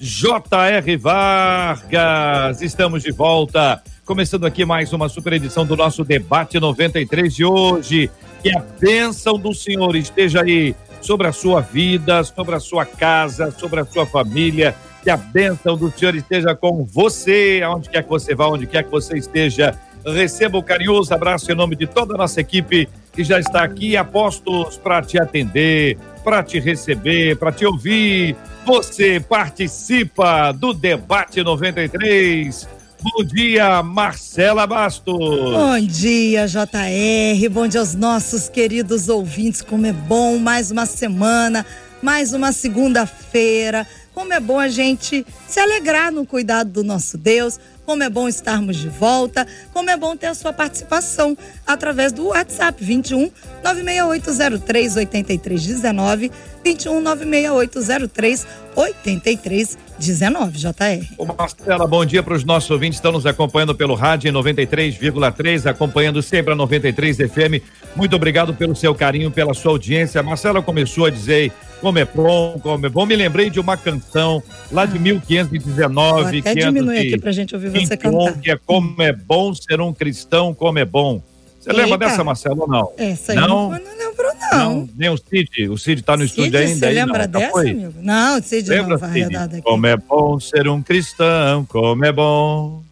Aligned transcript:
J.R. 0.00 0.96
Vargas. 0.96 2.62
Estamos 2.62 3.02
de 3.02 3.10
volta. 3.10 3.82
Começando 4.04 4.46
aqui 4.46 4.64
mais 4.64 4.92
uma 4.92 5.08
super 5.08 5.32
edição 5.32 5.66
do 5.66 5.76
nosso 5.76 6.04
debate 6.04 6.60
93 6.60 7.34
de 7.34 7.44
hoje. 7.44 8.08
Que 8.40 8.56
a 8.56 8.62
bênção 8.78 9.36
do 9.36 9.52
Senhor 9.52 9.96
esteja 9.96 10.42
aí 10.42 10.76
sobre 11.00 11.26
a 11.26 11.32
sua 11.32 11.60
vida, 11.60 12.22
sobre 12.22 12.54
a 12.54 12.60
sua 12.60 12.86
casa, 12.86 13.50
sobre 13.50 13.80
a 13.80 13.84
sua 13.84 14.06
família. 14.06 14.72
Que 15.02 15.10
a 15.10 15.16
bênção 15.16 15.76
do 15.76 15.90
Senhor 15.90 16.14
esteja 16.14 16.54
com 16.54 16.84
você, 16.84 17.60
aonde 17.64 17.90
quer 17.90 18.04
que 18.04 18.08
você 18.08 18.36
vá, 18.36 18.46
onde 18.46 18.68
quer 18.68 18.84
que 18.84 18.90
você 18.90 19.18
esteja. 19.18 19.76
Receba 20.06 20.58
o 20.58 20.60
um 20.60 20.64
carinhoso 20.64 21.12
abraço 21.12 21.50
em 21.50 21.56
nome 21.56 21.74
de 21.74 21.88
toda 21.88 22.14
a 22.14 22.18
nossa 22.18 22.40
equipe 22.40 22.88
que 23.12 23.24
já 23.24 23.40
está 23.40 23.64
aqui, 23.64 23.96
apostos 23.96 24.76
para 24.76 25.02
te 25.02 25.20
atender, 25.20 25.98
para 26.22 26.40
te 26.40 26.60
receber, 26.60 27.36
para 27.36 27.50
te 27.50 27.66
ouvir. 27.66 28.36
Você 28.68 29.18
participa 29.18 30.52
do 30.52 30.74
Debate 30.74 31.42
93. 31.42 32.68
Bom 33.00 33.24
dia, 33.24 33.82
Marcela 33.82 34.66
Bastos. 34.66 35.16
Bom 35.16 35.80
dia, 35.80 36.46
JR. 36.46 37.48
Bom 37.50 37.66
dia 37.66 37.80
aos 37.80 37.94
nossos 37.94 38.46
queridos 38.46 39.08
ouvintes. 39.08 39.62
Como 39.62 39.86
é 39.86 39.92
bom 39.92 40.36
mais 40.36 40.70
uma 40.70 40.84
semana, 40.84 41.64
mais 42.02 42.34
uma 42.34 42.52
segunda-feira. 42.52 43.86
Como 44.18 44.32
é 44.32 44.40
bom 44.40 44.58
a 44.58 44.66
gente 44.66 45.24
se 45.46 45.60
alegrar 45.60 46.10
no 46.10 46.26
cuidado 46.26 46.72
do 46.72 46.82
nosso 46.82 47.16
Deus, 47.16 47.60
como 47.86 48.02
é 48.02 48.10
bom 48.10 48.26
estarmos 48.26 48.76
de 48.76 48.88
volta, 48.88 49.46
como 49.72 49.90
é 49.90 49.96
bom 49.96 50.16
ter 50.16 50.26
a 50.26 50.34
sua 50.34 50.52
participação 50.52 51.38
através 51.64 52.10
do 52.10 52.26
WhatsApp 52.26 52.82
21 52.82 53.30
96803 53.62 54.96
8319 54.96 56.32
21 56.64 57.00
96803 57.00 58.46
8319 58.74 60.58
JR. 60.58 61.14
Ô 61.16 61.24
Marcela, 61.24 61.86
bom 61.86 62.04
dia 62.04 62.20
para 62.20 62.34
os 62.34 62.42
nossos 62.42 62.68
ouvintes 62.72 62.98
estão 62.98 63.12
nos 63.12 63.24
acompanhando 63.24 63.76
pelo 63.76 63.94
rádio 63.94 64.28
em 64.28 64.32
93,3, 64.32 65.64
acompanhando 65.70 66.20
sempre 66.22 66.54
a 66.54 66.56
93 66.56 67.18
FM. 67.18 67.62
Muito 67.94 68.16
obrigado 68.16 68.52
pelo 68.52 68.74
seu 68.74 68.96
carinho, 68.96 69.30
pela 69.30 69.54
sua 69.54 69.70
audiência. 69.70 70.20
Marcela 70.24 70.60
começou 70.60 71.06
a 71.06 71.10
dizer 71.10 71.52
como 71.80 71.98
é 71.98 72.04
bom, 72.04 72.58
como 72.62 72.86
é 72.86 72.88
bom. 72.88 73.06
Me 73.06 73.16
lembrei 73.16 73.50
de 73.50 73.60
uma 73.60 73.76
canção 73.76 74.42
lá 74.70 74.86
de 74.86 74.98
1519. 74.98 76.22
Vou 76.22 76.40
até 76.40 76.54
diminui 76.54 76.98
aqui 76.98 77.18
pra 77.18 77.32
gente 77.32 77.54
ouvir 77.54 77.70
você 77.70 77.96
cantar. 77.96 78.38
Que 78.40 78.50
é 78.50 78.56
Como 78.56 79.00
é 79.02 79.12
bom 79.12 79.54
ser 79.54 79.80
um 79.80 79.92
cristão, 79.92 80.54
como 80.54 80.78
é 80.78 80.84
bom. 80.84 81.22
Você 81.60 81.70
Eita. 81.70 81.82
lembra 81.82 81.98
dessa, 81.98 82.22
Marcelo, 82.22 82.62
ou 82.62 82.68
não? 82.68 82.92
Essa 82.96 83.32
aí 83.32 83.38
não, 83.38 83.48
não, 83.48 83.70
não 83.70 83.98
lembro, 83.98 84.26
não. 84.52 84.58
não. 84.58 84.88
Nem 84.96 85.10
o 85.10 85.18
Cid, 85.18 85.68
o 85.68 85.76
Cid 85.76 86.02
tá 86.02 86.16
no 86.16 86.22
Cid, 86.22 86.40
estúdio 86.40 86.60
ainda. 86.60 86.86
Você 86.86 86.92
lembra 86.92 87.26
não, 87.26 87.40
dessa, 87.40 87.60
amigo? 87.60 87.94
Não, 88.00 88.38
o 88.38 88.42
Cid 88.42 88.70
lembra, 88.70 88.98
não, 88.98 89.12
Cid? 89.12 89.36
aqui. 89.36 89.62
Como 89.62 89.86
é 89.86 89.96
bom 89.96 90.40
ser 90.40 90.68
um 90.68 90.82
cristão, 90.82 91.64
como 91.64 92.04
é 92.04 92.12
bom. 92.12 92.82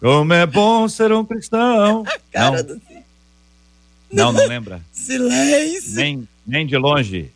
Como 0.00 0.32
é 0.32 0.46
bom 0.46 0.88
ser 0.88 1.12
um 1.12 1.24
cristão. 1.24 2.04
cara 2.32 2.56
não. 2.56 2.64
do 2.64 2.74
Cid. 2.74 3.04
Não, 4.12 4.32
não 4.32 4.46
lembra? 4.48 4.80
Silêncio. 4.92 5.94
Nem, 5.94 6.28
nem 6.46 6.66
de 6.66 6.76
longe. 6.76 7.30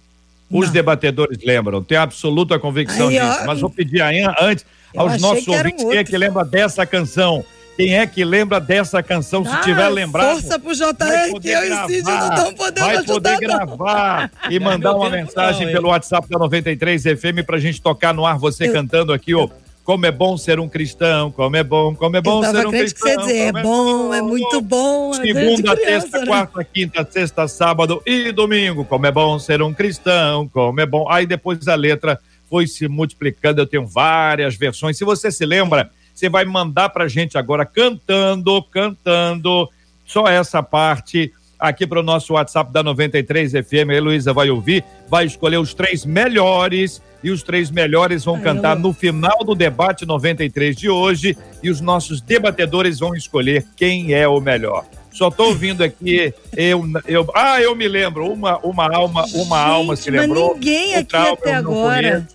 Os 0.54 0.70
debatedores 0.70 1.38
lembram, 1.44 1.82
tenho 1.82 2.00
absoluta 2.00 2.58
convicção 2.58 3.08
Aí, 3.08 3.18
disso. 3.18 3.38
Ó, 3.42 3.46
Mas 3.46 3.60
vou 3.60 3.70
pedir 3.70 4.00
antes 4.40 4.64
aos 4.96 5.20
nossos 5.20 5.48
ouvintes 5.48 5.84
quem 5.84 5.98
é 5.98 6.04
que 6.04 6.16
lembra 6.16 6.44
dessa 6.44 6.86
canção. 6.86 7.44
Quem 7.76 7.98
é 7.98 8.06
que 8.06 8.24
lembra 8.24 8.60
dessa 8.60 9.02
canção? 9.02 9.42
Ah, 9.44 9.56
Se 9.56 9.62
tiver 9.64 9.88
lembrado. 9.88 10.40
Força 10.40 10.58
pro 10.60 10.72
JR 10.72 11.40
que 11.40 11.48
eu 11.48 11.64
e 11.64 11.86
Cid 11.88 12.02
não 12.02 12.28
estão 12.28 12.54
podendo 12.54 12.86
Vai 12.86 13.02
poder 13.02 13.38
gravar 13.38 14.30
e 14.48 14.60
mandar 14.60 14.94
uma 14.94 15.10
mensagem 15.10 15.66
pelo 15.72 15.88
WhatsApp 15.88 16.28
da 16.28 16.38
93 16.38 17.02
FM 17.02 17.44
pra 17.44 17.58
gente 17.58 17.82
tocar 17.82 18.14
no 18.14 18.24
ar 18.24 18.38
você 18.38 18.68
eu... 18.68 18.72
cantando 18.72 19.12
aqui, 19.12 19.34
ó. 19.34 19.48
Como 19.84 20.06
é 20.06 20.10
bom 20.10 20.36
ser 20.38 20.58
um 20.58 20.66
cristão, 20.66 21.30
como 21.30 21.54
é 21.56 21.62
bom, 21.62 21.94
como 21.94 22.16
é 22.16 22.20
bom 22.22 22.42
ser 22.42 22.66
um 22.66 22.70
cristão. 22.70 23.06
Que 23.06 23.14
você 23.14 23.16
dizer, 23.18 23.36
é, 23.36 23.46
é 23.48 23.52
bom, 23.52 24.14
é 24.14 24.22
muito 24.22 24.60
bom. 24.62 25.10
É 25.10 25.16
Segunda, 25.16 25.76
criança, 25.76 26.08
terça, 26.10 26.18
né? 26.20 26.26
quarta, 26.26 26.64
quinta, 26.64 27.08
sexta, 27.10 27.46
sábado 27.46 28.02
e 28.06 28.32
domingo. 28.32 28.86
Como 28.86 29.06
é 29.06 29.12
bom 29.12 29.38
ser 29.38 29.60
um 29.60 29.74
cristão, 29.74 30.48
como 30.48 30.80
é 30.80 30.86
bom. 30.86 31.06
Aí 31.10 31.26
depois 31.26 31.68
a 31.68 31.74
letra 31.74 32.18
foi 32.48 32.66
se 32.66 32.88
multiplicando, 32.88 33.60
eu 33.60 33.66
tenho 33.66 33.86
várias 33.86 34.56
versões. 34.56 34.96
Se 34.96 35.04
você 35.04 35.30
se 35.30 35.44
lembra, 35.44 35.90
você 36.14 36.30
vai 36.30 36.46
mandar 36.46 36.88
pra 36.88 37.06
gente 37.06 37.36
agora 37.36 37.66
cantando, 37.66 38.62
cantando, 38.62 39.68
só 40.06 40.26
essa 40.28 40.62
parte 40.62 41.30
aqui 41.58 41.86
para 41.86 42.00
o 42.00 42.02
nosso 42.02 42.32
WhatsApp 42.34 42.72
da 42.72 42.82
93 42.82 43.52
FM. 43.52 43.90
A 43.90 43.94
Heloísa 43.94 44.32
vai 44.32 44.48
ouvir, 44.48 44.82
vai 45.08 45.26
escolher 45.26 45.58
os 45.58 45.74
três 45.74 46.06
melhores 46.06 47.02
e 47.24 47.30
os 47.30 47.42
três 47.42 47.70
melhores 47.70 48.22
vão 48.22 48.38
cantar 48.38 48.78
no 48.78 48.92
final 48.92 49.38
do 49.42 49.54
debate 49.54 50.04
93 50.04 50.76
de 50.76 50.90
hoje 50.90 51.34
e 51.62 51.70
os 51.70 51.80
nossos 51.80 52.20
debatedores 52.20 52.98
vão 52.98 53.14
escolher 53.16 53.64
quem 53.74 54.12
é 54.12 54.28
o 54.28 54.38
melhor. 54.40 54.84
Só 55.10 55.28
estou 55.28 55.46
ouvindo 55.46 55.82
aqui, 55.82 56.34
eu, 56.54 56.84
eu, 57.06 57.26
ah, 57.34 57.62
eu 57.62 57.74
me 57.74 57.88
lembro, 57.88 58.30
uma, 58.30 58.58
uma 58.58 58.94
alma, 58.94 59.24
uma 59.32 59.58
Gente, 59.58 59.70
alma 59.70 59.96
se 59.96 60.10
lembrou. 60.10 60.52
Ninguém 60.54 60.96
aqui 60.96 61.16
até 61.16 61.54
agora. 61.54 62.28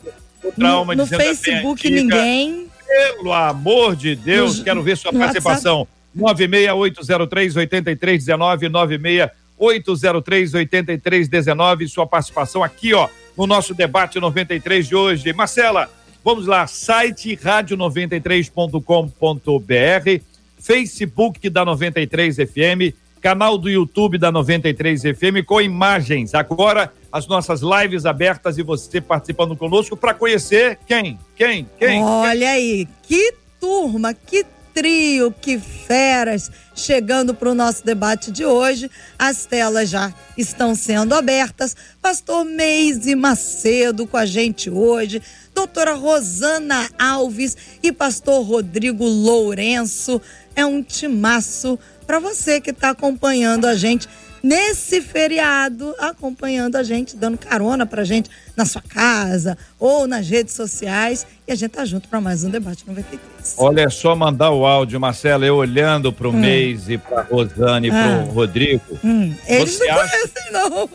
o 0.43 0.51
trauma 0.51 0.95
no, 0.95 1.03
no 1.03 1.07
Facebook 1.07 1.87
ninguém. 1.87 2.67
Pelo 2.87 3.31
amor 3.31 3.95
de 3.95 4.15
Deus, 4.15 4.57
no, 4.57 4.63
quero 4.63 4.81
ver 4.81 4.97
sua 4.97 5.13
participação. 5.13 5.87
96803 6.15 7.55
8319 7.57 8.69
96803 8.69 10.53
8319, 10.55 11.87
sua 11.87 12.07
participação 12.07 12.63
aqui, 12.63 12.95
ó 12.95 13.07
no 13.39 13.47
nosso 13.47 13.73
debate 13.73 14.19
93 14.19 14.85
de 14.85 14.93
hoje. 14.93 15.31
Marcela, 15.31 15.89
vamos 16.21 16.45
lá, 16.45 16.67
site 16.67 17.37
rádio93.com.br, 17.37 20.23
Facebook 20.59 21.49
da 21.49 21.63
93 21.63 22.35
FM, 22.35 22.93
canal 23.21 23.57
do 23.57 23.69
YouTube 23.69 24.17
da 24.17 24.29
93 24.29 25.03
FM 25.03 25.45
com 25.45 25.61
imagens. 25.61 26.35
Agora 26.35 26.91
as 27.09 27.27
nossas 27.27 27.61
lives 27.61 28.05
abertas 28.05 28.57
e 28.57 28.61
você 28.61 28.99
participando 28.99 29.55
conosco 29.55 29.95
para 29.95 30.13
conhecer 30.13 30.77
quem? 30.85 31.17
Quem? 31.33 31.65
Quem? 31.79 32.03
Olha 32.03 32.39
quem? 32.39 32.47
aí, 32.49 32.85
que 33.03 33.35
turma, 33.57 34.13
que 34.13 34.45
trio, 34.79 35.29
que 35.29 35.59
feras, 35.59 36.49
chegando 36.73 37.33
para 37.33 37.51
o 37.51 37.53
nosso 37.53 37.83
debate 37.83 38.31
de 38.31 38.45
hoje. 38.45 38.89
As 39.17 39.45
telas 39.45 39.89
já 39.89 40.13
estão 40.37 40.73
sendo 40.73 41.13
abertas. 41.13 41.75
Pastor 42.01 42.45
Meise 42.45 43.13
Macedo 43.13 44.07
com 44.07 44.15
a 44.15 44.25
gente 44.25 44.69
hoje, 44.69 45.21
doutora 45.53 45.95
Rosana 45.95 46.89
Alves 46.97 47.57
e 47.83 47.91
pastor 47.91 48.41
Rodrigo 48.41 49.03
Lourenço. 49.03 50.21
É 50.55 50.65
um 50.65 50.81
timaço 50.81 51.77
para 52.07 52.19
você 52.19 52.61
que 52.61 52.69
está 52.69 52.91
acompanhando 52.91 53.65
a 53.65 53.75
gente 53.75 54.07
nesse 54.41 55.01
feriado, 55.01 55.93
acompanhando 55.99 56.75
a 56.75 56.83
gente, 56.83 57.15
dando 57.15 57.37
carona 57.37 57.85
pra 57.85 58.03
gente 58.03 58.29
na 58.55 58.65
sua 58.65 58.81
casa 58.81 59.57
ou 59.79 60.07
nas 60.07 60.27
redes 60.27 60.53
sociais. 60.53 61.25
E 61.47 61.51
a 61.51 61.55
gente 61.55 61.71
tá 61.71 61.85
junto 61.85 62.07
para 62.07 62.21
mais 62.21 62.43
um 62.43 62.49
debate 62.49 62.83
93. 62.87 63.55
Olha, 63.57 63.81
é 63.81 63.89
só 63.89 64.15
mandar 64.15 64.51
o 64.51 64.65
áudio, 64.65 64.99
Marcela, 64.99 65.45
eu 65.45 65.55
olhando 65.55 66.11
pro 66.13 66.29
hum. 66.29 66.39
Meise, 66.39 66.97
pra 66.97 67.21
Rosane 67.23 67.87
e 67.87 67.91
ah. 67.91 68.23
pro 68.23 68.33
Rodrigo. 68.33 68.99
Hum. 69.03 69.33
Eles 69.47 69.75
você 69.75 69.87
não 69.87 69.99
acha, 69.99 70.11
conhecem, 70.11 70.51
não. 70.51 70.89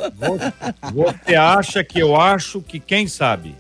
Você 0.93 1.35
acha 1.35 1.85
que 1.85 1.99
eu 2.01 2.17
acho 2.21 2.61
que 2.61 2.79
quem 2.79 3.07
sabe? 3.07 3.57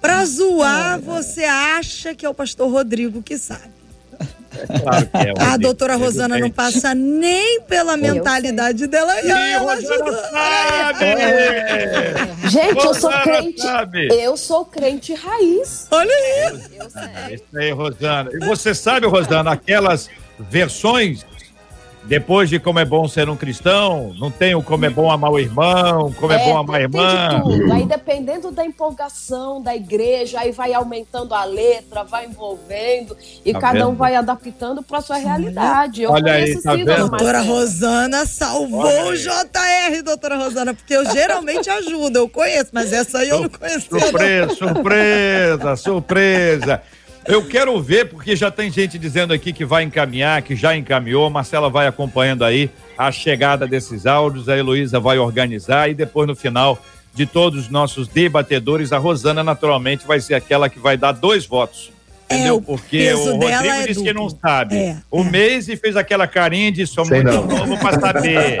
Pra 0.00 0.24
zoar, 0.24 1.00
você 1.00 1.44
acha 1.44 2.14
que 2.14 2.24
é 2.24 2.28
o 2.28 2.34
pastor 2.34 2.70
Rodrigo 2.70 3.22
que 3.22 3.36
sabe. 3.36 3.79
Claro 4.50 5.06
que 5.06 5.16
é. 5.16 5.44
A 5.44 5.56
doutora 5.56 5.96
Rosana 5.96 6.38
não 6.38 6.50
passa 6.50 6.94
nem 6.94 7.60
pela 7.62 7.96
mentalidade 7.96 8.86
dela. 8.86 9.20
E 9.22 9.30
ela 9.30 9.72
ajuda. 9.74 10.28
Sabe. 10.30 11.04
É. 11.04 12.14
Gente, 12.48 12.84
eu 12.84 12.94
sou 12.94 13.10
crente. 13.22 13.62
Sabe. 13.62 14.08
Eu 14.10 14.36
sou 14.36 14.64
crente 14.64 15.14
raiz. 15.14 15.86
Olha 15.90 16.14
aí. 16.14 17.34
Isso 17.34 17.44
aí, 17.56 17.70
Rosana. 17.70 18.30
E 18.32 18.38
você 18.44 18.74
sabe, 18.74 19.06
Rosana, 19.06 19.52
aquelas 19.52 20.10
versões 20.38 21.24
depois 22.10 22.50
de 22.50 22.58
como 22.58 22.80
é 22.80 22.84
bom 22.84 23.06
ser 23.06 23.28
um 23.28 23.36
cristão, 23.36 24.12
não 24.18 24.32
tem 24.32 24.52
o 24.52 24.60
como 24.64 24.84
é 24.84 24.90
bom 24.90 25.08
amar 25.08 25.30
o 25.30 25.38
irmão, 25.38 26.12
como 26.18 26.32
é, 26.32 26.42
é 26.42 26.44
bom 26.44 26.58
amar 26.58 26.80
a 26.80 26.82
irmã. 26.82 27.28
De 27.28 27.42
tudo. 27.44 27.72
Aí 27.72 27.86
dependendo 27.86 28.50
da 28.50 28.66
empolgação 28.66 29.62
da 29.62 29.76
igreja, 29.76 30.40
aí 30.40 30.50
vai 30.50 30.74
aumentando 30.74 31.32
a 31.36 31.44
letra, 31.44 32.02
vai 32.02 32.26
envolvendo 32.26 33.16
e 33.44 33.52
tá 33.52 33.60
cada 33.60 33.78
vendo? 33.78 33.90
um 33.90 33.94
vai 33.94 34.16
adaptando 34.16 34.82
para 34.82 35.00
sua 35.00 35.18
realidade. 35.18 36.02
Eu 36.02 36.10
Olha 36.10 36.32
aí, 36.32 36.60
tá 36.60 36.74
vendo? 36.74 37.08
Doutora 37.10 37.42
Rosana 37.42 38.26
salvou 38.26 39.10
o 39.10 39.16
JR, 39.16 40.02
doutora 40.04 40.36
Rosana, 40.36 40.74
porque 40.74 40.96
eu 40.96 41.04
geralmente 41.12 41.70
ajudo, 41.70 42.16
eu 42.16 42.28
conheço, 42.28 42.70
mas 42.72 42.92
essa 42.92 43.18
aí 43.18 43.28
eu 43.28 43.42
não 43.42 43.48
conhecia. 43.48 44.00
Surpresa, 44.00 44.54
surpresa, 44.56 45.76
surpresa. 45.76 46.82
Eu 47.26 47.46
quero 47.46 47.80
ver, 47.80 48.08
porque 48.08 48.34
já 48.34 48.50
tem 48.50 48.70
gente 48.70 48.98
dizendo 48.98 49.32
aqui 49.32 49.52
que 49.52 49.64
vai 49.64 49.82
encaminhar, 49.82 50.42
que 50.42 50.56
já 50.56 50.76
encaminhou. 50.76 51.28
Marcela 51.28 51.68
vai 51.68 51.86
acompanhando 51.86 52.44
aí 52.44 52.70
a 52.96 53.12
chegada 53.12 53.66
desses 53.66 54.06
áudios, 54.06 54.48
a 54.48 54.56
Heloísa 54.56 54.98
vai 54.98 55.18
organizar 55.18 55.90
e 55.90 55.94
depois 55.94 56.26
no 56.26 56.34
final 56.34 56.82
de 57.14 57.26
todos 57.26 57.64
os 57.64 57.68
nossos 57.68 58.08
debatedores, 58.08 58.92
a 58.92 58.98
Rosana 58.98 59.42
naturalmente 59.42 60.06
vai 60.06 60.20
ser 60.20 60.34
aquela 60.34 60.68
que 60.68 60.78
vai 60.78 60.96
dar 60.96 61.12
dois 61.12 61.44
votos 61.44 61.90
Entendeu? 62.30 62.58
É, 62.58 62.60
Porque 62.60 63.12
o 63.12 63.24
Rodrigo 63.32 63.52
é 63.52 63.78
disse 63.80 63.94
duplo. 63.94 64.04
que 64.04 64.12
não 64.12 64.30
sabe. 64.30 64.76
É, 64.76 64.96
o 65.10 65.22
é. 65.22 65.30
Mês 65.30 65.66
fez 65.66 65.96
aquela 65.96 66.28
carinha 66.28 66.70
de 66.70 66.86
sou 66.86 67.04
muito 67.04 67.24
não. 67.24 67.44
novo 67.44 67.76
pra 67.78 67.98
saber. 67.98 68.60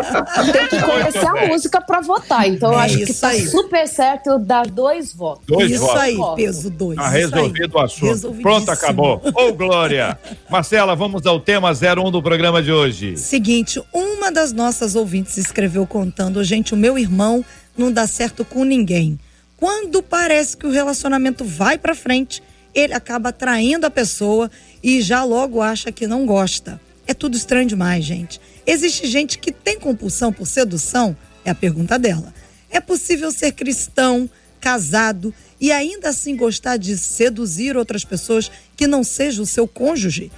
Tem 0.52 0.66
que 0.66 0.82
conhecer 0.82 1.26
a 1.26 1.46
música 1.46 1.80
pra 1.80 2.00
votar. 2.00 2.48
Então, 2.48 2.72
é 2.72 2.84
acho 2.84 2.98
que 2.98 3.14
tá 3.14 3.28
aí. 3.28 3.46
super 3.46 3.86
certo 3.86 4.38
dar 4.40 4.66
dois 4.66 5.14
votos. 5.14 5.44
Dois 5.46 5.70
isso 5.70 5.86
votos. 5.86 6.00
aí, 6.00 6.16
peso 6.34 6.68
dois. 6.68 6.96
Tá 6.96 7.08
resolvido 7.08 7.76
o 7.76 7.80
assunto. 7.80 8.34
Pronto, 8.42 8.70
acabou. 8.70 9.22
Ô, 9.24 9.48
oh, 9.48 9.52
Glória. 9.52 10.18
Marcela, 10.48 10.96
vamos 10.96 11.24
ao 11.24 11.38
tema 11.38 11.70
01 11.70 12.10
do 12.10 12.20
programa 12.20 12.60
de 12.60 12.72
hoje. 12.72 13.16
Seguinte, 13.16 13.80
uma 13.92 14.32
das 14.32 14.52
nossas 14.52 14.96
ouvintes 14.96 15.36
escreveu 15.36 15.86
contando, 15.86 16.42
gente, 16.42 16.74
o 16.74 16.76
meu 16.76 16.98
irmão 16.98 17.44
não 17.78 17.92
dá 17.92 18.06
certo 18.06 18.44
com 18.44 18.64
ninguém. 18.64 19.18
Quando 19.56 20.02
parece 20.02 20.56
que 20.56 20.66
o 20.66 20.70
relacionamento 20.70 21.44
vai 21.44 21.76
pra 21.76 21.94
frente, 21.94 22.42
ele 22.74 22.94
acaba 22.94 23.32
traindo 23.32 23.86
a 23.86 23.90
pessoa 23.90 24.50
e 24.82 25.00
já 25.00 25.24
logo 25.24 25.60
acha 25.60 25.92
que 25.92 26.06
não 26.06 26.24
gosta. 26.26 26.80
É 27.06 27.14
tudo 27.14 27.36
estranho 27.36 27.66
demais, 27.66 28.04
gente. 28.04 28.40
Existe 28.66 29.06
gente 29.06 29.38
que 29.38 29.50
tem 29.50 29.78
compulsão 29.78 30.32
por 30.32 30.46
sedução? 30.46 31.16
É 31.44 31.50
a 31.50 31.54
pergunta 31.54 31.98
dela. 31.98 32.32
É 32.70 32.80
possível 32.80 33.32
ser 33.32 33.52
cristão, 33.52 34.30
casado 34.60 35.34
e 35.60 35.72
ainda 35.72 36.10
assim 36.10 36.36
gostar 36.36 36.76
de 36.76 36.96
seduzir 36.96 37.76
outras 37.76 38.04
pessoas 38.04 38.50
que 38.76 38.86
não 38.86 39.02
seja 39.02 39.42
o 39.42 39.46
seu 39.46 39.66
cônjuge? 39.66 40.30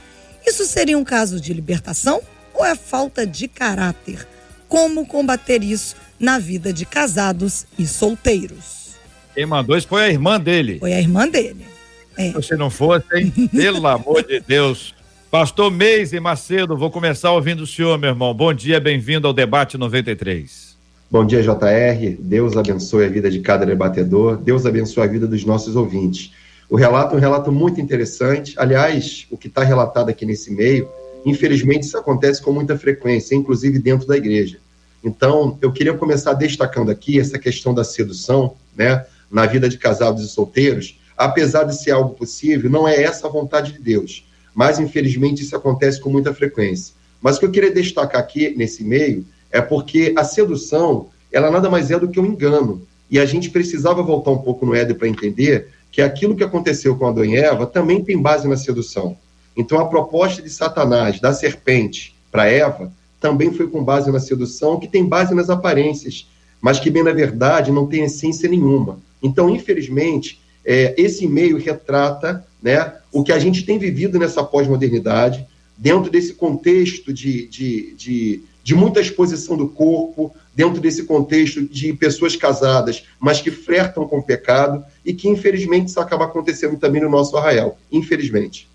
Isso 0.46 0.64
seria 0.64 0.96
um 0.96 1.04
caso 1.04 1.40
de 1.40 1.52
libertação 1.52 2.22
ou 2.54 2.64
é 2.64 2.74
falta 2.74 3.26
de 3.26 3.48
caráter? 3.48 4.26
Como 4.68 5.06
combater 5.06 5.62
isso 5.62 5.94
na 6.18 6.38
vida 6.38 6.72
de 6.72 6.86
casados 6.86 7.66
e 7.78 7.86
solteiros? 7.86 8.92
Quem 9.34 9.46
mandou 9.46 9.76
isso 9.76 9.88
foi 9.88 10.04
a 10.04 10.08
irmã 10.08 10.40
dele. 10.40 10.78
Foi 10.78 10.92
a 10.92 10.98
irmã 10.98 11.28
dele. 11.28 11.71
É. 12.16 12.40
Se 12.42 12.56
não 12.56 12.70
fosse, 12.70 13.06
hein? 13.14 13.32
Pelo 13.50 13.86
amor 13.86 14.22
de 14.24 14.40
Deus. 14.40 14.94
Pastor 15.30 15.70
Meise 15.70 16.20
Macedo, 16.20 16.76
vou 16.76 16.90
começar 16.90 17.32
ouvindo 17.32 17.62
o 17.62 17.66
senhor, 17.66 17.98
meu 17.98 18.10
irmão. 18.10 18.34
Bom 18.34 18.52
dia, 18.52 18.78
bem-vindo 18.78 19.26
ao 19.26 19.32
Debate 19.32 19.78
93. 19.78 20.76
Bom 21.10 21.24
dia, 21.24 21.42
JR. 21.42 22.16
Deus 22.18 22.56
abençoe 22.56 23.06
a 23.06 23.08
vida 23.08 23.30
de 23.30 23.40
cada 23.40 23.64
debatedor. 23.64 24.36
Deus 24.36 24.66
abençoe 24.66 25.04
a 25.04 25.06
vida 25.06 25.26
dos 25.26 25.44
nossos 25.44 25.74
ouvintes. 25.74 26.32
O 26.68 26.76
relato 26.76 27.14
é 27.14 27.18
um 27.18 27.20
relato 27.20 27.50
muito 27.50 27.80
interessante. 27.80 28.54
Aliás, 28.58 29.26
o 29.30 29.36
que 29.36 29.46
está 29.48 29.62
relatado 29.62 30.08
aqui 30.08 30.24
nesse 30.24 30.50
meio, 30.50 30.88
infelizmente, 31.24 31.84
isso 31.84 31.98
acontece 31.98 32.40
com 32.42 32.52
muita 32.52 32.78
frequência, 32.78 33.34
inclusive 33.34 33.78
dentro 33.78 34.06
da 34.06 34.16
igreja. 34.16 34.58
Então, 35.04 35.58
eu 35.60 35.72
queria 35.72 35.94
começar 35.94 36.32
destacando 36.34 36.90
aqui 36.90 37.18
essa 37.18 37.38
questão 37.38 37.74
da 37.74 37.84
sedução, 37.84 38.54
né, 38.76 39.04
na 39.30 39.46
vida 39.46 39.68
de 39.68 39.76
casados 39.76 40.24
e 40.24 40.28
solteiros, 40.28 40.98
apesar 41.16 41.64
de 41.64 41.76
ser 41.76 41.92
algo 41.92 42.14
possível, 42.14 42.70
não 42.70 42.86
é 42.86 43.02
essa 43.02 43.26
a 43.26 43.30
vontade 43.30 43.72
de 43.72 43.78
Deus. 43.78 44.24
Mas, 44.54 44.78
infelizmente, 44.78 45.42
isso 45.42 45.56
acontece 45.56 46.00
com 46.00 46.10
muita 46.10 46.34
frequência. 46.34 46.94
Mas 47.20 47.36
o 47.36 47.40
que 47.40 47.46
eu 47.46 47.50
queria 47.50 47.70
destacar 47.72 48.20
aqui 48.20 48.54
nesse 48.56 48.84
meio 48.84 49.24
é 49.50 49.60
porque 49.60 50.12
a 50.16 50.24
sedução, 50.24 51.08
ela 51.30 51.50
nada 51.50 51.70
mais 51.70 51.90
é 51.90 51.98
do 51.98 52.08
que 52.08 52.20
um 52.20 52.26
engano. 52.26 52.86
E 53.10 53.18
a 53.18 53.24
gente 53.24 53.50
precisava 53.50 54.02
voltar 54.02 54.30
um 54.30 54.38
pouco 54.38 54.66
no 54.66 54.74
Éden 54.74 54.96
para 54.96 55.08
entender 55.08 55.68
que 55.90 56.00
aquilo 56.00 56.34
que 56.34 56.42
aconteceu 56.42 56.96
com 56.96 57.06
Adão 57.06 57.24
e 57.24 57.36
Eva 57.36 57.66
também 57.66 58.02
tem 58.02 58.20
base 58.20 58.48
na 58.48 58.56
sedução. 58.56 59.16
Então, 59.56 59.78
a 59.78 59.86
proposta 59.86 60.40
de 60.40 60.48
Satanás, 60.48 61.20
da 61.20 61.32
serpente, 61.32 62.16
para 62.30 62.46
Eva, 62.46 62.90
também 63.20 63.52
foi 63.52 63.68
com 63.68 63.84
base 63.84 64.10
na 64.10 64.18
sedução, 64.18 64.80
que 64.80 64.88
tem 64.88 65.06
base 65.06 65.34
nas 65.34 65.50
aparências, 65.50 66.26
mas 66.60 66.80
que, 66.80 66.90
bem 66.90 67.04
na 67.04 67.12
verdade, 67.12 67.70
não 67.70 67.86
tem 67.86 68.04
essência 68.04 68.48
nenhuma. 68.48 68.98
Então, 69.22 69.48
infelizmente, 69.48 70.41
é, 70.64 70.94
esse 70.96 71.24
e-mail 71.24 71.56
retrata 71.58 72.44
né, 72.62 72.94
o 73.10 73.22
que 73.22 73.32
a 73.32 73.38
gente 73.38 73.64
tem 73.64 73.78
vivido 73.78 74.18
nessa 74.18 74.44
pós-modernidade, 74.44 75.46
dentro 75.76 76.10
desse 76.10 76.34
contexto 76.34 77.12
de, 77.12 77.48
de, 77.48 77.94
de, 77.94 78.42
de, 78.62 78.74
muita 78.74 79.00
exposição 79.00 79.56
do 79.56 79.68
corpo, 79.68 80.34
dentro 80.54 80.80
desse 80.80 81.04
contexto 81.04 81.62
de 81.62 81.92
pessoas 81.92 82.36
casadas, 82.36 83.04
mas 83.18 83.40
que 83.40 83.50
flertam 83.50 84.06
com 84.06 84.18
o 84.18 84.22
pecado, 84.22 84.84
e 85.04 85.12
que 85.12 85.28
infelizmente 85.28 85.88
isso 85.88 85.98
acaba 85.98 86.26
acontecendo 86.26 86.78
também 86.78 87.02
no 87.02 87.10
nosso 87.10 87.36
arraial. 87.36 87.76
Infelizmente. 87.90 88.68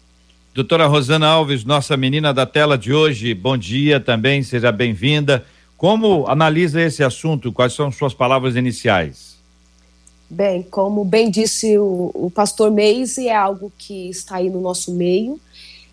Doutora 0.53 0.87
Rosana 0.87 1.27
Alves, 1.27 1.63
nossa 1.63 1.95
menina 1.95 2.33
da 2.33 2.45
tela 2.45 2.77
de 2.77 2.91
hoje, 2.91 3.33
bom 3.33 3.55
dia 3.55 3.99
também, 3.99 4.43
seja 4.43 4.71
bem-vinda. 4.71 5.45
Como 5.77 6.25
analisa 6.27 6.81
esse 6.81 7.03
assunto? 7.03 7.53
Quais 7.53 7.73
são 7.73 7.91
suas 7.91 8.13
palavras 8.13 8.55
iniciais? 8.55 9.36
Bem, 10.29 10.61
como 10.63 11.05
bem 11.05 11.31
disse 11.31 11.77
o, 11.77 12.11
o 12.13 12.29
pastor 12.29 12.69
Meise, 12.69 13.27
é 13.27 13.35
algo 13.35 13.71
que 13.77 14.09
está 14.09 14.37
aí 14.37 14.49
no 14.49 14.59
nosso 14.59 14.91
meio. 14.91 15.39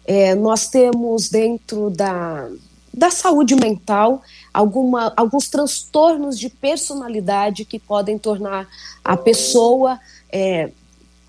É, 0.04 0.34
nós 0.34 0.68
temos 0.68 1.28
dentro 1.28 1.88
da, 1.88 2.50
da 2.92 3.10
saúde 3.10 3.54
mental 3.54 4.22
alguma, 4.52 5.12
alguns 5.16 5.48
transtornos 5.48 6.38
de 6.38 6.48
personalidade 6.48 7.64
que 7.64 7.78
podem 7.78 8.18
tornar 8.18 8.68
a 9.04 9.16
pessoa 9.16 10.00
é, 10.30 10.70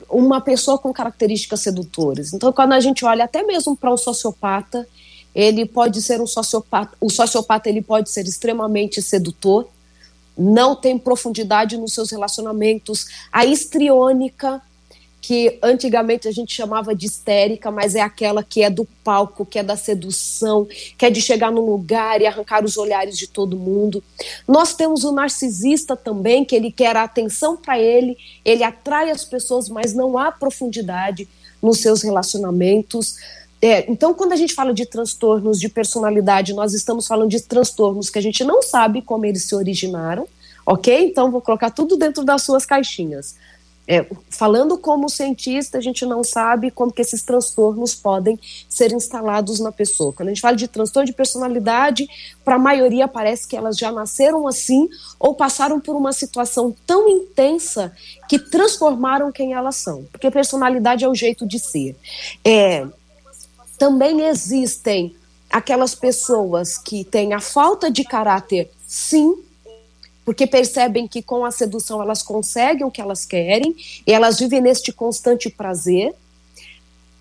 uma 0.09 0.41
pessoa 0.41 0.77
com 0.77 0.93
características 0.93 1.61
sedutoras. 1.61 2.33
Então, 2.33 2.51
quando 2.51 2.73
a 2.73 2.79
gente 2.79 3.05
olha 3.05 3.25
até 3.25 3.43
mesmo 3.43 3.75
para 3.75 3.93
um 3.93 3.97
sociopata, 3.97 4.87
ele 5.33 5.65
pode 5.65 6.01
ser 6.01 6.21
um 6.21 6.27
sociopata, 6.27 6.95
o 7.01 7.09
sociopata 7.09 7.69
ele 7.69 7.81
pode 7.81 8.09
ser 8.09 8.25
extremamente 8.25 9.01
sedutor, 9.01 9.67
não 10.37 10.75
tem 10.75 10.97
profundidade 10.97 11.77
nos 11.77 11.93
seus 11.93 12.11
relacionamentos. 12.11 13.07
A 13.31 13.45
histriônica, 13.45 14.61
que 15.21 15.57
antigamente 15.63 16.27
a 16.27 16.31
gente 16.31 16.53
chamava 16.53 16.93
de 16.93 17.07
histérica, 17.07 17.71
mas 17.71 17.95
é 17.95 18.01
aquela 18.01 18.43
que 18.43 18.61
é 18.61 18.69
do 18.69 18.85
palco, 19.03 19.43
que 19.43 19.57
é 19.57 19.63
da 19.63 19.75
sedução, 19.75 20.67
que 20.97 21.03
é 21.05 21.09
de 21.09 21.19
chegar 21.19 21.51
no 21.51 21.65
lugar 21.65 22.21
e 22.21 22.27
arrancar 22.27 22.63
os 22.63 22.77
olhares 22.77 23.17
de 23.17 23.27
todo 23.27 23.57
mundo. 23.57 24.03
Nós 24.47 24.75
temos 24.75 25.03
o 25.03 25.11
narcisista 25.11 25.95
também, 25.95 26.45
que 26.45 26.55
ele 26.55 26.71
quer 26.71 26.95
a 26.95 27.03
atenção 27.03 27.57
para 27.57 27.79
ele, 27.79 28.15
ele 28.43 28.63
atrai 28.63 29.09
as 29.09 29.25
pessoas, 29.25 29.67
mas 29.67 29.93
não 29.93 30.15
há 30.15 30.31
profundidade 30.31 31.27
nos 31.59 31.79
seus 31.79 32.03
relacionamentos. 32.03 33.15
É, 33.59 33.89
então, 33.91 34.13
quando 34.13 34.33
a 34.33 34.35
gente 34.35 34.53
fala 34.53 34.75
de 34.75 34.85
transtornos 34.85 35.59
de 35.59 35.69
personalidade, 35.69 36.53
nós 36.53 36.73
estamos 36.73 37.07
falando 37.07 37.31
de 37.31 37.41
transtornos 37.41 38.11
que 38.11 38.19
a 38.19 38.21
gente 38.21 38.43
não 38.43 38.61
sabe 38.61 39.01
como 39.01 39.25
eles 39.25 39.45
se 39.45 39.55
originaram, 39.55 40.27
ok? 40.65 41.05
Então, 41.05 41.31
vou 41.31 41.41
colocar 41.41 41.69
tudo 41.69 41.97
dentro 41.97 42.23
das 42.23 42.41
suas 42.41 42.65
caixinhas. 42.65 43.35
É, 43.87 44.03
falando 44.31 44.79
como 44.79 45.07
cientista, 45.07 45.77
a 45.77 45.81
gente 45.81 46.05
não 46.05 46.23
sabe 46.23 46.71
como 46.71 46.91
que 46.91 47.01
esses 47.01 47.21
transtornos 47.21 47.93
podem 47.93 48.39
ser 48.67 48.91
instalados 48.91 49.59
na 49.59 49.71
pessoa. 49.71 50.11
Quando 50.11 50.29
a 50.29 50.31
gente 50.33 50.41
fala 50.41 50.55
de 50.55 50.67
transtorno 50.67 51.05
de 51.05 51.13
personalidade, 51.13 52.07
para 52.43 52.55
a 52.55 52.59
maioria 52.59 53.07
parece 53.07 53.47
que 53.47 53.55
elas 53.55 53.77
já 53.77 53.91
nasceram 53.91 54.47
assim 54.47 54.89
ou 55.19 55.35
passaram 55.35 55.79
por 55.79 55.95
uma 55.95 56.13
situação 56.13 56.75
tão 56.85 57.07
intensa 57.07 57.93
que 58.27 58.39
transformaram 58.39 59.31
quem 59.31 59.53
elas 59.53 59.75
são. 59.75 60.03
Porque 60.11 60.31
personalidade 60.31 61.05
é 61.05 61.07
o 61.07 61.13
jeito 61.13 61.45
de 61.45 61.59
ser. 61.59 61.95
É, 62.43 62.87
também 63.77 64.21
existem 64.21 65.15
aquelas 65.51 65.93
pessoas 65.93 66.77
que 66.79 67.03
têm 67.03 67.33
a 67.33 67.39
falta 67.39 67.91
de 67.91 68.03
caráter, 68.03 68.71
sim, 68.87 69.44
porque 70.25 70.47
percebem 70.47 71.07
que 71.07 71.21
com 71.21 71.45
a 71.45 71.51
sedução 71.51 72.01
elas 72.01 72.23
conseguem 72.23 72.85
o 72.85 72.91
que 72.91 72.99
elas 72.99 73.25
querem 73.25 73.75
e 74.05 74.11
elas 74.11 74.39
vivem 74.39 74.59
neste 74.59 74.91
constante 74.91 75.49
prazer. 75.49 76.13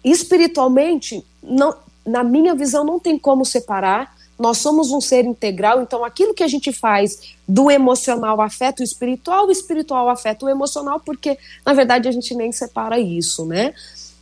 Espiritualmente, 0.02 1.24
não, 1.42 1.76
na 2.04 2.24
minha 2.24 2.54
visão, 2.54 2.82
não 2.82 2.98
tem 2.98 3.18
como 3.18 3.44
separar. 3.44 4.16
Nós 4.38 4.58
somos 4.58 4.90
um 4.90 5.00
ser 5.00 5.24
integral, 5.24 5.80
então 5.80 6.04
aquilo 6.04 6.34
que 6.34 6.42
a 6.42 6.48
gente 6.48 6.72
faz 6.72 7.34
do 7.46 7.70
emocional 7.70 8.40
afeta 8.40 8.82
o 8.82 8.84
espiritual, 8.84 9.46
o 9.46 9.52
espiritual 9.52 10.08
afeta 10.08 10.44
o 10.44 10.48
emocional, 10.48 10.98
porque 10.98 11.38
na 11.64 11.72
verdade 11.72 12.08
a 12.08 12.12
gente 12.12 12.34
nem 12.34 12.50
separa 12.50 12.98
isso, 12.98 13.44
né? 13.46 13.72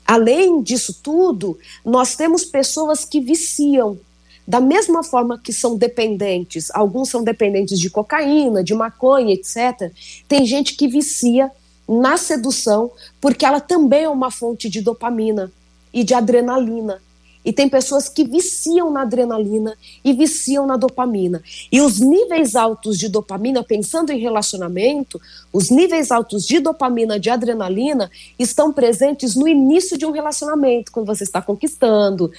Além 0.05 0.61
disso 0.61 0.99
tudo, 1.03 1.59
nós 1.85 2.15
temos 2.15 2.45
pessoas 2.45 3.05
que 3.05 3.21
viciam. 3.21 3.99
Da 4.47 4.61
mesma 4.61 5.05
forma 5.05 5.39
que 5.39 5.53
são 5.53 5.77
dependentes, 5.77 6.71
alguns 6.73 7.09
são 7.09 7.23
dependentes 7.23 7.79
de 7.79 7.89
cocaína, 7.89 8.63
de 8.63 8.75
maconha, 8.75 9.33
etc., 9.33 9.93
tem 10.27 10.45
gente 10.45 10.75
que 10.75 10.89
vicia 10.89 11.51
na 11.89 12.17
sedução, 12.17 12.91
porque 13.21 13.45
ela 13.45 13.61
também 13.61 14.05
é 14.05 14.09
uma 14.09 14.31
fonte 14.31 14.69
de 14.69 14.81
dopamina 14.81 15.51
e 15.93 16.03
de 16.03 16.15
adrenalina. 16.15 17.01
E 17.45 17.53
tem 17.53 17.69
pessoas 17.69 18.09
que 18.09 18.25
viciam 18.25 18.91
na 18.91 19.03
adrenalina 19.03 19.77
e 20.05 20.13
viciam 20.13 20.65
na 20.65 20.77
dopamina. 20.77 21.43
E 21.73 21.81
os 21.81 21.99
níveis 21.99 22.55
altos 22.55 22.97
de 22.97 23.09
dopamina, 23.09 23.65
pensando 23.65 24.13
em 24.13 24.19
relacionamento, 24.19 25.21
os 25.53 25.69
níveis 25.69 26.13
altos 26.13 26.47
de 26.47 26.61
dopamina, 26.61 27.19
de 27.19 27.31
adrenalina, 27.31 28.11
estão 28.39 28.73
presentes 28.73 29.35
no 29.35 29.49
início 29.49 29.99
de 29.99 30.07
um 30.07 30.13
relacionamento, 30.13 30.93
quando 30.93 31.07
você 31.07 31.25
está 31.25 31.43
conquistando, 31.43 32.31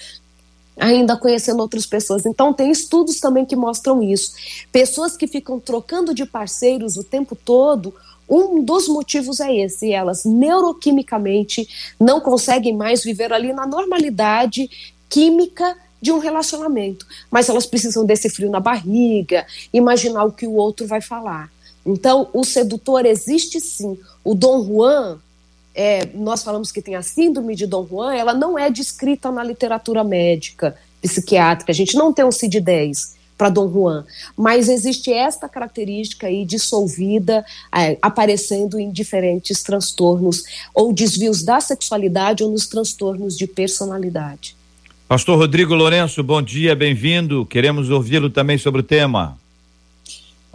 ainda 0.80 1.18
conhecendo 1.18 1.60
outras 1.62 1.86
pessoas. 1.86 2.26
Então, 2.26 2.54
tem 2.54 2.72
estudos 2.72 3.20
também 3.20 3.46
que 3.46 3.56
mostram 3.56 4.02
isso. 4.02 4.34
Pessoas 4.72 5.16
que 5.16 5.28
ficam 5.28 5.60
trocando 5.60 6.14
de 6.14 6.26
parceiros 6.26 6.98
o 6.98 7.04
tempo 7.04 7.36
todo 7.36 7.94
um 8.28 8.64
dos 8.64 8.88
motivos 8.88 9.40
é 9.40 9.54
esse: 9.56 9.92
elas 9.92 10.26
neuroquimicamente 10.26 11.68
não 12.00 12.20
conseguem 12.22 12.76
mais 12.76 13.04
viver 13.04 13.34
ali 13.34 13.54
na 13.54 13.68
normalidade 13.68 14.70
química 15.10 15.78
de 16.02 16.12
um 16.12 16.20
relacionamento, 16.20 17.06
mas 17.32 17.48
elas 17.48 17.66
precisam 17.66 18.06
desse 18.06 18.30
frio 18.30 18.50
na 18.50 18.60
barriga, 18.60 19.46
imaginar 19.72 20.26
o 20.26 20.32
que 20.32 20.46
o 20.46 20.54
outro 20.54 20.86
vai 20.86 21.00
falar. 21.00 21.50
Então, 21.86 22.30
o 22.34 22.44
sedutor 22.44 23.06
existe 23.06 23.60
sim. 23.60 23.98
O 24.24 24.34
Dom 24.34 24.66
Juan, 24.66 25.20
é, 25.76 26.08
nós 26.14 26.44
falamos 26.44 26.72
que 26.72 26.82
tem 26.82 26.96
a 26.96 27.02
síndrome 27.02 27.56
de 27.56 27.66
Dom 27.66 27.88
Juan, 27.88 28.14
ela 28.14 28.34
não 28.34 28.58
é 28.58 28.70
descrita 28.70 29.32
na 29.32 29.44
literatura 29.44 30.04
médica, 30.04 30.76
psiquiátrica. 31.02 31.72
A 31.72 31.76
gente 31.76 31.96
não 31.96 32.14
tem 32.14 32.24
um 32.24 32.30
CID-10 32.30 33.14
para 33.38 33.50
Dom 33.50 33.72
Juan. 33.72 34.06
Mas 34.38 34.70
existe 34.70 35.12
esta 35.12 35.50
característica 35.50 36.28
aí 36.28 36.46
dissolvida, 36.46 37.44
é, 37.76 37.98
aparecendo 38.02 38.80
em 38.80 38.92
diferentes 38.92 39.62
transtornos 39.64 40.44
ou 40.74 40.94
desvios 40.94 41.44
da 41.44 41.60
sexualidade 41.60 42.44
ou 42.44 42.52
nos 42.52 42.68
transtornos 42.68 43.38
de 43.38 43.48
personalidade. 43.48 44.56
Pastor 45.08 45.38
Rodrigo 45.38 45.76
Lourenço, 45.76 46.24
bom 46.24 46.42
dia, 46.42 46.76
bem-vindo. 46.76 47.46
Queremos 47.46 47.90
ouvi-lo 47.90 48.30
também 48.30 48.58
sobre 48.58 48.82
o 48.82 48.84
tema. 48.84 49.38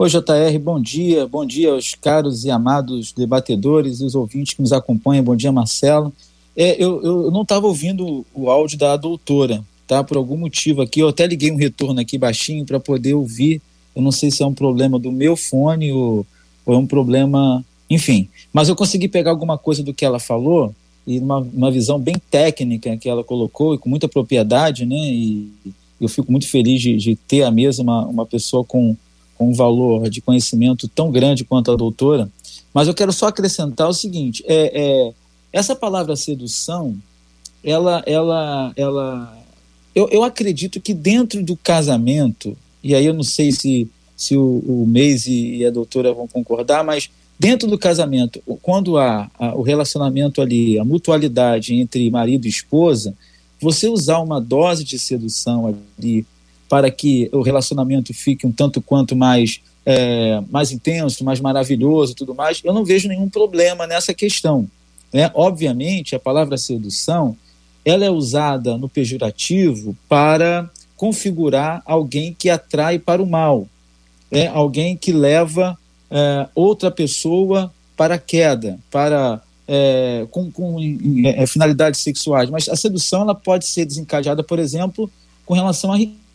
Oi, 0.01 0.09
JR, 0.09 0.57
bom 0.63 0.79
dia. 0.79 1.27
Bom 1.27 1.45
dia 1.45 1.73
aos 1.73 1.93
caros 1.93 2.45
e 2.45 2.49
amados 2.49 3.11
debatedores 3.11 3.99
e 3.99 4.05
os 4.05 4.15
ouvintes 4.15 4.53
que 4.53 4.61
nos 4.61 4.71
acompanham. 4.71 5.25
Bom 5.25 5.35
dia, 5.35 5.51
Marcelo. 5.51 6.13
É, 6.55 6.81
eu, 6.81 7.03
eu 7.03 7.31
não 7.31 7.41
estava 7.41 7.67
ouvindo 7.67 8.25
o 8.33 8.49
áudio 8.49 8.77
da 8.77 8.95
doutora, 8.95 9.61
tá? 9.85 10.01
Por 10.01 10.15
algum 10.15 10.37
motivo 10.37 10.81
aqui, 10.81 11.01
eu 11.01 11.09
até 11.09 11.27
liguei 11.27 11.51
um 11.51 11.57
retorno 11.57 11.99
aqui 11.99 12.17
baixinho 12.17 12.65
para 12.65 12.79
poder 12.79 13.13
ouvir. 13.13 13.61
Eu 13.93 14.01
não 14.01 14.09
sei 14.09 14.31
se 14.31 14.41
é 14.41 14.45
um 14.45 14.53
problema 14.53 14.97
do 14.97 15.11
meu 15.11 15.35
fone 15.35 15.91
ou, 15.91 16.25
ou 16.65 16.73
é 16.73 16.77
um 16.77 16.87
problema, 16.87 17.61
enfim. 17.89 18.29
Mas 18.53 18.69
eu 18.69 18.77
consegui 18.77 19.09
pegar 19.09 19.31
alguma 19.31 19.57
coisa 19.57 19.83
do 19.83 19.93
que 19.93 20.05
ela 20.05 20.17
falou 20.17 20.73
e 21.05 21.19
uma, 21.19 21.39
uma 21.39 21.69
visão 21.69 21.99
bem 21.99 22.15
técnica 22.31 22.95
que 22.95 23.09
ela 23.09 23.21
colocou 23.21 23.73
e 23.75 23.77
com 23.77 23.89
muita 23.89 24.07
propriedade, 24.07 24.85
né? 24.85 24.95
E 24.95 25.51
eu 25.99 26.07
fico 26.07 26.31
muito 26.31 26.47
feliz 26.47 26.81
de, 26.81 26.95
de 26.95 27.17
ter 27.17 27.43
à 27.43 27.51
mesa 27.51 27.83
uma, 27.83 28.05
uma 28.05 28.25
pessoa 28.25 28.63
com, 28.63 28.95
com 29.39 29.49
um 29.49 29.53
valor 29.53 30.09
de 30.09 30.19
conhecimento 30.19 30.85
tão 30.89 31.09
grande 31.09 31.45
quanto 31.45 31.71
a 31.71 31.77
doutora. 31.77 32.29
Mas 32.73 32.89
eu 32.89 32.93
quero 32.93 33.13
só 33.13 33.27
acrescentar 33.27 33.87
o 33.87 33.93
seguinte: 33.93 34.43
é, 34.45 34.71
é 34.73 35.13
essa 35.53 35.73
palavra 35.73 36.17
sedução, 36.17 36.95
ela, 37.63 38.03
ela, 38.05 38.73
ela 38.75 39.37
eu, 39.95 40.09
eu 40.09 40.23
acredito 40.23 40.81
que 40.81 40.93
dentro 40.93 41.41
do 41.41 41.55
casamento, 41.55 42.55
e 42.83 42.93
aí 42.93 43.05
eu 43.05 43.13
não 43.13 43.23
sei 43.23 43.53
se, 43.53 43.89
se 44.15 44.35
o, 44.35 44.61
o 44.67 44.87
e 44.95 45.65
a 45.65 45.71
doutora 45.71 46.13
vão 46.13 46.27
concordar, 46.27 46.83
mas 46.83 47.09
dentro 47.39 47.67
do 47.67 47.77
casamento, 47.77 48.41
quando 48.61 48.97
há, 48.97 49.31
há 49.39 49.55
o 49.55 49.61
relacionamento 49.61 50.41
ali, 50.41 50.77
a 50.77 50.83
mutualidade 50.83 51.73
entre 51.73 52.09
marido 52.11 52.45
e 52.45 52.49
esposa, 52.49 53.15
você 53.61 53.87
usar 53.87 54.19
uma 54.19 54.39
dose 54.41 54.83
de 54.83 54.99
sedução 54.99 55.75
ali 55.97 56.25
para 56.69 56.89
que 56.91 57.29
o 57.33 57.41
relacionamento 57.41 58.13
fique 58.13 58.45
um 58.45 58.51
tanto 58.51 58.81
quanto 58.81 59.15
mais 59.15 59.59
é, 59.85 60.41
mais 60.51 60.71
intenso, 60.71 61.23
mais 61.23 61.39
maravilhoso, 61.39 62.13
tudo 62.13 62.35
mais, 62.35 62.61
eu 62.63 62.71
não 62.71 62.85
vejo 62.85 63.07
nenhum 63.07 63.27
problema 63.27 63.87
nessa 63.87 64.13
questão. 64.13 64.69
Né? 65.11 65.31
Obviamente, 65.33 66.15
a 66.15 66.19
palavra 66.19 66.57
sedução 66.57 67.35
ela 67.83 68.05
é 68.05 68.09
usada 68.11 68.77
no 68.77 68.87
pejorativo 68.87 69.97
para 70.07 70.69
configurar 70.95 71.81
alguém 71.85 72.35
que 72.37 72.49
atrai 72.49 72.99
para 72.99 73.23
o 73.23 73.25
mal, 73.25 73.67
é 74.29 74.45
alguém 74.45 74.95
que 74.95 75.11
leva 75.11 75.75
é, 76.11 76.47
outra 76.53 76.91
pessoa 76.91 77.73
para 77.97 78.15
a 78.15 78.19
queda, 78.19 78.77
para 78.91 79.41
é, 79.67 80.27
com, 80.29 80.51
com 80.51 80.77
é, 81.25 81.47
finalidades 81.47 82.01
sexuais. 82.01 82.49
Mas 82.49 82.69
a 82.69 82.75
sedução 82.75 83.21
ela 83.21 83.33
pode 83.33 83.65
ser 83.65 83.85
desencadeada, 83.85 84.43
por 84.43 84.59
exemplo, 84.59 85.09
com 85.45 85.53
relação 85.53 85.91
à 85.91 85.97
riqueza. 85.97 86.28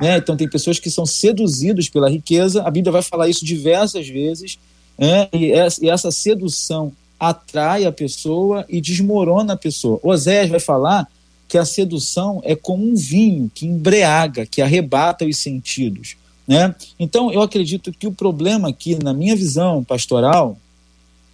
Né? 0.00 0.18
Então 0.18 0.36
tem 0.36 0.48
pessoas 0.48 0.78
que 0.78 0.90
são 0.90 1.06
seduzidas 1.06 1.88
pela 1.88 2.10
riqueza. 2.10 2.62
A 2.62 2.70
Bíblia 2.70 2.92
vai 2.92 3.02
falar 3.02 3.28
isso 3.28 3.44
diversas 3.44 4.08
vezes. 4.08 4.58
Né? 4.98 5.28
E, 5.32 5.52
essa, 5.52 6.10
sedução 6.10 6.92
atrai 7.18 7.84
a 7.84 7.92
pessoa 7.92 8.64
e 8.68 8.80
desmorona 8.80 9.54
a 9.54 9.56
pessoa. 9.56 10.00
Osés 10.02 10.50
vai 10.50 10.60
falar 10.60 11.08
que 11.48 11.56
a 11.56 11.64
sedução 11.64 12.40
é 12.44 12.56
como 12.56 12.84
um 12.84 12.94
vinho 12.94 13.50
que 13.54 13.66
embriaga, 13.66 14.46
que 14.46 14.60
arrebata 14.60 15.24
os 15.24 15.36
sentidos. 15.36 16.16
Né? 16.46 16.74
Então, 16.98 17.32
eu 17.32 17.40
acredito 17.40 17.92
que 17.92 18.06
o 18.06 18.12
problema 18.12 18.68
aqui, 18.68 19.02
na 19.02 19.14
minha 19.14 19.36
visão 19.36 19.82
pastoral, 19.82 20.58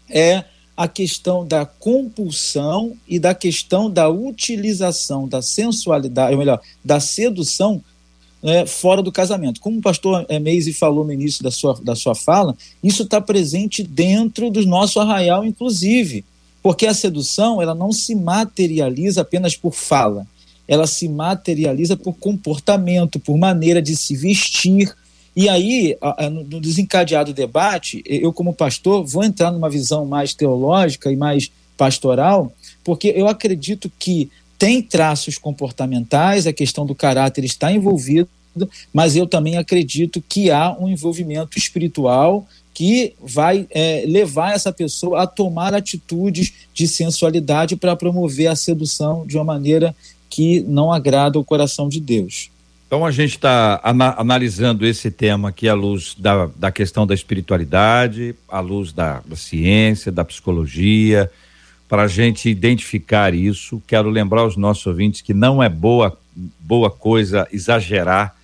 é 0.08 0.44
a 0.76 0.88
questão 0.88 1.46
da 1.46 1.66
compulsão 1.66 2.96
e 3.06 3.18
da 3.18 3.34
questão 3.34 3.90
da 3.90 4.08
utilização 4.08 5.28
da 5.28 5.42
sensualidade, 5.42 6.32
ou 6.32 6.38
melhor, 6.38 6.60
da 6.84 6.98
sedução 6.98 7.82
é, 8.42 8.64
fora 8.66 9.02
do 9.02 9.12
casamento. 9.12 9.60
Como 9.60 9.78
o 9.78 9.82
pastor 9.82 10.24
é, 10.28 10.38
Meise 10.38 10.72
falou 10.72 11.04
no 11.04 11.12
início 11.12 11.42
da 11.42 11.50
sua, 11.50 11.78
da 11.82 11.94
sua 11.94 12.14
fala, 12.14 12.56
isso 12.82 13.02
está 13.02 13.20
presente 13.20 13.82
dentro 13.82 14.50
do 14.50 14.64
nosso 14.66 14.98
arraial, 15.00 15.44
inclusive, 15.44 16.24
porque 16.62 16.86
a 16.86 16.94
sedução 16.94 17.60
ela 17.60 17.74
não 17.74 17.92
se 17.92 18.14
materializa 18.14 19.22
apenas 19.22 19.56
por 19.56 19.74
fala, 19.74 20.26
ela 20.66 20.86
se 20.86 21.08
materializa 21.08 21.96
por 21.96 22.14
comportamento, 22.14 23.18
por 23.18 23.36
maneira 23.36 23.82
de 23.82 23.96
se 23.96 24.16
vestir. 24.16 24.94
E 25.40 25.48
aí, 25.48 25.96
no 26.30 26.60
desencadeado 26.60 27.32
debate, 27.32 28.02
eu, 28.04 28.30
como 28.30 28.52
pastor, 28.52 29.06
vou 29.06 29.24
entrar 29.24 29.50
numa 29.50 29.70
visão 29.70 30.04
mais 30.04 30.34
teológica 30.34 31.10
e 31.10 31.16
mais 31.16 31.50
pastoral, 31.78 32.52
porque 32.84 33.08
eu 33.16 33.26
acredito 33.26 33.90
que 33.98 34.30
tem 34.58 34.82
traços 34.82 35.38
comportamentais, 35.38 36.46
a 36.46 36.52
questão 36.52 36.84
do 36.84 36.94
caráter 36.94 37.42
está 37.42 37.72
envolvido, 37.72 38.28
mas 38.92 39.16
eu 39.16 39.26
também 39.26 39.56
acredito 39.56 40.22
que 40.28 40.50
há 40.50 40.76
um 40.78 40.86
envolvimento 40.86 41.56
espiritual 41.56 42.46
que 42.74 43.14
vai 43.18 43.66
é, 43.70 44.04
levar 44.06 44.54
essa 44.54 44.70
pessoa 44.70 45.22
a 45.22 45.26
tomar 45.26 45.72
atitudes 45.72 46.52
de 46.74 46.86
sensualidade 46.86 47.76
para 47.76 47.96
promover 47.96 48.48
a 48.48 48.54
sedução 48.54 49.26
de 49.26 49.38
uma 49.38 49.44
maneira 49.44 49.96
que 50.28 50.60
não 50.60 50.92
agrada 50.92 51.38
o 51.38 51.44
coração 51.44 51.88
de 51.88 51.98
Deus. 51.98 52.50
Então 52.90 53.06
a 53.06 53.12
gente 53.12 53.36
está 53.36 53.80
ana 53.84 54.16
analisando 54.18 54.84
esse 54.84 55.12
tema 55.12 55.50
aqui 55.50 55.68
à 55.68 55.74
luz 55.74 56.16
da, 56.18 56.46
da 56.56 56.72
questão 56.72 57.06
da 57.06 57.14
espiritualidade, 57.14 58.34
à 58.48 58.58
luz 58.58 58.92
da, 58.92 59.22
da 59.24 59.36
ciência, 59.36 60.10
da 60.10 60.24
psicologia, 60.24 61.30
para 61.88 62.02
a 62.02 62.08
gente 62.08 62.48
identificar 62.48 63.32
isso. 63.32 63.80
Quero 63.86 64.10
lembrar 64.10 64.40
aos 64.40 64.56
nossos 64.56 64.84
ouvintes 64.88 65.20
que 65.20 65.32
não 65.32 65.62
é 65.62 65.68
boa, 65.68 66.18
boa 66.58 66.90
coisa 66.90 67.46
exagerar, 67.52 68.34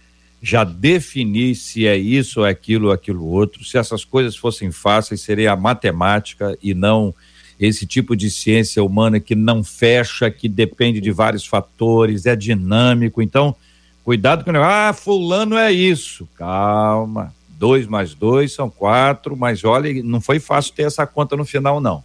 já 0.41 0.63
definir 0.63 1.57
se 1.57 1.85
é 1.85 1.97
isso, 1.97 2.45
é 2.45 2.51
aquilo, 2.51 2.87
ou 2.87 2.93
aquilo 2.93 3.27
outro. 3.27 3.65
Se 3.65 3.77
essas 3.77 4.05
coisas 4.05 4.37
fossem 4.37 4.71
fáceis, 4.71 5.23
seria 5.23 5.55
a 5.55 5.57
matemática 5.57 6.57
e 6.63 6.73
não 6.73 7.13
esse 7.59 7.85
tipo 7.85 8.15
de 8.15 8.31
ciência 8.31 8.81
humana 8.85 9.19
que 9.19 9.35
não 9.35 9.65
fecha, 9.65 10.31
que 10.31 10.49
depende 10.49 11.01
de 11.01 11.11
vários 11.11 11.45
fatores, 11.45 12.27
é 12.27 12.37
dinâmico. 12.37 13.21
Então, 13.21 13.57
cuidado 14.07 14.45
com 14.45 14.53
o 14.53 14.63
Ah, 14.63 14.93
fulano 14.93 15.59
é 15.59 15.73
isso. 15.73 16.29
Calma. 16.37 17.35
Dois 17.49 17.89
mais 17.89 18.15
dois 18.15 18.53
são 18.53 18.71
quatro, 18.71 19.37
mas 19.37 19.65
olha, 19.65 20.01
não 20.05 20.21
foi 20.21 20.39
fácil 20.39 20.73
ter 20.75 20.85
essa 20.85 21.05
conta 21.05 21.37
no 21.37 21.45
final, 21.45 21.81
não. 21.81 22.05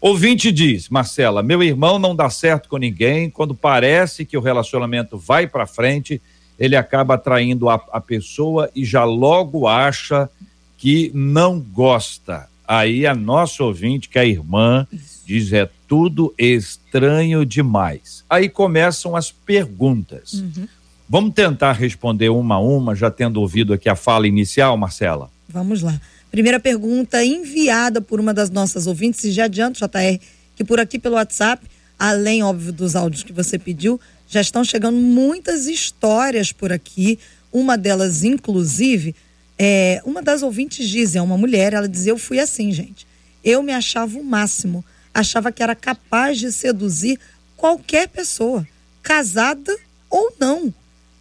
Ouvinte 0.00 0.50
diz, 0.50 0.88
Marcela, 0.88 1.44
meu 1.44 1.62
irmão 1.62 2.00
não 2.00 2.16
dá 2.16 2.28
certo 2.28 2.68
com 2.68 2.78
ninguém, 2.78 3.30
quando 3.30 3.54
parece 3.54 4.24
que 4.24 4.36
o 4.36 4.40
relacionamento 4.40 5.16
vai 5.16 5.46
para 5.46 5.68
frente, 5.68 6.20
ele 6.58 6.74
acaba 6.74 7.14
atraindo 7.14 7.68
a, 7.68 7.74
a 7.92 8.00
pessoa 8.00 8.68
e 8.74 8.84
já 8.84 9.04
logo 9.04 9.68
acha 9.68 10.28
que 10.76 11.12
não 11.14 11.60
gosta. 11.60 12.48
Aí 12.66 13.06
a 13.06 13.14
nossa 13.14 13.62
ouvinte, 13.62 14.08
que 14.08 14.18
é 14.18 14.22
a 14.22 14.26
irmã, 14.26 14.84
diz 15.24 15.52
é 15.52 15.70
tudo 15.86 16.34
estranho 16.36 17.46
demais. 17.46 18.24
Aí 18.28 18.48
começam 18.48 19.14
as 19.14 19.30
perguntas. 19.30 20.32
Uhum. 20.32 20.66
Vamos 21.08 21.34
tentar 21.34 21.72
responder 21.72 22.30
uma 22.30 22.56
a 22.56 22.60
uma, 22.60 22.94
já 22.94 23.08
tendo 23.10 23.40
ouvido 23.40 23.72
aqui 23.72 23.88
a 23.88 23.94
fala 23.94 24.26
inicial, 24.26 24.76
Marcela? 24.76 25.30
Vamos 25.48 25.80
lá. 25.80 26.00
Primeira 26.32 26.58
pergunta 26.58 27.24
enviada 27.24 28.00
por 28.00 28.18
uma 28.18 28.34
das 28.34 28.50
nossas 28.50 28.88
ouvintes, 28.88 29.22
e 29.22 29.30
já 29.30 29.44
adianto, 29.44 29.78
JR, 29.78 30.20
que 30.56 30.64
por 30.64 30.80
aqui 30.80 30.98
pelo 30.98 31.14
WhatsApp, 31.14 31.64
além, 31.96 32.42
óbvio, 32.42 32.72
dos 32.72 32.96
áudios 32.96 33.22
que 33.22 33.32
você 33.32 33.56
pediu, 33.56 34.00
já 34.28 34.40
estão 34.40 34.64
chegando 34.64 34.96
muitas 34.96 35.66
histórias 35.66 36.50
por 36.50 36.72
aqui. 36.72 37.20
Uma 37.52 37.78
delas, 37.78 38.24
inclusive, 38.24 39.14
é, 39.56 40.02
uma 40.04 40.20
das 40.20 40.42
ouvintes 40.42 40.88
diz, 40.88 41.14
é 41.14 41.22
uma 41.22 41.38
mulher, 41.38 41.72
ela 41.72 41.88
dizia, 41.88 42.10
eu 42.10 42.18
fui 42.18 42.40
assim, 42.40 42.72
gente. 42.72 43.06
Eu 43.44 43.62
me 43.62 43.72
achava 43.72 44.18
o 44.18 44.24
máximo, 44.24 44.84
achava 45.14 45.52
que 45.52 45.62
era 45.62 45.76
capaz 45.76 46.40
de 46.40 46.50
seduzir 46.50 47.16
qualquer 47.56 48.08
pessoa, 48.08 48.66
casada 49.04 49.72
ou 50.10 50.32
não. 50.40 50.74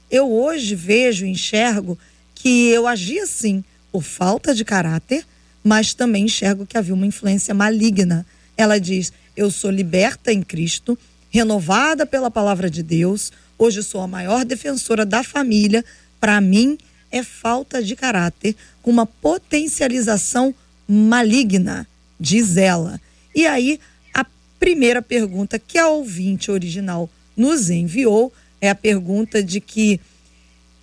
Eu 0.09 0.31
hoje 0.31 0.75
vejo, 0.75 1.25
enxergo 1.25 1.97
que 2.33 2.69
eu 2.69 2.87
agi 2.87 3.19
assim 3.19 3.63
por 3.91 4.03
falta 4.03 4.53
de 4.53 4.63
caráter, 4.63 5.25
mas 5.63 5.93
também 5.93 6.25
enxergo 6.25 6.65
que 6.65 6.77
havia 6.77 6.93
uma 6.93 7.07
influência 7.07 7.53
maligna. 7.53 8.25
Ela 8.55 8.79
diz: 8.79 9.11
Eu 9.35 9.49
sou 9.49 9.71
liberta 9.71 10.31
em 10.31 10.41
Cristo, 10.41 10.97
renovada 11.29 12.05
pela 12.05 12.29
palavra 12.29 12.69
de 12.69 12.83
Deus, 12.83 13.31
hoje 13.57 13.81
sou 13.81 14.01
a 14.01 14.07
maior 14.07 14.45
defensora 14.45 15.05
da 15.05 15.23
família. 15.23 15.83
Para 16.19 16.39
mim, 16.39 16.77
é 17.11 17.23
falta 17.23 17.81
de 17.81 17.95
caráter, 17.95 18.55
com 18.81 18.91
uma 18.91 19.05
potencialização 19.05 20.53
maligna, 20.87 21.87
diz 22.19 22.57
ela. 22.57 22.99
E 23.33 23.45
aí, 23.47 23.79
a 24.13 24.25
primeira 24.59 25.01
pergunta 25.01 25.57
que 25.57 25.77
a 25.77 25.87
ouvinte 25.87 26.51
original 26.51 27.09
nos 27.35 27.69
enviou 27.69 28.31
é 28.65 28.69
a 28.69 28.75
pergunta 28.75 29.43
de 29.43 29.59
que 29.59 29.99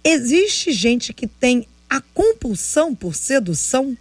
existe 0.04 0.72
gente 0.72 1.12
que 1.12 1.26
tem 1.26 1.66
a 1.88 2.00
compulsão 2.00 2.94
por 2.94 3.14
sedução? 3.14 3.96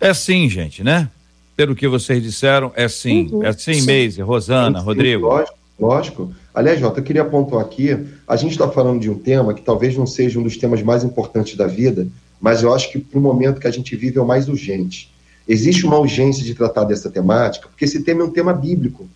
É 0.00 0.12
sim, 0.14 0.48
gente, 0.48 0.84
né? 0.84 1.10
Pelo 1.56 1.74
que 1.74 1.88
vocês 1.88 2.22
disseram, 2.22 2.72
é 2.76 2.88
sim. 2.88 3.28
Uhum, 3.32 3.44
é 3.44 3.52
sim, 3.52 3.82
Meise, 3.82 4.20
Rosana, 4.22 4.78
sim, 4.78 4.84
Rodrigo. 4.84 5.26
Lógico, 5.26 5.58
lógico. 5.78 6.34
Aliás, 6.54 6.78
Jota, 6.78 7.00
eu 7.00 7.04
queria 7.04 7.24
pontuar 7.24 7.64
aqui, 7.64 8.06
a 8.26 8.36
gente 8.36 8.52
está 8.52 8.68
falando 8.68 9.00
de 9.00 9.10
um 9.10 9.18
tema 9.18 9.54
que 9.54 9.62
talvez 9.62 9.96
não 9.96 10.06
seja 10.06 10.38
um 10.38 10.42
dos 10.42 10.56
temas 10.56 10.82
mais 10.82 11.02
importantes 11.02 11.56
da 11.56 11.66
vida, 11.66 12.06
mas 12.40 12.62
eu 12.62 12.74
acho 12.74 12.90
que 12.92 12.98
para 12.98 13.18
o 13.18 13.22
momento 13.22 13.60
que 13.60 13.66
a 13.66 13.70
gente 13.70 13.94
vive 13.96 14.18
é 14.18 14.20
o 14.20 14.26
mais 14.26 14.48
urgente. 14.48 15.10
Existe 15.48 15.86
uma 15.86 15.98
urgência 15.98 16.44
de 16.44 16.54
tratar 16.54 16.84
dessa 16.84 17.10
temática, 17.10 17.68
porque 17.68 17.84
esse 17.84 18.02
tema 18.02 18.22
é 18.22 18.24
um 18.24 18.30
tema 18.30 18.52
bíblico. 18.52 19.08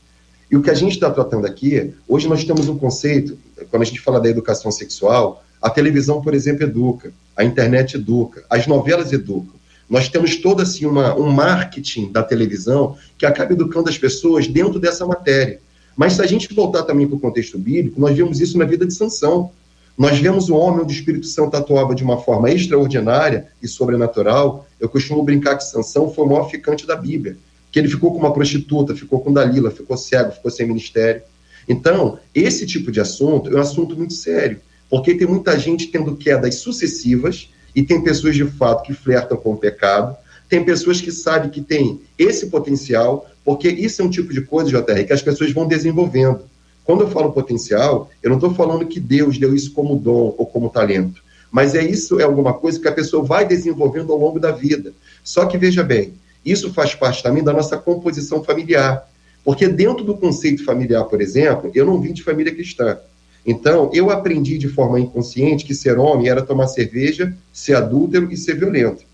E 0.52 0.56
o 0.56 0.60
que 0.60 0.68
a 0.68 0.74
gente 0.74 0.92
está 0.92 1.10
tratando 1.10 1.46
aqui, 1.46 1.94
hoje 2.06 2.28
nós 2.28 2.44
temos 2.44 2.68
um 2.68 2.76
conceito, 2.76 3.38
quando 3.70 3.84
a 3.84 3.86
gente 3.86 4.02
fala 4.02 4.20
da 4.20 4.28
educação 4.28 4.70
sexual, 4.70 5.42
a 5.62 5.70
televisão, 5.70 6.20
por 6.20 6.34
exemplo, 6.34 6.64
educa, 6.64 7.10
a 7.34 7.42
internet 7.42 7.94
educa, 7.94 8.44
as 8.50 8.66
novelas 8.66 9.14
educam. 9.14 9.54
Nós 9.88 10.10
temos 10.10 10.36
todo 10.36 10.60
assim 10.60 10.84
uma, 10.84 11.16
um 11.16 11.30
marketing 11.30 12.12
da 12.12 12.22
televisão 12.22 12.98
que 13.16 13.24
acaba 13.24 13.54
educando 13.54 13.88
as 13.88 13.96
pessoas 13.96 14.46
dentro 14.46 14.78
dessa 14.78 15.06
matéria. 15.06 15.58
Mas 15.96 16.14
se 16.14 16.22
a 16.22 16.26
gente 16.26 16.52
voltar 16.52 16.82
também 16.82 17.06
para 17.06 17.16
o 17.16 17.20
contexto 17.20 17.58
bíblico, 17.58 17.98
nós 17.98 18.14
vemos 18.14 18.38
isso 18.38 18.58
na 18.58 18.66
vida 18.66 18.84
de 18.84 18.92
Sansão. 18.92 19.50
Nós 19.96 20.18
vemos 20.18 20.50
o 20.50 20.54
homem 20.54 20.82
onde 20.82 20.92
o 20.92 20.96
Espírito 20.96 21.26
Santo 21.26 21.56
atuava 21.56 21.94
de 21.94 22.04
uma 22.04 22.18
forma 22.18 22.50
extraordinária 22.50 23.46
e 23.62 23.66
sobrenatural. 23.66 24.66
Eu 24.78 24.90
costumo 24.90 25.22
brincar 25.22 25.56
que 25.56 25.64
Sansão 25.64 26.12
foi 26.12 26.26
o 26.26 26.28
maior 26.28 26.50
ficante 26.50 26.86
da 26.86 26.96
Bíblia 26.96 27.38
que 27.72 27.78
ele 27.78 27.88
ficou 27.88 28.12
com 28.12 28.18
uma 28.18 28.32
prostituta, 28.32 28.94
ficou 28.94 29.20
com 29.20 29.32
Dalila, 29.32 29.70
ficou 29.70 29.96
cego, 29.96 30.30
ficou 30.30 30.50
sem 30.50 30.66
ministério. 30.66 31.22
Então, 31.66 32.18
esse 32.34 32.66
tipo 32.66 32.92
de 32.92 33.00
assunto 33.00 33.50
é 33.50 33.56
um 33.56 33.60
assunto 33.60 33.96
muito 33.96 34.12
sério, 34.12 34.60
porque 34.90 35.14
tem 35.14 35.26
muita 35.26 35.58
gente 35.58 35.86
tendo 35.86 36.14
quedas 36.14 36.56
sucessivas 36.56 37.48
e 37.74 37.82
tem 37.82 38.04
pessoas 38.04 38.36
de 38.36 38.44
fato 38.44 38.82
que 38.82 38.92
flertam 38.92 39.38
com 39.38 39.54
o 39.54 39.56
pecado, 39.56 40.14
tem 40.50 40.62
pessoas 40.62 41.00
que 41.00 41.10
sabem 41.10 41.48
que 41.48 41.62
tem 41.62 42.02
esse 42.18 42.48
potencial, 42.48 43.26
porque 43.42 43.68
isso 43.68 44.02
é 44.02 44.04
um 44.04 44.10
tipo 44.10 44.34
de 44.34 44.42
coisa, 44.42 44.68
JR, 44.68 45.06
que 45.06 45.12
as 45.12 45.22
pessoas 45.22 45.50
vão 45.50 45.66
desenvolvendo. 45.66 46.42
Quando 46.84 47.02
eu 47.02 47.10
falo 47.10 47.32
potencial, 47.32 48.10
eu 48.22 48.28
não 48.28 48.36
estou 48.36 48.52
falando 48.52 48.86
que 48.86 49.00
Deus 49.00 49.38
deu 49.38 49.54
isso 49.54 49.72
como 49.72 49.96
dom 49.96 50.34
ou 50.36 50.44
como 50.44 50.68
talento, 50.68 51.22
mas 51.50 51.74
é 51.74 51.82
isso 51.82 52.20
é 52.20 52.24
alguma 52.24 52.52
coisa 52.52 52.78
que 52.78 52.88
a 52.88 52.92
pessoa 52.92 53.24
vai 53.24 53.46
desenvolvendo 53.46 54.12
ao 54.12 54.18
longo 54.18 54.38
da 54.38 54.50
vida. 54.50 54.92
Só 55.24 55.46
que 55.46 55.56
veja 55.56 55.82
bem, 55.82 56.14
isso 56.44 56.72
faz 56.72 56.94
parte 56.94 57.22
também 57.22 57.42
da 57.42 57.52
nossa 57.52 57.76
composição 57.76 58.42
familiar. 58.42 59.08
Porque 59.44 59.68
dentro 59.68 60.04
do 60.04 60.16
conceito 60.16 60.64
familiar, 60.64 61.04
por 61.04 61.20
exemplo, 61.20 61.70
eu 61.74 61.84
não 61.84 62.00
vim 62.00 62.12
de 62.12 62.22
família 62.22 62.54
cristã. 62.54 62.98
Então, 63.44 63.90
eu 63.92 64.08
aprendi 64.10 64.56
de 64.56 64.68
forma 64.68 65.00
inconsciente 65.00 65.64
que 65.64 65.74
ser 65.74 65.98
homem 65.98 66.28
era 66.28 66.42
tomar 66.42 66.68
cerveja, 66.68 67.34
ser 67.52 67.74
adúltero 67.74 68.32
e 68.32 68.36
ser 68.36 68.56
violento. 68.56 69.04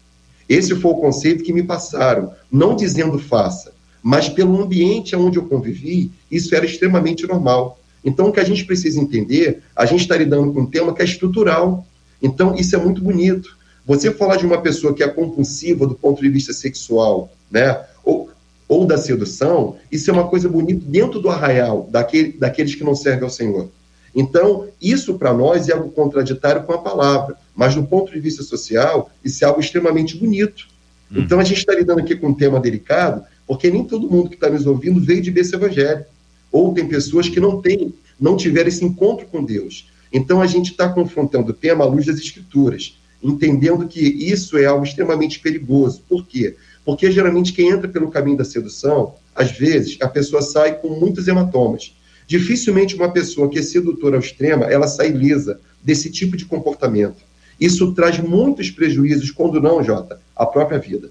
Esse 0.48 0.74
foi 0.74 0.90
o 0.90 0.96
conceito 0.96 1.44
que 1.44 1.52
me 1.52 1.62
passaram, 1.62 2.32
não 2.50 2.76
dizendo 2.76 3.18
faça, 3.18 3.72
mas 4.02 4.28
pelo 4.28 4.62
ambiente 4.62 5.16
onde 5.16 5.38
eu 5.38 5.46
convivi, 5.46 6.10
isso 6.30 6.54
era 6.54 6.64
extremamente 6.64 7.26
normal. 7.26 7.78
Então, 8.04 8.28
o 8.28 8.32
que 8.32 8.40
a 8.40 8.44
gente 8.44 8.64
precisa 8.64 9.00
entender, 9.00 9.62
a 9.74 9.84
gente 9.84 10.00
está 10.00 10.16
lidando 10.16 10.52
com 10.52 10.60
um 10.60 10.66
tema 10.66 10.94
que 10.94 11.02
é 11.02 11.04
estrutural. 11.04 11.86
Então, 12.22 12.54
isso 12.54 12.74
é 12.74 12.78
muito 12.78 13.02
bonito. 13.02 13.58
Você 13.88 14.12
falar 14.12 14.37
de 14.37 14.44
uma 14.44 14.61
pessoa 14.61 14.94
que 14.94 15.03
é 15.03 15.09
compulsiva 15.09 15.87
do 15.87 15.94
ponto 15.94 16.20
de 16.20 16.29
vista 16.29 16.53
sexual, 16.53 17.33
né? 17.51 17.87
Ou, 18.05 18.29
ou 18.68 18.85
da 18.85 18.98
sedução, 18.98 19.77
isso 19.90 20.11
é 20.11 20.12
uma 20.12 20.29
coisa 20.29 20.46
bonita 20.46 20.85
dentro 20.87 21.18
do 21.18 21.31
arraial 21.31 21.88
daquele, 21.90 22.33
daqueles 22.33 22.74
que 22.74 22.85
não 22.85 22.94
servem 22.94 23.24
ao 23.24 23.31
Senhor. 23.31 23.70
Então, 24.14 24.68
isso 24.81 25.14
para 25.14 25.33
nós 25.33 25.70
é 25.70 25.72
algo 25.72 25.90
contraditório 25.90 26.64
com 26.64 26.74
a 26.74 26.79
palavra, 26.79 27.37
mas 27.57 27.74
do 27.74 27.83
ponto 27.83 28.12
de 28.12 28.20
vista 28.20 28.42
social, 28.42 29.11
isso 29.24 29.42
é 29.42 29.48
algo 29.48 29.59
extremamente 29.59 30.18
bonito. 30.18 30.68
Hum. 31.11 31.20
Então, 31.20 31.40
a 31.40 31.44
gente 31.44 31.61
está 31.61 31.74
lidando 31.74 32.01
aqui 32.01 32.14
com 32.14 32.29
um 32.29 32.35
tema 32.35 32.61
delicado, 32.61 33.24
porque 33.46 33.70
nem 33.70 33.85
todo 33.85 34.11
mundo 34.11 34.29
que 34.29 34.35
está 34.35 34.51
nos 34.51 34.66
ouvindo 34.66 35.01
veio 35.01 35.22
de 35.22 35.31
berço 35.31 35.57
evangélico. 35.57 36.11
Ou 36.53 36.74
tem 36.74 36.87
pessoas 36.87 37.27
que 37.27 37.40
não 37.40 37.62
têm, 37.62 37.94
não 38.20 38.37
tiveram 38.37 38.68
esse 38.68 38.85
encontro 38.85 39.27
com 39.27 39.42
Deus. 39.42 39.90
Então, 40.12 40.42
a 40.42 40.46
gente 40.46 40.72
está 40.72 40.90
confrontando 40.90 41.53
o 41.53 41.55
tema 41.55 41.85
à 41.85 41.88
luz 41.88 42.05
das 42.05 42.18
Escrituras 42.18 42.98
entendendo 43.22 43.87
que 43.87 44.00
isso 44.00 44.57
é 44.57 44.66
algo 44.66 44.85
extremamente 44.85 45.40
perigoso. 45.40 46.02
Por 46.09 46.26
quê? 46.26 46.57
Porque 46.85 47.11
geralmente 47.11 47.52
quem 47.52 47.68
entra 47.68 47.88
pelo 47.88 48.11
caminho 48.11 48.38
da 48.38 48.44
sedução, 48.44 49.14
às 49.35 49.50
vezes 49.50 49.98
a 50.00 50.09
pessoa 50.09 50.42
sai 50.42 50.74
com 50.74 50.88
muitos 50.88 51.28
hematomas. 51.28 51.94
Dificilmente 52.26 52.94
uma 52.94 53.11
pessoa 53.11 53.48
que 53.48 53.59
é 53.59 53.62
sedutora 53.62 54.16
ao 54.16 54.22
extremo, 54.22 54.64
ela 54.64 54.87
sai 54.87 55.09
lisa 55.09 55.61
desse 55.83 56.11
tipo 56.11 56.37
de 56.37 56.44
comportamento. 56.44 57.16
Isso 57.61 57.92
traz 57.92 58.18
muitos 58.18 58.70
prejuízos, 58.70 59.31
quando 59.31 59.61
não, 59.61 59.83
Jota, 59.83 60.20
à 60.37 60.46
própria 60.46 60.78
vida. 60.78 61.11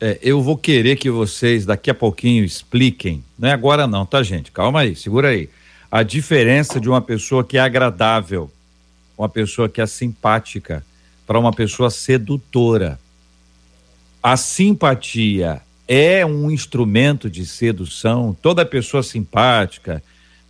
É, 0.00 0.18
eu 0.22 0.40
vou 0.40 0.56
querer 0.56 0.96
que 0.96 1.10
vocês 1.10 1.66
daqui 1.66 1.90
a 1.90 1.94
pouquinho 1.94 2.44
expliquem, 2.44 3.22
não 3.38 3.48
é 3.48 3.52
agora 3.52 3.86
não, 3.86 4.06
tá 4.06 4.22
gente? 4.22 4.50
Calma 4.50 4.80
aí, 4.80 4.96
segura 4.96 5.28
aí. 5.28 5.48
A 5.90 6.02
diferença 6.02 6.80
de 6.80 6.88
uma 6.88 7.02
pessoa 7.02 7.44
que 7.44 7.58
é 7.58 7.60
agradável, 7.60 8.50
uma 9.18 9.28
pessoa 9.28 9.68
que 9.68 9.80
é 9.80 9.86
simpática, 9.86 10.84
para 11.30 11.38
uma 11.38 11.52
pessoa 11.52 11.90
sedutora. 11.90 12.98
A 14.20 14.36
simpatia 14.36 15.62
é 15.86 16.26
um 16.26 16.50
instrumento 16.50 17.30
de 17.30 17.46
sedução. 17.46 18.36
Toda 18.42 18.66
pessoa 18.66 19.00
simpática, 19.00 20.02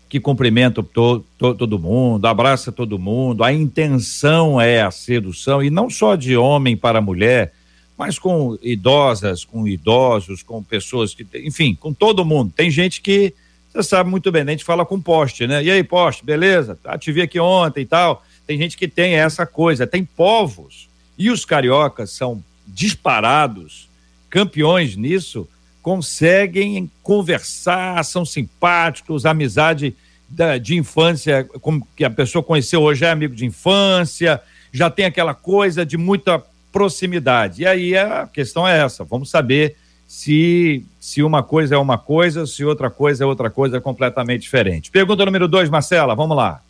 que 0.09 0.19
cumprimenta 0.19 0.83
to, 0.83 1.23
to, 1.37 1.55
todo 1.55 1.79
mundo, 1.79 2.25
abraça 2.25 2.73
todo 2.73 2.99
mundo, 2.99 3.45
a 3.45 3.53
intenção 3.53 4.59
é 4.59 4.81
a 4.81 4.91
sedução, 4.91 5.63
e 5.63 5.69
não 5.69 5.91
só 5.91 6.17
de 6.17 6.35
homem 6.35 6.79
para 6.79 7.03
mulher, 7.03 7.53
mas 7.95 8.19
com 8.19 8.57
idosas, 8.63 9.45
com 9.45 9.69
idosos, 9.69 10.43
com 10.43 10.63
pessoas 10.63 11.15
que, 11.15 11.27
enfim, 11.45 11.75
com 11.75 11.93
todo 11.93 12.25
mundo. 12.25 12.55
Tem 12.57 12.71
gente 12.71 13.03
que, 13.03 13.35
você 13.71 13.83
sabe 13.83 14.09
muito 14.09 14.33
bem, 14.33 14.45
a 14.45 14.51
gente 14.51 14.65
fala 14.65 14.87
com 14.87 14.99
poste, 14.99 15.47
né? 15.47 15.63
E 15.63 15.71
aí, 15.71 15.85
poste, 15.85 16.25
beleza? 16.25 16.79
Ah, 16.83 16.97
te 16.97 17.13
vi 17.13 17.21
aqui 17.21 17.39
ontem 17.39 17.83
e 17.83 17.87
tal. 17.87 18.25
Tem 18.51 18.59
gente 18.59 18.77
que 18.77 18.89
tem 18.89 19.15
essa 19.15 19.47
coisa, 19.47 19.87
tem 19.87 20.05
povos, 20.05 20.89
e 21.17 21.31
os 21.31 21.45
cariocas 21.45 22.11
são 22.11 22.43
disparados, 22.67 23.89
campeões 24.29 24.97
nisso, 24.97 25.49
conseguem 25.81 26.91
conversar, 27.01 28.05
são 28.05 28.25
simpáticos, 28.25 29.25
amizade 29.25 29.95
da, 30.29 30.59
de 30.59 30.77
infância, 30.77 31.45
como 31.61 31.87
que 31.95 32.03
a 32.03 32.11
pessoa 32.11 32.43
conheceu 32.43 32.83
hoje 32.83 33.05
é 33.05 33.11
amigo 33.11 33.37
de 33.37 33.47
infância, 33.47 34.43
já 34.73 34.91
tem 34.91 35.05
aquela 35.05 35.33
coisa 35.33 35.87
de 35.87 35.97
muita 35.97 36.43
proximidade. 36.73 37.63
E 37.63 37.67
aí 37.69 37.97
a 37.97 38.27
questão 38.27 38.67
é 38.67 38.81
essa: 38.81 39.05
vamos 39.05 39.31
saber 39.31 39.77
se, 40.09 40.85
se 40.99 41.23
uma 41.23 41.45
coisa 41.45 41.77
é 41.77 41.79
uma 41.79 41.99
coisa, 41.99 42.45
se 42.49 42.65
outra 42.65 42.91
coisa 42.91 43.23
é 43.23 43.27
outra 43.29 43.49
coisa 43.49 43.81
completamente 43.81 44.43
diferente. 44.43 44.91
Pergunta 44.91 45.25
número 45.25 45.47
dois, 45.47 45.71
Marcela, 45.71 46.17
vamos 46.17 46.37
lá. 46.37 46.61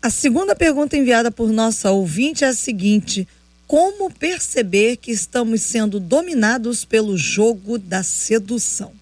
A 0.00 0.10
segunda 0.10 0.54
pergunta 0.54 0.96
enviada 0.96 1.30
por 1.30 1.48
nossa 1.48 1.90
ouvinte 1.90 2.44
é 2.44 2.48
a 2.48 2.54
seguinte: 2.54 3.26
Como 3.66 4.10
perceber 4.12 4.96
que 4.96 5.10
estamos 5.10 5.62
sendo 5.62 5.98
dominados 5.98 6.84
pelo 6.84 7.16
jogo 7.16 7.78
da 7.78 8.02
sedução? 8.02 8.92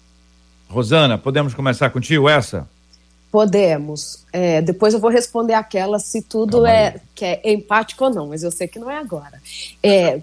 Rosana, 0.67 1.17
podemos 1.17 1.53
começar 1.53 1.89
contigo 1.91 2.27
essa? 2.27 2.67
Podemos. 3.31 4.25
É, 4.33 4.61
depois 4.61 4.93
eu 4.93 4.99
vou 4.99 5.11
responder 5.11 5.53
aquela 5.53 5.99
se 5.99 6.21
tudo 6.21 6.65
é, 6.65 6.99
que 7.13 7.25
é 7.25 7.53
empático 7.53 8.03
ou 8.05 8.09
não, 8.09 8.27
mas 8.27 8.41
eu 8.41 8.51
sei 8.51 8.67
que 8.67 8.79
não 8.79 8.89
é 8.89 8.97
agora. 8.97 9.41
É, 9.83 10.19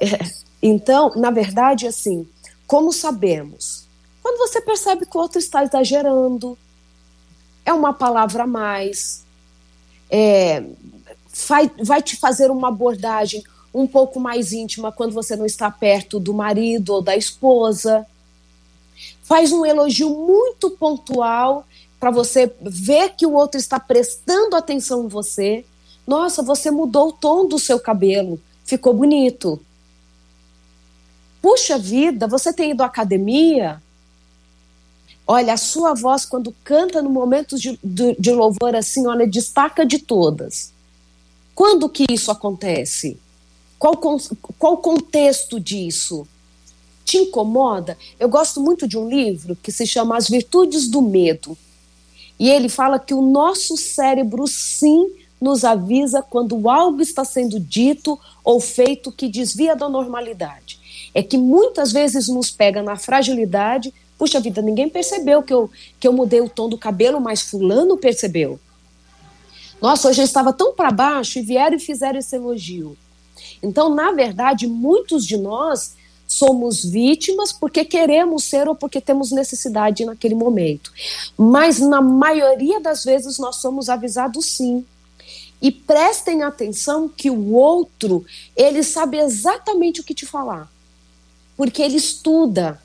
é, 0.00 0.18
então, 0.62 1.12
na 1.16 1.30
verdade, 1.30 1.86
assim, 1.86 2.26
como 2.66 2.92
sabemos? 2.92 3.88
Quando 4.22 4.38
você 4.38 4.60
percebe 4.60 5.04
que 5.04 5.16
o 5.16 5.20
outro 5.20 5.38
está 5.38 5.64
exagerando, 5.64 6.56
é 7.70 7.72
uma 7.72 7.92
palavra 7.92 8.42
a 8.42 8.46
mais, 8.46 9.24
é, 10.10 10.62
vai, 11.46 11.70
vai 11.82 12.02
te 12.02 12.16
fazer 12.16 12.50
uma 12.50 12.68
abordagem 12.68 13.42
um 13.72 13.86
pouco 13.86 14.18
mais 14.18 14.52
íntima 14.52 14.90
quando 14.90 15.12
você 15.12 15.36
não 15.36 15.46
está 15.46 15.70
perto 15.70 16.18
do 16.18 16.34
marido 16.34 16.94
ou 16.94 17.02
da 17.02 17.16
esposa. 17.16 18.04
Faz 19.22 19.52
um 19.52 19.64
elogio 19.64 20.10
muito 20.10 20.70
pontual 20.72 21.64
para 22.00 22.10
você 22.10 22.52
ver 22.60 23.10
que 23.10 23.24
o 23.24 23.34
outro 23.34 23.58
está 23.58 23.78
prestando 23.78 24.56
atenção 24.56 25.04
em 25.04 25.08
você. 25.08 25.64
Nossa, 26.06 26.42
você 26.42 26.70
mudou 26.70 27.08
o 27.08 27.12
tom 27.12 27.46
do 27.46 27.58
seu 27.58 27.78
cabelo, 27.78 28.40
ficou 28.64 28.92
bonito. 28.92 29.60
Puxa 31.40 31.78
vida, 31.78 32.26
você 32.26 32.52
tem 32.52 32.72
ido 32.72 32.82
à 32.82 32.86
academia? 32.86 33.80
Olha, 35.32 35.52
a 35.52 35.56
sua 35.56 35.94
voz, 35.94 36.24
quando 36.24 36.52
canta 36.64 37.00
no 37.00 37.08
momento 37.08 37.56
de, 37.56 37.78
de, 37.84 38.16
de 38.18 38.32
louvor 38.32 38.74
assim, 38.74 39.06
olha, 39.06 39.28
destaca 39.28 39.86
de 39.86 40.00
todas. 40.00 40.72
Quando 41.54 41.88
que 41.88 42.04
isso 42.10 42.32
acontece? 42.32 43.16
Qual, 43.78 43.96
qual 43.96 44.72
o 44.72 44.78
contexto 44.78 45.60
disso? 45.60 46.26
Te 47.04 47.18
incomoda? 47.18 47.96
Eu 48.18 48.28
gosto 48.28 48.60
muito 48.60 48.88
de 48.88 48.98
um 48.98 49.08
livro 49.08 49.54
que 49.54 49.70
se 49.70 49.86
chama 49.86 50.16
As 50.16 50.28
Virtudes 50.28 50.88
do 50.88 51.00
Medo. 51.00 51.56
E 52.36 52.50
ele 52.50 52.68
fala 52.68 52.98
que 52.98 53.14
o 53.14 53.22
nosso 53.22 53.76
cérebro, 53.76 54.48
sim, 54.48 55.12
nos 55.40 55.62
avisa 55.62 56.22
quando 56.22 56.68
algo 56.68 57.00
está 57.00 57.24
sendo 57.24 57.60
dito 57.60 58.18
ou 58.42 58.60
feito 58.60 59.12
que 59.12 59.28
desvia 59.28 59.76
da 59.76 59.88
normalidade. 59.88 60.80
É 61.14 61.22
que 61.22 61.38
muitas 61.38 61.92
vezes 61.92 62.26
nos 62.26 62.50
pega 62.50 62.82
na 62.82 62.96
fragilidade 62.96 63.94
Puxa 64.20 64.38
vida, 64.38 64.60
ninguém 64.60 64.86
percebeu 64.86 65.42
que 65.42 65.50
eu, 65.50 65.70
que 65.98 66.06
eu 66.06 66.12
mudei 66.12 66.42
o 66.42 66.48
tom 66.50 66.68
do 66.68 66.76
cabelo, 66.76 67.18
mas 67.18 67.40
Fulano 67.40 67.96
percebeu. 67.96 68.60
Nossa, 69.80 70.10
hoje 70.10 70.20
eu 70.20 70.26
estava 70.26 70.52
tão 70.52 70.74
para 70.74 70.90
baixo 70.90 71.38
e 71.38 71.42
vieram 71.42 71.78
e 71.78 71.80
fizeram 71.80 72.18
esse 72.18 72.36
elogio. 72.36 72.98
Então, 73.62 73.94
na 73.94 74.12
verdade, 74.12 74.66
muitos 74.66 75.24
de 75.24 75.38
nós 75.38 75.94
somos 76.26 76.84
vítimas 76.84 77.50
porque 77.50 77.82
queremos 77.82 78.44
ser 78.44 78.68
ou 78.68 78.74
porque 78.74 79.00
temos 79.00 79.30
necessidade 79.30 80.04
naquele 80.04 80.34
momento. 80.34 80.92
Mas 81.34 81.78
na 81.78 82.02
maioria 82.02 82.78
das 82.78 83.02
vezes 83.02 83.38
nós 83.38 83.56
somos 83.56 83.88
avisados 83.88 84.44
sim. 84.44 84.84
E 85.62 85.72
prestem 85.72 86.42
atenção 86.42 87.08
que 87.08 87.30
o 87.30 87.54
outro, 87.54 88.26
ele 88.54 88.82
sabe 88.82 89.16
exatamente 89.16 90.02
o 90.02 90.04
que 90.04 90.12
te 90.12 90.26
falar. 90.26 90.70
Porque 91.56 91.80
ele 91.80 91.96
estuda, 91.96 92.78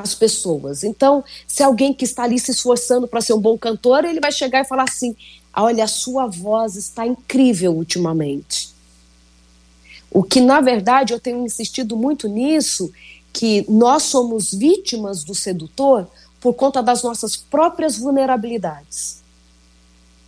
as 0.00 0.14
pessoas. 0.14 0.84
Então, 0.84 1.24
se 1.46 1.62
alguém 1.62 1.92
que 1.92 2.04
está 2.04 2.24
ali 2.24 2.38
se 2.38 2.50
esforçando 2.50 3.08
para 3.08 3.20
ser 3.20 3.32
um 3.32 3.40
bom 3.40 3.56
cantor, 3.58 4.04
ele 4.04 4.20
vai 4.20 4.32
chegar 4.32 4.60
e 4.60 4.68
falar 4.68 4.84
assim: 4.84 5.16
olha, 5.54 5.84
a 5.84 5.88
sua 5.88 6.26
voz 6.26 6.76
está 6.76 7.06
incrível 7.06 7.72
ultimamente. 7.74 8.70
O 10.10 10.22
que, 10.22 10.40
na 10.40 10.60
verdade, 10.60 11.12
eu 11.12 11.20
tenho 11.20 11.44
insistido 11.44 11.96
muito 11.96 12.28
nisso, 12.28 12.90
que 13.32 13.64
nós 13.68 14.04
somos 14.04 14.52
vítimas 14.52 15.22
do 15.22 15.34
sedutor 15.34 16.08
por 16.40 16.54
conta 16.54 16.82
das 16.82 17.02
nossas 17.02 17.36
próprias 17.36 17.98
vulnerabilidades. 17.98 19.22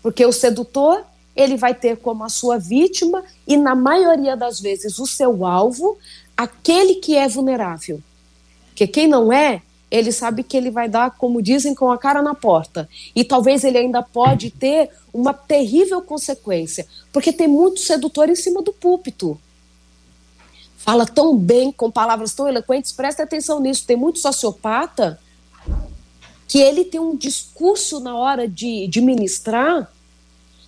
Porque 0.03 0.25
o 0.25 0.33
sedutor, 0.33 1.05
ele 1.35 1.57
vai 1.57 1.75
ter 1.75 1.97
como 1.97 2.25
a 2.25 2.29
sua 2.29 2.59
vítima 2.59 3.25
e, 3.47 3.57
na 3.57 3.75
maioria 3.75 4.37
das 4.37 4.61
vezes, 4.61 4.99
o 4.99 5.07
seu 5.07 5.47
alvo, 5.47 5.97
aquele 6.37 6.97
que 6.97 7.17
é 7.17 7.29
vulnerável. 7.29 8.03
Porque 8.81 8.93
quem 8.93 9.07
não 9.07 9.31
é, 9.31 9.61
ele 9.91 10.11
sabe 10.11 10.43
que 10.43 10.57
ele 10.57 10.71
vai 10.71 10.89
dar, 10.89 11.11
como 11.11 11.43
dizem, 11.43 11.75
com 11.75 11.93
a 11.93 11.99
cara 11.99 12.23
na 12.23 12.35
porta. 12.35 12.89
E 13.15 13.23
talvez 13.23 13.63
ele 13.63 13.77
ainda 13.77 14.03
pode 14.03 14.51
ter 14.51 14.89
uma 15.13 15.35
terrível 15.35 16.01
consequência, 16.01 16.87
porque 17.13 17.31
tem 17.31 17.47
muito 17.47 17.79
sedutor 17.81 18.31
em 18.31 18.35
cima 18.35 18.63
do 18.63 18.73
púlpito. 18.73 19.39
Fala 20.79 21.05
tão 21.05 21.37
bem, 21.37 21.71
com 21.71 21.91
palavras 21.91 22.33
tão 22.33 22.49
eloquentes, 22.49 22.91
presta 22.91 23.23
atenção 23.23 23.61
nisso. 23.61 23.85
Tem 23.87 23.99
muito 23.99 24.19
sociopata 24.19 25.21
que 26.49 26.59
ele 26.59 26.83
tem 26.83 26.99
um 26.99 27.15
discurso 27.15 28.01
na 28.01 28.17
hora 28.17 28.49
de, 28.49 28.89
de 28.89 29.03
ministrar 29.03 29.93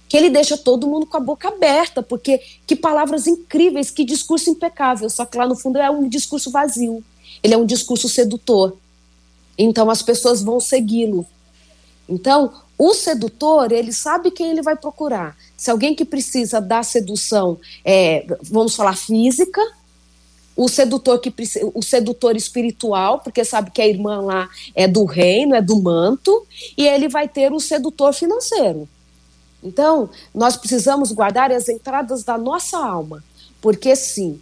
que 0.07 0.19
ele 0.19 0.29
deixa 0.29 0.59
todo 0.59 0.87
mundo 0.87 1.07
com 1.07 1.17
a 1.17 1.21
boca 1.21 1.49
aberta, 1.49 2.03
porque 2.03 2.43
que 2.67 2.77
palavras 2.77 3.27
incríveis, 3.27 3.91
que 3.91 4.05
discurso 4.05 4.51
impecável, 4.51 5.09
só 5.09 5.25
que 5.25 5.39
lá 5.39 5.47
no 5.47 5.57
fundo 5.57 5.79
é 5.79 5.91
um 5.91 6.07
discurso 6.07 6.51
vazio. 6.51 7.03
Ele 7.43 7.55
é 7.55 7.57
um 7.57 7.67
discurso 7.67 8.09
sedutor. 8.09 8.77
Então 9.57 9.91
as 9.91 10.03
pessoas 10.03 10.43
vão 10.43 10.59
segui-lo. 10.61 11.27
Então, 12.09 12.53
o 12.79 12.95
sedutor, 12.95 13.71
ele 13.71 13.93
sabe 13.93 14.31
quem 14.31 14.51
ele 14.51 14.63
vai 14.63 14.77
procurar. 14.77 15.37
Se 15.57 15.71
alguém 15.71 15.95
que 15.95 16.05
precisa 16.05 16.61
da 16.61 16.83
sedução, 16.83 17.59
é, 17.85 18.27
vamos 18.43 18.75
falar 18.75 18.97
física, 18.97 19.61
o 20.57 20.69
sedutor 20.69 21.19
que 21.21 21.33
o 21.75 21.83
sedutor 21.83 22.37
espiritual, 22.37 23.21
porque 23.21 23.45
sabe 23.45 23.71
que 23.71 23.81
a 23.81 23.87
irmã 23.87 24.21
lá 24.21 24.51
é 24.75 24.87
do 24.87 25.05
reino, 25.05 25.55
é 25.55 25.63
do 25.63 25.81
manto, 25.81 26.47
e 26.77 26.87
ele 26.87 27.09
vai 27.09 27.29
ter 27.29 27.53
o 27.53 27.61
sedutor 27.61 28.13
financeiro. 28.13 28.89
Então, 29.63 30.11
nós 30.35 30.57
precisamos 30.57 31.13
guardar 31.13 31.53
as 31.53 31.69
entradas 31.69 32.25
da 32.25 32.37
nossa 32.37 32.77
alma, 32.77 33.23
porque 33.61 33.95
sim, 33.95 34.41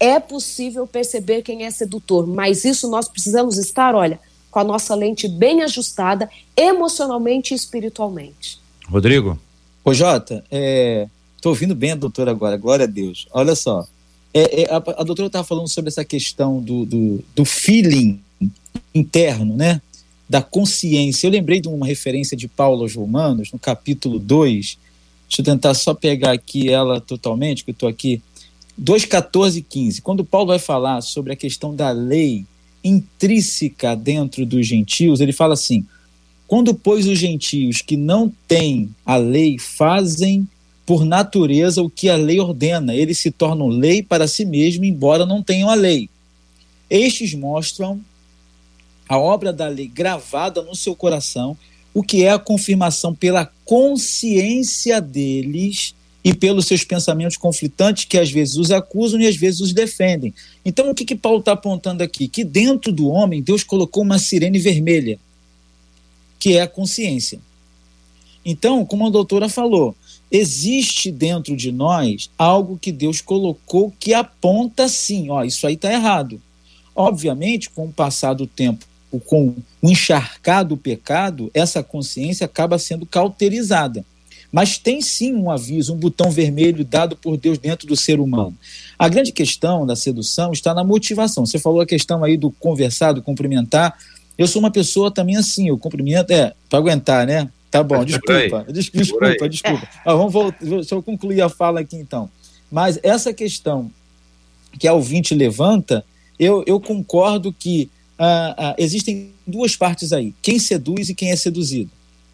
é 0.00 0.18
possível 0.18 0.86
perceber 0.86 1.42
quem 1.42 1.64
é 1.64 1.70
sedutor, 1.70 2.26
mas 2.26 2.64
isso 2.64 2.88
nós 2.88 3.06
precisamos 3.06 3.58
estar, 3.58 3.94
olha, 3.94 4.18
com 4.50 4.58
a 4.58 4.64
nossa 4.64 4.94
lente 4.94 5.28
bem 5.28 5.62
ajustada, 5.62 6.28
emocionalmente 6.56 7.52
e 7.52 7.56
espiritualmente. 7.56 8.58
Rodrigo? 8.86 9.38
Ô, 9.84 9.92
Jota, 9.92 10.42
é, 10.50 11.06
tô 11.40 11.50
ouvindo 11.50 11.74
bem 11.74 11.92
a 11.92 11.96
doutora 11.96 12.30
agora, 12.30 12.56
glória 12.56 12.84
a 12.84 12.88
Deus. 12.88 13.28
Olha 13.30 13.54
só, 13.54 13.86
é, 14.32 14.62
é, 14.62 14.74
a, 14.74 14.76
a, 14.76 15.04
doutora 15.04 15.26
estava 15.26 15.44
falando 15.44 15.68
sobre 15.68 15.88
essa 15.88 16.04
questão 16.04 16.60
do, 16.60 16.84
do, 16.86 17.24
do 17.34 17.44
feeling 17.44 18.20
interno, 18.94 19.56
né? 19.56 19.80
Da 20.28 20.40
consciência. 20.40 21.26
Eu 21.26 21.32
lembrei 21.32 21.60
de 21.60 21.68
uma 21.68 21.86
referência 21.86 22.36
de 22.36 22.48
Paulo 22.48 22.82
aos 22.82 22.94
Romanos, 22.94 23.52
no 23.52 23.58
capítulo 23.58 24.18
2. 24.18 24.78
Deixa 25.28 25.40
eu 25.40 25.44
tentar 25.44 25.74
só 25.74 25.94
pegar 25.94 26.32
aqui 26.32 26.68
ela 26.68 27.00
totalmente, 27.00 27.64
que 27.64 27.70
eu 27.70 27.72
estou 27.72 27.88
aqui 27.88 28.22
2, 28.82 29.04
14 29.04 29.58
e 29.58 29.62
15. 29.62 30.00
Quando 30.00 30.24
Paulo 30.24 30.46
vai 30.46 30.58
falar 30.58 31.02
sobre 31.02 31.34
a 31.34 31.36
questão 31.36 31.76
da 31.76 31.90
lei 31.90 32.46
intrínseca 32.82 33.94
dentro 33.94 34.46
dos 34.46 34.66
gentios, 34.66 35.20
ele 35.20 35.34
fala 35.34 35.52
assim: 35.52 35.86
quando, 36.48 36.74
pois, 36.74 37.06
os 37.06 37.18
gentios 37.18 37.82
que 37.82 37.94
não 37.94 38.32
têm 38.48 38.88
a 39.04 39.16
lei 39.16 39.58
fazem 39.58 40.48
por 40.86 41.04
natureza 41.04 41.82
o 41.82 41.90
que 41.90 42.08
a 42.08 42.16
lei 42.16 42.40
ordena, 42.40 42.94
eles 42.94 43.18
se 43.18 43.30
tornam 43.30 43.68
lei 43.68 44.02
para 44.02 44.26
si 44.26 44.46
mesmo, 44.46 44.82
embora 44.82 45.26
não 45.26 45.42
tenham 45.42 45.68
a 45.68 45.74
lei. 45.74 46.08
Estes 46.88 47.34
mostram 47.34 48.00
a 49.06 49.18
obra 49.18 49.52
da 49.52 49.68
lei 49.68 49.88
gravada 49.88 50.62
no 50.62 50.74
seu 50.74 50.96
coração, 50.96 51.54
o 51.92 52.02
que 52.02 52.24
é 52.24 52.30
a 52.30 52.38
confirmação 52.38 53.14
pela 53.14 53.44
consciência 53.64 55.02
deles 55.02 55.94
e 56.22 56.34
pelos 56.34 56.66
seus 56.66 56.84
pensamentos 56.84 57.36
conflitantes 57.36 58.04
que 58.04 58.18
às 58.18 58.30
vezes 58.30 58.56
os 58.56 58.70
acusam 58.70 59.20
e 59.20 59.26
às 59.26 59.36
vezes 59.36 59.60
os 59.60 59.72
defendem. 59.72 60.34
Então, 60.64 60.90
o 60.90 60.94
que, 60.94 61.04
que 61.04 61.16
Paulo 61.16 61.40
está 61.40 61.52
apontando 61.52 62.02
aqui? 62.02 62.28
Que 62.28 62.44
dentro 62.44 62.92
do 62.92 63.08
homem, 63.08 63.42
Deus 63.42 63.64
colocou 63.64 64.02
uma 64.02 64.18
sirene 64.18 64.58
vermelha, 64.58 65.18
que 66.38 66.56
é 66.56 66.62
a 66.62 66.68
consciência. 66.68 67.40
Então, 68.44 68.84
como 68.84 69.06
a 69.06 69.10
doutora 69.10 69.48
falou, 69.48 69.94
existe 70.30 71.10
dentro 71.10 71.56
de 71.56 71.72
nós 71.72 72.30
algo 72.38 72.78
que 72.78 72.92
Deus 72.92 73.20
colocou 73.20 73.92
que 73.98 74.14
aponta 74.14 74.88
sim, 74.88 75.30
ó, 75.30 75.42
isso 75.42 75.66
aí 75.66 75.74
está 75.74 75.92
errado. 75.92 76.40
Obviamente, 76.94 77.70
com 77.70 77.86
o 77.86 77.92
passar 77.92 78.34
do 78.34 78.46
tempo, 78.46 78.84
com 79.26 79.48
o 79.48 79.90
encharcar 79.90 80.64
do 80.64 80.76
pecado, 80.76 81.50
essa 81.52 81.82
consciência 81.82 82.44
acaba 82.44 82.78
sendo 82.78 83.06
cauterizada. 83.06 84.04
Mas 84.52 84.78
tem 84.78 85.00
sim 85.00 85.34
um 85.34 85.50
aviso, 85.50 85.94
um 85.94 85.96
botão 85.96 86.30
vermelho 86.30 86.84
dado 86.84 87.16
por 87.16 87.36
Deus 87.36 87.58
dentro 87.58 87.86
do 87.86 87.96
ser 87.96 88.18
humano. 88.18 88.56
A 88.98 89.08
grande 89.08 89.32
questão 89.32 89.86
da 89.86 89.94
sedução 89.94 90.52
está 90.52 90.74
na 90.74 90.82
motivação. 90.82 91.46
Você 91.46 91.58
falou 91.58 91.80
a 91.80 91.86
questão 91.86 92.24
aí 92.24 92.36
do 92.36 92.50
conversar, 92.50 93.12
do 93.12 93.22
cumprimentar. 93.22 93.96
Eu 94.36 94.48
sou 94.48 94.60
uma 94.60 94.70
pessoa 94.70 95.10
também 95.10 95.36
assim, 95.36 95.68
eu 95.68 95.78
cumprimento, 95.78 96.32
é, 96.32 96.52
para 96.68 96.78
aguentar, 96.78 97.26
né? 97.26 97.48
Tá 97.70 97.84
bom, 97.84 98.04
desculpa, 98.04 98.66
desculpa, 98.68 99.48
desculpa. 99.48 99.88
Ah, 100.04 100.14
vamos 100.14 100.32
voltar, 100.32 100.58
deixa 100.60 100.94
eu 100.94 101.02
concluir 101.02 101.40
a 101.40 101.48
fala 101.48 101.80
aqui 101.80 101.96
então. 101.96 102.28
Mas 102.70 102.98
essa 103.02 103.32
questão 103.32 103.90
que 104.76 104.88
a 104.88 104.92
ouvinte 104.92 105.34
levanta, 105.34 106.04
eu, 106.38 106.64
eu 106.66 106.80
concordo 106.80 107.52
que 107.52 107.88
ah, 108.18 108.54
ah, 108.58 108.74
existem 108.76 109.30
duas 109.46 109.76
partes 109.76 110.12
aí: 110.12 110.34
quem 110.42 110.58
seduz 110.58 111.08
e 111.08 111.14
quem 111.14 111.30
é 111.30 111.36
seduzido. 111.36 111.90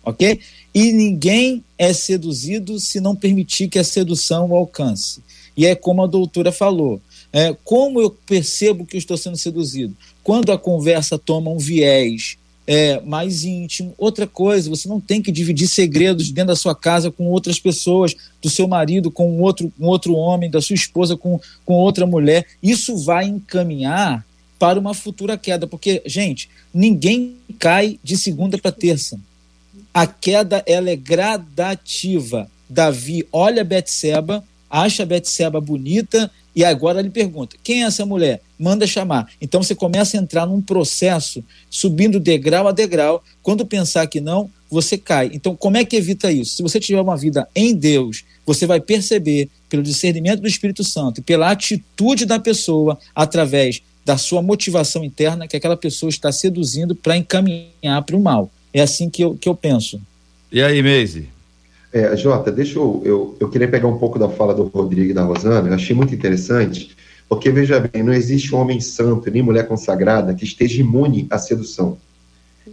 Ok? 0.06 0.40
E 0.72 0.92
ninguém 0.92 1.62
é 1.76 1.92
seduzido 1.92 2.80
se 2.80 3.00
não 3.00 3.14
permitir 3.14 3.68
que 3.68 3.78
a 3.78 3.84
sedução 3.84 4.50
o 4.50 4.56
alcance. 4.56 5.20
E 5.56 5.66
é 5.66 5.74
como 5.74 6.02
a 6.02 6.06
doutora 6.06 6.52
falou, 6.52 7.00
é, 7.32 7.54
como 7.64 8.00
eu 8.00 8.10
percebo 8.10 8.86
que 8.86 8.96
eu 8.96 8.98
estou 8.98 9.16
sendo 9.16 9.36
seduzido? 9.36 9.94
Quando 10.22 10.52
a 10.52 10.58
conversa 10.58 11.18
toma 11.18 11.50
um 11.50 11.58
viés 11.58 12.38
é, 12.66 13.00
mais 13.02 13.44
íntimo. 13.44 13.94
Outra 13.96 14.26
coisa, 14.26 14.68
você 14.68 14.88
não 14.88 15.00
tem 15.00 15.22
que 15.22 15.30
dividir 15.30 15.68
segredos 15.68 16.30
dentro 16.30 16.48
da 16.48 16.56
sua 16.56 16.74
casa 16.74 17.10
com 17.10 17.28
outras 17.28 17.60
pessoas, 17.60 18.14
do 18.42 18.50
seu 18.50 18.66
marido 18.66 19.10
com 19.10 19.40
outro, 19.40 19.72
com 19.78 19.86
outro 19.86 20.14
homem, 20.14 20.50
da 20.50 20.60
sua 20.60 20.74
esposa 20.74 21.16
com, 21.16 21.40
com 21.64 21.74
outra 21.74 22.06
mulher. 22.06 22.46
Isso 22.62 22.96
vai 22.96 23.26
encaminhar 23.26 24.26
para 24.58 24.80
uma 24.80 24.94
futura 24.94 25.36
queda, 25.36 25.66
porque, 25.66 26.02
gente, 26.06 26.48
ninguém 26.72 27.36
cai 27.58 28.00
de 28.02 28.16
segunda 28.16 28.58
para 28.58 28.72
terça. 28.72 29.20
A 29.96 30.06
queda 30.06 30.62
ela 30.66 30.90
é 30.90 30.94
gradativa. 30.94 32.50
Davi 32.68 33.26
olha 33.32 33.64
Betseba, 33.64 34.44
acha 34.68 35.06
Betseba 35.06 35.58
bonita 35.58 36.30
e 36.54 36.62
agora 36.62 37.00
ele 37.00 37.08
pergunta: 37.08 37.56
quem 37.64 37.82
é 37.82 37.86
essa 37.86 38.04
mulher? 38.04 38.42
Manda 38.58 38.86
chamar. 38.86 39.26
Então 39.40 39.62
você 39.62 39.74
começa 39.74 40.14
a 40.14 40.20
entrar 40.20 40.44
num 40.44 40.60
processo 40.60 41.42
subindo 41.70 42.20
degrau 42.20 42.68
a 42.68 42.72
degrau. 42.72 43.24
Quando 43.42 43.64
pensar 43.64 44.06
que 44.06 44.20
não, 44.20 44.50
você 44.70 44.98
cai. 44.98 45.30
Então, 45.32 45.56
como 45.56 45.78
é 45.78 45.84
que 45.84 45.96
evita 45.96 46.30
isso? 46.30 46.56
Se 46.56 46.62
você 46.62 46.78
tiver 46.78 47.00
uma 47.00 47.16
vida 47.16 47.48
em 47.54 47.74
Deus, 47.74 48.22
você 48.44 48.66
vai 48.66 48.80
perceber 48.80 49.48
pelo 49.66 49.82
discernimento 49.82 50.42
do 50.42 50.46
Espírito 50.48 50.84
Santo 50.84 51.20
e 51.20 51.24
pela 51.24 51.50
atitude 51.50 52.26
da 52.26 52.38
pessoa 52.38 52.98
através 53.14 53.80
da 54.04 54.18
sua 54.18 54.42
motivação 54.42 55.02
interna 55.02 55.48
que 55.48 55.56
aquela 55.56 55.76
pessoa 55.76 56.10
está 56.10 56.30
seduzindo 56.30 56.94
para 56.94 57.16
encaminhar 57.16 58.02
para 58.04 58.14
o 58.14 58.20
mal. 58.20 58.50
É 58.76 58.82
assim 58.82 59.08
que 59.08 59.24
eu, 59.24 59.34
que 59.34 59.48
eu 59.48 59.56
penso. 59.56 59.98
E 60.52 60.60
aí, 60.60 60.82
Meise? 60.82 61.30
É, 61.90 62.14
Jota, 62.14 62.52
deixa 62.52 62.78
eu, 62.78 63.00
eu, 63.06 63.36
eu 63.40 63.48
queria 63.48 63.66
pegar 63.66 63.88
um 63.88 63.96
pouco 63.96 64.18
da 64.18 64.28
fala 64.28 64.52
do 64.52 64.64
Rodrigo 64.64 65.12
e 65.12 65.14
da 65.14 65.22
Rosana, 65.22 65.66
eu 65.66 65.72
achei 65.72 65.96
muito 65.96 66.14
interessante, 66.14 66.94
porque 67.26 67.50
veja 67.50 67.80
bem, 67.80 68.02
não 68.02 68.12
existe 68.12 68.54
homem 68.54 68.78
santo 68.78 69.30
nem 69.30 69.40
mulher 69.40 69.66
consagrada 69.66 70.34
que 70.34 70.44
esteja 70.44 70.82
imune 70.82 71.26
à 71.30 71.38
sedução. 71.38 71.96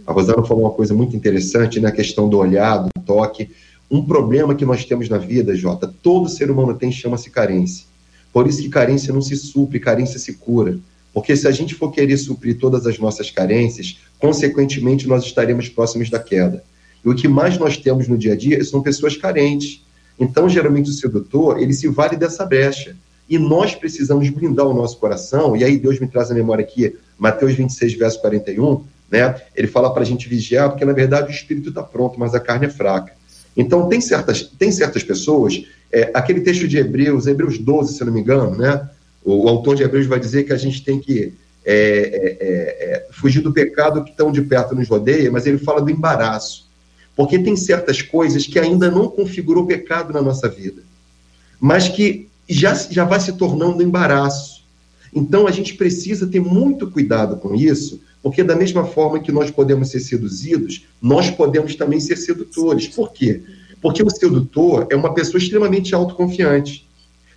A 0.06 0.12
Rosana 0.12 0.44
falou 0.44 0.64
uma 0.64 0.72
coisa 0.72 0.92
muito 0.92 1.16
interessante 1.16 1.80
na 1.80 1.88
né, 1.88 1.96
questão 1.96 2.28
do 2.28 2.36
olhar, 2.36 2.82
do 2.82 2.90
toque. 3.06 3.50
Um 3.90 4.04
problema 4.04 4.54
que 4.54 4.66
nós 4.66 4.84
temos 4.84 5.08
na 5.08 5.16
vida, 5.16 5.56
Jota, 5.56 5.90
todo 6.02 6.28
ser 6.28 6.50
humano 6.50 6.74
tem, 6.74 6.92
chama-se 6.92 7.30
carência. 7.30 7.86
Por 8.30 8.46
isso 8.46 8.60
que 8.60 8.68
carência 8.68 9.10
não 9.10 9.22
se 9.22 9.36
supre, 9.36 9.80
carência 9.80 10.18
se 10.18 10.34
cura. 10.34 10.78
Porque 11.14 11.36
se 11.36 11.46
a 11.46 11.52
gente 11.52 11.76
for 11.76 11.92
querer 11.92 12.16
suprir 12.16 12.58
todas 12.58 12.86
as 12.88 12.98
nossas 12.98 13.30
carências, 13.30 14.00
consequentemente 14.18 15.06
nós 15.06 15.24
estaremos 15.24 15.68
próximos 15.68 16.10
da 16.10 16.18
queda. 16.18 16.64
E 17.04 17.08
o 17.08 17.14
que 17.14 17.28
mais 17.28 17.56
nós 17.56 17.76
temos 17.76 18.08
no 18.08 18.18
dia 18.18 18.32
a 18.32 18.36
dia 18.36 18.62
são 18.64 18.82
pessoas 18.82 19.16
carentes. 19.16 19.84
Então, 20.18 20.48
geralmente, 20.48 20.90
o 20.90 20.92
sedutor, 20.92 21.62
ele 21.62 21.72
se 21.72 21.86
vale 21.86 22.16
dessa 22.16 22.44
brecha. 22.44 22.96
E 23.30 23.38
nós 23.38 23.74
precisamos 23.74 24.28
blindar 24.28 24.66
o 24.66 24.74
nosso 24.74 24.98
coração, 24.98 25.56
e 25.56 25.64
aí 25.64 25.78
Deus 25.78 25.98
me 25.98 26.06
traz 26.06 26.30
a 26.30 26.34
memória 26.34 26.62
aqui, 26.62 26.94
Mateus 27.18 27.54
26, 27.54 27.94
verso 27.94 28.20
41, 28.20 28.84
né? 29.10 29.34
Ele 29.56 29.66
fala 29.66 29.92
para 29.94 30.02
a 30.02 30.04
gente 30.04 30.28
vigiar, 30.28 30.68
porque 30.68 30.84
na 30.84 30.92
verdade 30.92 31.28
o 31.28 31.34
espírito 31.34 31.70
está 31.70 31.82
pronto, 31.82 32.18
mas 32.20 32.34
a 32.34 32.40
carne 32.40 32.66
é 32.66 32.68
fraca. 32.70 33.12
Então, 33.56 33.88
tem 33.88 34.00
certas, 34.00 34.42
tem 34.42 34.70
certas 34.70 35.02
pessoas, 35.02 35.64
é, 35.92 36.10
aquele 36.12 36.40
texto 36.40 36.66
de 36.66 36.76
Hebreus, 36.76 37.26
Hebreus 37.26 37.56
12, 37.56 37.94
se 37.94 38.02
eu 38.02 38.06
não 38.06 38.12
me 38.12 38.20
engano, 38.20 38.56
né? 38.56 38.90
O, 39.24 39.48
autor 39.48 39.74
de 39.74 39.82
Hebreus 39.82 40.06
vai 40.06 40.20
dizer 40.20 40.44
que 40.44 40.52
a 40.52 40.56
gente 40.56 40.84
tem 40.84 41.00
que 41.00 41.32
é, 41.64 41.74
é, 41.74 42.36
é, 42.40 42.94
é 42.94 43.06
fugir 43.10 43.40
do 43.40 43.52
pecado 43.52 44.04
que 44.04 44.12
tão 44.12 44.30
de 44.30 44.42
perto 44.42 44.74
nos 44.74 44.88
rodeia, 44.88 45.32
mas 45.32 45.46
ele 45.46 45.58
fala 45.58 45.80
do 45.80 45.90
embaraço. 45.90 46.68
Porque 47.16 47.38
tem 47.38 47.56
certas 47.56 48.02
coisas 48.02 48.46
que 48.46 48.58
ainda 48.58 48.90
não 48.90 49.08
configurou 49.08 49.66
pecado 49.66 50.12
na 50.12 50.20
nossa 50.20 50.48
vida, 50.48 50.82
mas 51.60 51.88
que 51.88 52.28
já, 52.48 52.74
já 52.74 53.04
vai 53.04 53.20
se 53.20 53.32
tornando 53.32 53.82
embaraço. 53.82 54.64
Então 55.14 55.46
a 55.46 55.50
gente 55.52 55.74
precisa 55.74 56.26
ter 56.26 56.40
muito 56.40 56.90
cuidado 56.90 57.36
com 57.36 57.54
isso, 57.54 58.00
porque 58.22 58.42
da 58.42 58.56
mesma 58.56 58.84
forma 58.84 59.20
que 59.20 59.30
nós 59.30 59.50
podemos 59.50 59.90
ser 59.90 60.00
seduzidos, 60.00 60.86
nós 61.00 61.30
podemos 61.30 61.76
também 61.76 62.00
ser 62.00 62.16
sedutores. 62.16 62.88
Por 62.88 63.12
quê? 63.12 63.42
Porque 63.80 64.02
o 64.02 64.10
sedutor 64.10 64.88
é 64.90 64.96
uma 64.96 65.14
pessoa 65.14 65.40
extremamente 65.40 65.94
autoconfiante. 65.94 66.83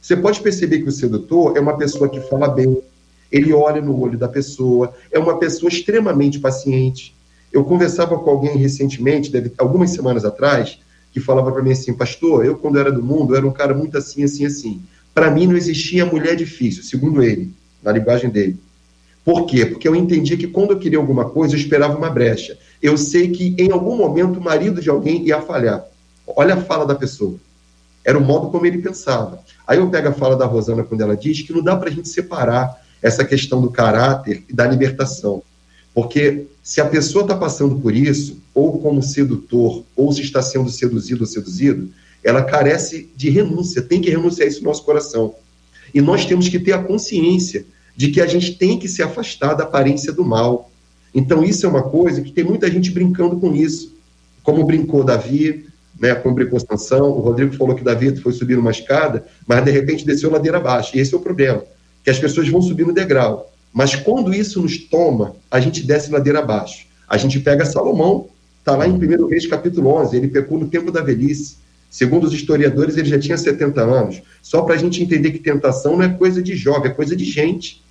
Você 0.07 0.15
pode 0.15 0.39
perceber 0.39 0.79
que 0.79 0.87
o 0.87 0.91
sedutor 0.93 1.57
é 1.57 1.59
uma 1.59 1.75
pessoa 1.75 2.07
que 2.07 2.21
fala 2.21 2.47
bem, 2.47 2.81
ele 3.29 3.51
olha 3.51 3.81
no 3.81 3.99
olho 3.99 4.17
da 4.17 4.29
pessoa, 4.29 4.93
é 5.11 5.19
uma 5.19 5.37
pessoa 5.37 5.69
extremamente 5.69 6.39
paciente. 6.39 7.13
Eu 7.51 7.65
conversava 7.65 8.17
com 8.17 8.29
alguém 8.29 8.55
recentemente, 8.55 9.29
deve, 9.29 9.51
algumas 9.57 9.89
semanas 9.89 10.23
atrás, 10.23 10.79
que 11.11 11.19
falava 11.19 11.51
para 11.51 11.61
mim 11.61 11.73
assim, 11.73 11.93
pastor, 11.93 12.45
eu 12.45 12.55
quando 12.55 12.79
era 12.79 12.89
do 12.89 13.03
mundo, 13.03 13.35
era 13.35 13.45
um 13.45 13.51
cara 13.51 13.73
muito 13.73 13.97
assim, 13.97 14.23
assim, 14.23 14.45
assim. 14.45 14.81
Para 15.13 15.29
mim 15.29 15.45
não 15.45 15.57
existia 15.57 16.05
mulher 16.05 16.37
difícil, 16.37 16.83
segundo 16.83 17.21
ele, 17.21 17.51
na 17.83 17.91
linguagem 17.91 18.29
dele. 18.29 18.57
Por 19.25 19.45
quê? 19.45 19.65
Porque 19.65 19.89
eu 19.89 19.93
entendia 19.93 20.37
que 20.37 20.47
quando 20.47 20.71
eu 20.71 20.79
queria 20.79 20.99
alguma 20.99 21.29
coisa, 21.29 21.53
eu 21.53 21.59
esperava 21.59 21.97
uma 21.97 22.09
brecha. 22.09 22.57
Eu 22.81 22.97
sei 22.97 23.27
que 23.29 23.53
em 23.57 23.73
algum 23.73 23.97
momento 23.97 24.39
o 24.39 24.41
marido 24.41 24.79
de 24.79 24.89
alguém 24.89 25.27
ia 25.27 25.41
falhar. 25.41 25.85
Olha 26.25 26.53
a 26.53 26.61
fala 26.61 26.85
da 26.85 26.95
pessoa. 26.95 27.35
Era 28.05 28.17
o 28.17 28.21
modo 28.21 28.49
como 28.49 28.65
ele 28.65 28.77
pensava. 28.77 29.43
Aí 29.67 29.79
eu 29.79 29.89
pego 29.89 30.07
a 30.07 30.13
fala 30.13 30.35
da 30.35 30.45
Rosana 30.45 30.83
quando 30.83 31.01
ela 31.01 31.17
diz 31.17 31.41
que 31.41 31.51
não 31.51 31.61
dá 31.61 31.75
para 31.75 31.89
a 31.89 31.91
gente 31.91 32.07
separar 32.07 32.81
essa 33.01 33.25
questão 33.25 33.61
do 33.61 33.69
caráter 33.69 34.43
e 34.47 34.53
da 34.53 34.65
libertação. 34.65 35.43
Porque 35.93 36.45
se 36.63 36.79
a 36.79 36.85
pessoa 36.85 37.23
está 37.23 37.35
passando 37.35 37.79
por 37.79 37.95
isso, 37.95 38.37
ou 38.53 38.79
como 38.79 39.01
sedutor, 39.01 39.83
ou 39.95 40.11
se 40.11 40.21
está 40.21 40.41
sendo 40.41 40.69
seduzido 40.69 41.21
ou 41.21 41.27
seduzido, 41.27 41.89
ela 42.23 42.43
carece 42.43 43.09
de 43.15 43.29
renúncia, 43.29 43.81
tem 43.81 44.01
que 44.01 44.09
renunciar 44.09 44.47
isso 44.47 44.61
no 44.61 44.67
nosso 44.67 44.83
coração. 44.83 45.35
E 45.93 46.01
nós 46.01 46.25
temos 46.25 46.49
que 46.49 46.59
ter 46.59 46.73
a 46.73 46.83
consciência 46.83 47.65
de 47.95 48.09
que 48.09 48.21
a 48.21 48.27
gente 48.27 48.55
tem 48.55 48.77
que 48.77 48.87
se 48.87 49.01
afastar 49.01 49.53
da 49.53 49.63
aparência 49.63 50.13
do 50.13 50.23
mal. 50.23 50.69
Então, 51.13 51.43
isso 51.43 51.65
é 51.65 51.69
uma 51.69 51.83
coisa 51.83 52.21
que 52.21 52.31
tem 52.31 52.43
muita 52.43 52.69
gente 52.69 52.91
brincando 52.91 53.39
com 53.39 53.55
isso. 53.55 53.95
Como 54.43 54.65
brincou 54.65 55.03
Davi, 55.03 55.65
né, 55.99 56.15
como 56.15 56.35
brincou 56.35 56.59
Sansão, 56.59 57.09
o 57.09 57.19
Rodrigo 57.19 57.55
falou 57.55 57.75
que 57.75 57.83
Davi 57.83 58.15
foi 58.17 58.31
subir 58.33 58.57
uma 58.57 58.71
escada, 58.71 59.25
mas 59.47 59.63
de 59.63 59.71
repente 59.71 60.05
desceu 60.05 60.31
ladeira 60.31 60.57
abaixo. 60.57 60.95
E 60.95 60.99
esse 60.99 61.13
é 61.13 61.17
o 61.17 61.21
problema, 61.21 61.63
que 62.03 62.09
as 62.09 62.19
pessoas 62.19 62.47
vão 62.49 62.61
subir 62.61 62.85
no 62.85 62.93
degrau. 62.93 63.51
Mas 63.73 63.95
quando 63.95 64.33
isso 64.33 64.61
nos 64.61 64.77
toma, 64.77 65.35
a 65.51 65.59
gente 65.59 65.83
desce 65.83 66.11
ladeira 66.11 66.39
abaixo. 66.39 66.87
A 67.07 67.17
gente 67.17 67.39
pega 67.39 67.65
Salomão, 67.65 68.27
está 68.59 68.75
lá 68.75 68.87
em 68.87 68.91
1 68.91 69.27
Reis 69.27 69.45
capítulo 69.45 69.89
11, 70.01 70.17
ele 70.17 70.27
pecou 70.27 70.59
no 70.59 70.67
tempo 70.67 70.91
da 70.91 71.01
velhice. 71.01 71.57
Segundo 71.89 72.25
os 72.25 72.33
historiadores, 72.33 72.97
ele 72.97 73.07
já 73.07 73.17
tinha 73.17 73.37
70 73.37 73.81
anos. 73.81 74.21
Só 74.41 74.61
para 74.61 74.75
a 74.75 74.77
gente 74.77 75.01
entender 75.01 75.31
que 75.31 75.39
tentação 75.39 75.95
não 75.95 76.03
é 76.03 76.09
coisa 76.09 76.41
de 76.41 76.55
jovem, 76.55 76.91
é 76.91 76.93
coisa 76.93 77.15
de 77.15 77.23
gente. 77.23 77.81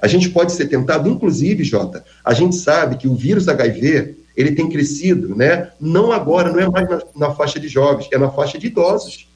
A 0.00 0.06
gente 0.06 0.30
pode 0.30 0.52
ser 0.52 0.66
tentado, 0.66 1.08
inclusive, 1.08 1.64
Jota, 1.64 2.04
a 2.24 2.32
gente 2.32 2.54
sabe 2.54 2.96
que 2.96 3.08
o 3.08 3.14
vírus 3.14 3.48
HIV, 3.48 4.16
ele 4.38 4.52
tem 4.52 4.68
crescido, 4.68 5.34
né? 5.34 5.72
Não 5.80 6.12
agora, 6.12 6.52
não 6.52 6.60
é 6.60 6.70
mais 6.70 6.88
na, 6.88 7.02
na 7.16 7.34
faixa 7.34 7.58
de 7.58 7.66
jovens, 7.66 8.08
é 8.12 8.16
na 8.16 8.30
faixa 8.30 8.56
de 8.56 8.68
idosos. 8.68 9.28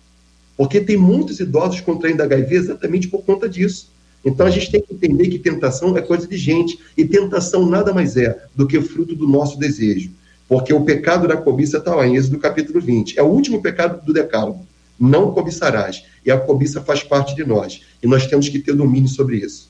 Porque 0.56 0.80
tem 0.80 0.96
muitos 0.96 1.40
idosos 1.40 1.80
contraindo 1.80 2.22
HIV 2.22 2.54
exatamente 2.54 3.08
por 3.08 3.24
conta 3.24 3.48
disso. 3.48 3.90
Então 4.24 4.46
a 4.46 4.50
gente 4.50 4.70
tem 4.70 4.80
que 4.80 4.94
entender 4.94 5.26
que 5.26 5.40
tentação 5.40 5.96
é 5.96 6.00
coisa 6.00 6.28
de 6.28 6.36
gente. 6.36 6.78
E 6.96 7.04
tentação 7.04 7.66
nada 7.66 7.92
mais 7.92 8.16
é 8.16 8.44
do 8.54 8.64
que 8.64 8.80
fruto 8.80 9.16
do 9.16 9.26
nosso 9.26 9.58
desejo. 9.58 10.12
Porque 10.48 10.72
o 10.72 10.84
pecado 10.84 11.26
da 11.26 11.36
cobiça 11.36 11.78
está 11.78 11.96
lá 11.96 12.06
em 12.06 12.14
Êxodo 12.14 12.38
capítulo 12.38 12.80
20. 12.80 13.18
É 13.18 13.22
o 13.24 13.26
último 13.26 13.60
pecado 13.60 14.06
do 14.06 14.12
decálogo. 14.12 14.64
Não 15.00 15.32
cobiçarás. 15.32 16.04
E 16.24 16.30
a 16.30 16.38
cobiça 16.38 16.80
faz 16.80 17.02
parte 17.02 17.34
de 17.34 17.44
nós. 17.44 17.80
E 18.00 18.06
nós 18.06 18.28
temos 18.28 18.48
que 18.48 18.60
ter 18.60 18.76
domínio 18.76 19.08
sobre 19.08 19.38
isso. 19.38 19.68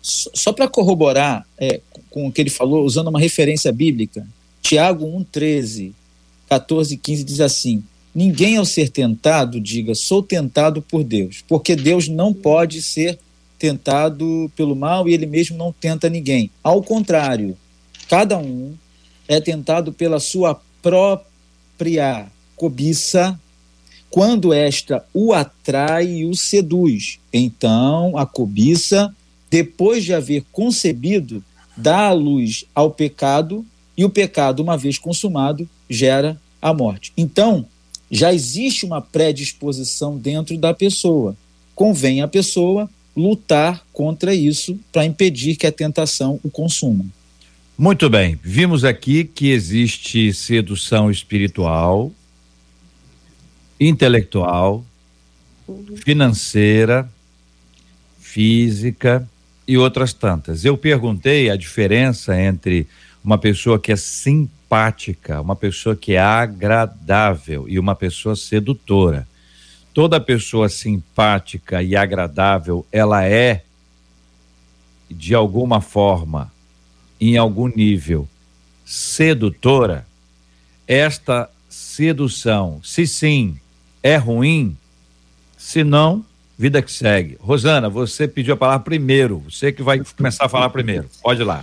Só 0.00 0.52
para 0.52 0.68
corroborar 0.68 1.44
é, 1.58 1.80
com 2.12 2.26
o 2.26 2.32
que 2.32 2.40
ele 2.40 2.50
falou, 2.50 2.84
usando 2.84 3.08
uma 3.08 3.18
referência 3.18 3.72
bíblica, 3.72 4.26
Tiago 4.60 5.06
1,13, 5.06 5.92
14 6.48 6.94
e 6.94 6.96
15 6.96 7.24
diz 7.24 7.40
assim: 7.40 7.82
Ninguém 8.14 8.58
ao 8.58 8.64
ser 8.64 8.90
tentado 8.90 9.58
diga, 9.58 9.94
sou 9.94 10.22
tentado 10.22 10.82
por 10.82 11.02
Deus, 11.02 11.42
porque 11.48 11.74
Deus 11.74 12.08
não 12.08 12.32
pode 12.32 12.82
ser 12.82 13.18
tentado 13.58 14.50
pelo 14.54 14.76
mal 14.76 15.08
e 15.08 15.14
ele 15.14 15.26
mesmo 15.26 15.56
não 15.56 15.72
tenta 15.72 16.08
ninguém. 16.10 16.50
Ao 16.62 16.82
contrário, 16.82 17.56
cada 18.08 18.36
um 18.36 18.74
é 19.26 19.40
tentado 19.40 19.92
pela 19.92 20.20
sua 20.20 20.60
própria 20.82 22.26
cobiça, 22.56 23.38
quando 24.10 24.52
esta 24.52 25.04
o 25.14 25.32
atrai 25.32 26.06
e 26.06 26.26
o 26.26 26.34
seduz. 26.34 27.18
Então, 27.32 28.18
a 28.18 28.26
cobiça, 28.26 29.14
depois 29.50 30.04
de 30.04 30.12
haver 30.12 30.44
concebido, 30.52 31.42
dá 31.76 32.06
a 32.08 32.12
luz 32.12 32.64
ao 32.74 32.90
pecado, 32.90 33.64
e 33.96 34.04
o 34.04 34.10
pecado, 34.10 34.60
uma 34.62 34.76
vez 34.76 34.98
consumado, 34.98 35.68
gera 35.88 36.40
a 36.60 36.72
morte. 36.72 37.12
Então, 37.16 37.66
já 38.10 38.32
existe 38.32 38.84
uma 38.84 39.00
predisposição 39.00 40.16
dentro 40.16 40.56
da 40.58 40.74
pessoa. 40.74 41.36
Convém 41.74 42.20
a 42.20 42.28
pessoa 42.28 42.88
lutar 43.16 43.84
contra 43.92 44.34
isso 44.34 44.78
para 44.90 45.04
impedir 45.04 45.56
que 45.56 45.66
a 45.66 45.72
tentação 45.72 46.38
o 46.42 46.50
consuma. 46.50 47.04
Muito 47.76 48.08
bem, 48.08 48.38
vimos 48.42 48.84
aqui 48.84 49.24
que 49.24 49.50
existe 49.50 50.32
sedução 50.32 51.10
espiritual, 51.10 52.12
intelectual, 53.80 54.84
financeira, 55.96 57.10
física 58.20 59.28
e 59.66 59.76
outras 59.78 60.12
tantas. 60.12 60.64
Eu 60.64 60.76
perguntei 60.76 61.50
a 61.50 61.56
diferença 61.56 62.38
entre 62.40 62.86
uma 63.24 63.38
pessoa 63.38 63.78
que 63.78 63.92
é 63.92 63.96
simpática, 63.96 65.40
uma 65.40 65.54
pessoa 65.54 65.94
que 65.94 66.14
é 66.14 66.20
agradável 66.20 67.68
e 67.68 67.78
uma 67.78 67.94
pessoa 67.94 68.34
sedutora. 68.34 69.26
Toda 69.94 70.20
pessoa 70.20 70.68
simpática 70.68 71.82
e 71.82 71.94
agradável, 71.94 72.86
ela 72.90 73.24
é 73.24 73.62
de 75.10 75.34
alguma 75.34 75.80
forma, 75.80 76.50
em 77.20 77.36
algum 77.36 77.68
nível, 77.68 78.26
sedutora. 78.84 80.06
Esta 80.88 81.48
sedução, 81.68 82.80
se 82.82 83.06
sim, 83.06 83.58
é 84.02 84.16
ruim, 84.16 84.76
se 85.56 85.84
não, 85.84 86.24
vida 86.62 86.80
que 86.80 86.92
segue. 86.92 87.36
Rosana, 87.40 87.90
você 87.90 88.28
pediu 88.28 88.54
a 88.54 88.56
palavra 88.56 88.84
primeiro, 88.84 89.42
você 89.50 89.72
que 89.72 89.82
vai 89.82 90.00
começar 90.16 90.44
a 90.44 90.48
falar 90.48 90.70
primeiro. 90.70 91.08
Pode 91.20 91.40
ir 91.40 91.44
lá. 91.44 91.60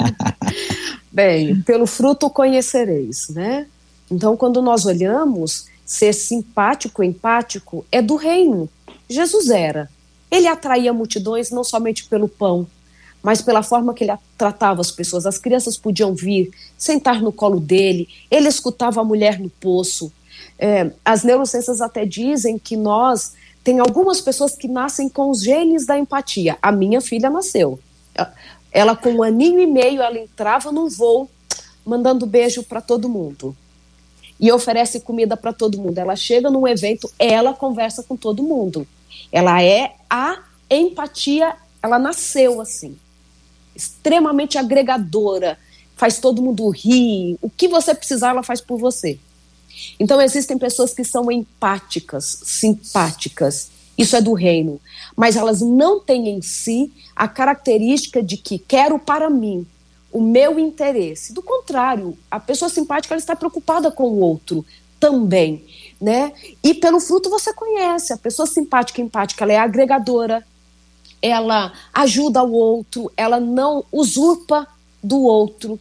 Bem, 1.10 1.62
pelo 1.62 1.88
fruto 1.88 2.30
conhecereis, 2.30 3.30
né? 3.30 3.66
Então, 4.12 4.36
quando 4.36 4.62
nós 4.62 4.86
olhamos, 4.86 5.68
ser 5.86 6.12
simpático, 6.12 7.02
empático, 7.02 7.86
é 7.90 8.02
do 8.02 8.18
reino. 8.18 8.70
Jesus 9.08 9.50
era. 9.50 9.90
Ele 10.30 10.48
atraía 10.48 10.92
multidões 10.92 11.50
não 11.50 11.64
somente 11.64 12.04
pelo 12.04 12.28
pão, 12.28 12.68
mas 13.24 13.42
pela 13.42 13.64
forma 13.64 13.94
que 13.94 14.04
ele 14.04 14.14
tratava 14.38 14.82
as 14.82 14.92
pessoas. 14.92 15.26
As 15.26 15.38
crianças 15.38 15.78
podiam 15.78 16.14
vir, 16.14 16.52
sentar 16.78 17.22
no 17.22 17.32
colo 17.32 17.62
dele, 17.62 18.10
ele 18.30 18.50
escutava 18.50 19.00
a 19.00 19.06
mulher 19.06 19.40
no 19.40 19.50
poço. 19.50 20.12
É, 20.60 20.92
as 21.06 21.24
neurociências 21.24 21.80
até 21.80 22.06
dizem 22.06 22.60
que 22.60 22.76
nós, 22.76 23.34
tem 23.64 23.80
algumas 23.80 24.22
pessoas 24.22 24.56
que 24.56 24.68
nascem 24.68 25.10
com 25.10 25.30
os 25.30 25.44
genes 25.44 25.86
da 25.86 25.98
empatia. 25.98 26.58
A 26.62 26.72
minha 26.72 27.02
filha 27.02 27.30
nasceu. 27.30 27.80
Ela, 28.72 28.96
com 28.96 29.12
um 29.12 29.24
aninho 29.24 29.60
e 29.60 29.68
meio, 29.68 30.02
ela 30.02 30.18
entrava 30.18 30.72
num 30.72 30.88
voo 30.88 31.30
mandando 31.86 32.26
beijo 32.26 32.64
para 32.64 32.82
todo 32.82 33.10
mundo. 33.10 33.56
E 34.40 34.52
oferece 34.52 35.02
comida 35.02 35.36
para 35.36 35.52
todo 35.52 35.80
mundo. 35.80 35.98
Ela 35.98 36.16
chega 36.16 36.50
num 36.50 36.68
evento, 36.68 37.12
ela 37.18 37.54
conversa 37.54 38.04
com 38.04 38.16
todo 38.16 38.44
mundo. 38.44 38.88
Ela 39.32 39.62
é 39.62 39.96
a 40.10 40.44
empatia, 40.70 41.56
ela 41.82 42.00
nasceu 42.00 42.62
assim. 42.62 42.98
Extremamente 43.76 44.58
agregadora, 44.58 45.58
faz 45.96 46.20
todo 46.20 46.42
mundo 46.42 46.70
rir. 46.70 47.38
O 47.42 47.50
que 47.50 47.68
você 47.68 47.94
precisar, 47.94 48.30
ela 48.30 48.44
faz 48.44 48.62
por 48.62 48.80
você. 48.80 49.20
Então 50.00 50.22
existem 50.22 50.58
pessoas 50.58 50.94
que 50.94 51.04
são 51.04 51.32
empáticas, 51.32 52.40
simpáticas, 52.44 53.70
isso 53.98 54.16
é 54.16 54.22
do 54.22 54.34
reino, 54.34 54.80
mas 55.16 55.36
elas 55.36 55.60
não 55.60 56.00
têm 56.00 56.30
em 56.30 56.42
si 56.42 56.92
a 57.14 57.28
característica 57.28 58.24
de 58.24 58.38
que 58.38 58.58
quero 58.58 58.98
para 58.98 59.30
mim 59.30 59.68
o 60.12 60.22
meu 60.22 60.58
interesse. 60.58 61.34
Do 61.34 61.42
contrário, 61.42 62.18
a 62.32 62.40
pessoa 62.40 62.70
simpática 62.70 63.14
ela 63.14 63.20
está 63.20 63.36
preocupada 63.36 63.92
com 63.92 64.08
o 64.08 64.20
outro 64.20 64.66
também, 65.00 65.66
né? 66.00 66.32
E 66.64 66.74
pelo 66.74 67.00
fruto 67.00 67.30
você 67.30 67.54
conhece. 67.54 68.14
A 68.14 68.18
pessoa 68.18 68.46
simpática, 68.46 69.02
empática, 69.02 69.44
ela 69.44 69.54
é 69.54 69.58
agregadora, 69.58 70.46
ela 71.22 71.74
ajuda 71.94 72.42
o 72.44 72.54
outro, 72.54 73.12
ela 73.16 73.40
não 73.40 73.84
usurpa 73.92 74.66
do 75.04 75.22
outro. 75.24 75.80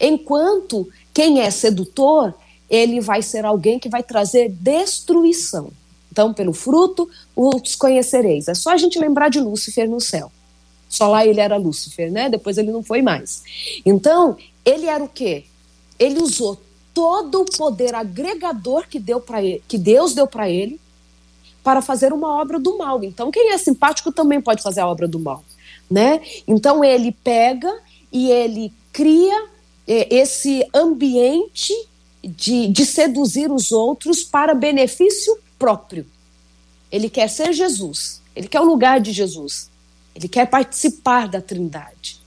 Enquanto 0.00 0.88
quem 1.12 1.40
é 1.40 1.50
sedutor, 1.50 2.34
ele 2.68 3.00
vai 3.00 3.22
ser 3.22 3.44
alguém 3.44 3.78
que 3.78 3.88
vai 3.88 4.02
trazer 4.02 4.48
destruição. 4.50 5.70
Então, 6.10 6.32
pelo 6.32 6.52
fruto 6.52 7.08
os 7.34 7.74
conhecereis. 7.74 8.48
É 8.48 8.54
só 8.54 8.70
a 8.70 8.76
gente 8.76 8.98
lembrar 8.98 9.28
de 9.28 9.38
Lúcifer 9.38 9.88
no 9.88 10.00
céu. 10.00 10.32
Só 10.88 11.08
lá 11.08 11.26
ele 11.26 11.40
era 11.40 11.56
Lúcifer, 11.56 12.10
né? 12.10 12.30
Depois 12.30 12.56
ele 12.56 12.72
não 12.72 12.82
foi 12.82 13.02
mais. 13.02 13.42
Então, 13.84 14.36
ele 14.64 14.86
era 14.86 15.02
o 15.02 15.08
quê? 15.08 15.44
Ele 15.98 16.20
usou 16.20 16.58
todo 16.94 17.42
o 17.42 17.44
poder 17.44 17.94
agregador 17.94 18.88
que, 18.88 18.98
deu 18.98 19.22
ele, 19.38 19.62
que 19.68 19.76
Deus 19.76 20.14
deu 20.14 20.26
para 20.26 20.48
ele 20.48 20.80
para 21.62 21.82
fazer 21.82 22.12
uma 22.12 22.40
obra 22.40 22.58
do 22.58 22.78
mal. 22.78 23.02
Então, 23.04 23.30
quem 23.30 23.52
é 23.52 23.58
simpático 23.58 24.10
também 24.10 24.40
pode 24.40 24.62
fazer 24.62 24.80
a 24.80 24.88
obra 24.88 25.06
do 25.06 25.18
mal, 25.18 25.44
né? 25.90 26.22
Então, 26.46 26.82
ele 26.82 27.12
pega 27.12 27.70
e 28.10 28.30
ele 28.30 28.72
cria 28.92 29.48
é, 29.86 30.14
esse 30.14 30.66
ambiente 30.72 31.74
de, 32.26 32.68
de 32.68 32.84
seduzir 32.84 33.50
os 33.50 33.72
outros 33.72 34.22
para 34.22 34.54
benefício 34.54 35.38
próprio. 35.58 36.06
Ele 36.90 37.08
quer 37.08 37.28
ser 37.28 37.52
Jesus, 37.52 38.20
ele 38.34 38.48
quer 38.48 38.60
o 38.60 38.64
lugar 38.64 39.00
de 39.00 39.12
Jesus, 39.12 39.70
ele 40.14 40.28
quer 40.28 40.46
participar 40.46 41.28
da 41.28 41.40
Trindade. 41.40 42.20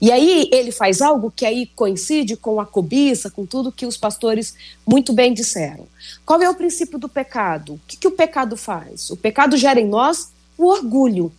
E 0.00 0.10
aí 0.10 0.48
ele 0.52 0.72
faz 0.72 1.02
algo 1.02 1.30
que 1.30 1.44
aí 1.44 1.66
coincide 1.66 2.36
com 2.36 2.60
a 2.60 2.66
cobiça, 2.66 3.30
com 3.30 3.44
tudo 3.44 3.72
que 3.72 3.86
os 3.86 3.96
pastores 3.96 4.54
muito 4.86 5.12
bem 5.12 5.34
disseram. 5.34 5.86
Qual 6.24 6.40
é 6.40 6.48
o 6.48 6.54
princípio 6.54 6.98
do 6.98 7.08
pecado? 7.08 7.74
O 7.74 7.80
que, 7.86 7.96
que 7.96 8.08
o 8.08 8.12
pecado 8.12 8.56
faz? 8.56 9.10
O 9.10 9.16
pecado 9.16 9.56
gera 9.56 9.80
em 9.80 9.86
nós 9.86 10.32
o 10.56 10.66
orgulho. 10.66 11.32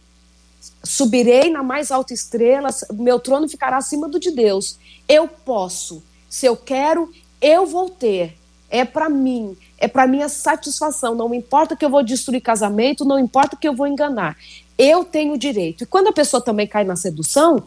Subirei 0.84 1.50
na 1.50 1.64
mais 1.64 1.92
alta 1.92 2.14
estrela, 2.14 2.70
meu 2.94 3.20
trono 3.20 3.48
ficará 3.50 3.78
acima 3.78 4.08
do 4.08 4.20
de 4.20 4.32
Deus. 4.32 4.78
Eu 5.08 5.28
posso, 5.28 6.04
se 6.30 6.46
eu 6.46 6.56
quero, 6.56 7.12
eu 7.42 7.66
vou 7.66 7.90
ter. 7.90 8.38
É 8.70 8.84
para 8.84 9.10
mim, 9.10 9.56
é 9.78 9.88
para 9.88 10.08
minha 10.08 10.28
satisfação. 10.28 11.16
Não 11.16 11.34
importa 11.34 11.76
que 11.76 11.86
eu 11.86 11.90
vou 11.90 12.04
destruir 12.04 12.42
casamento, 12.42 13.06
não 13.06 13.20
importa 13.20 13.56
que 13.56 13.68
eu 13.68 13.76
vou 13.76 13.88
enganar. 13.88 14.36
Eu 14.78 15.06
tenho 15.06 15.38
direito. 15.38 15.84
E 15.84 15.88
quando 15.88 16.08
a 16.08 16.14
pessoa 16.14 16.42
também 16.42 16.68
cai 16.68 16.84
na 16.84 16.96
sedução, 16.96 17.64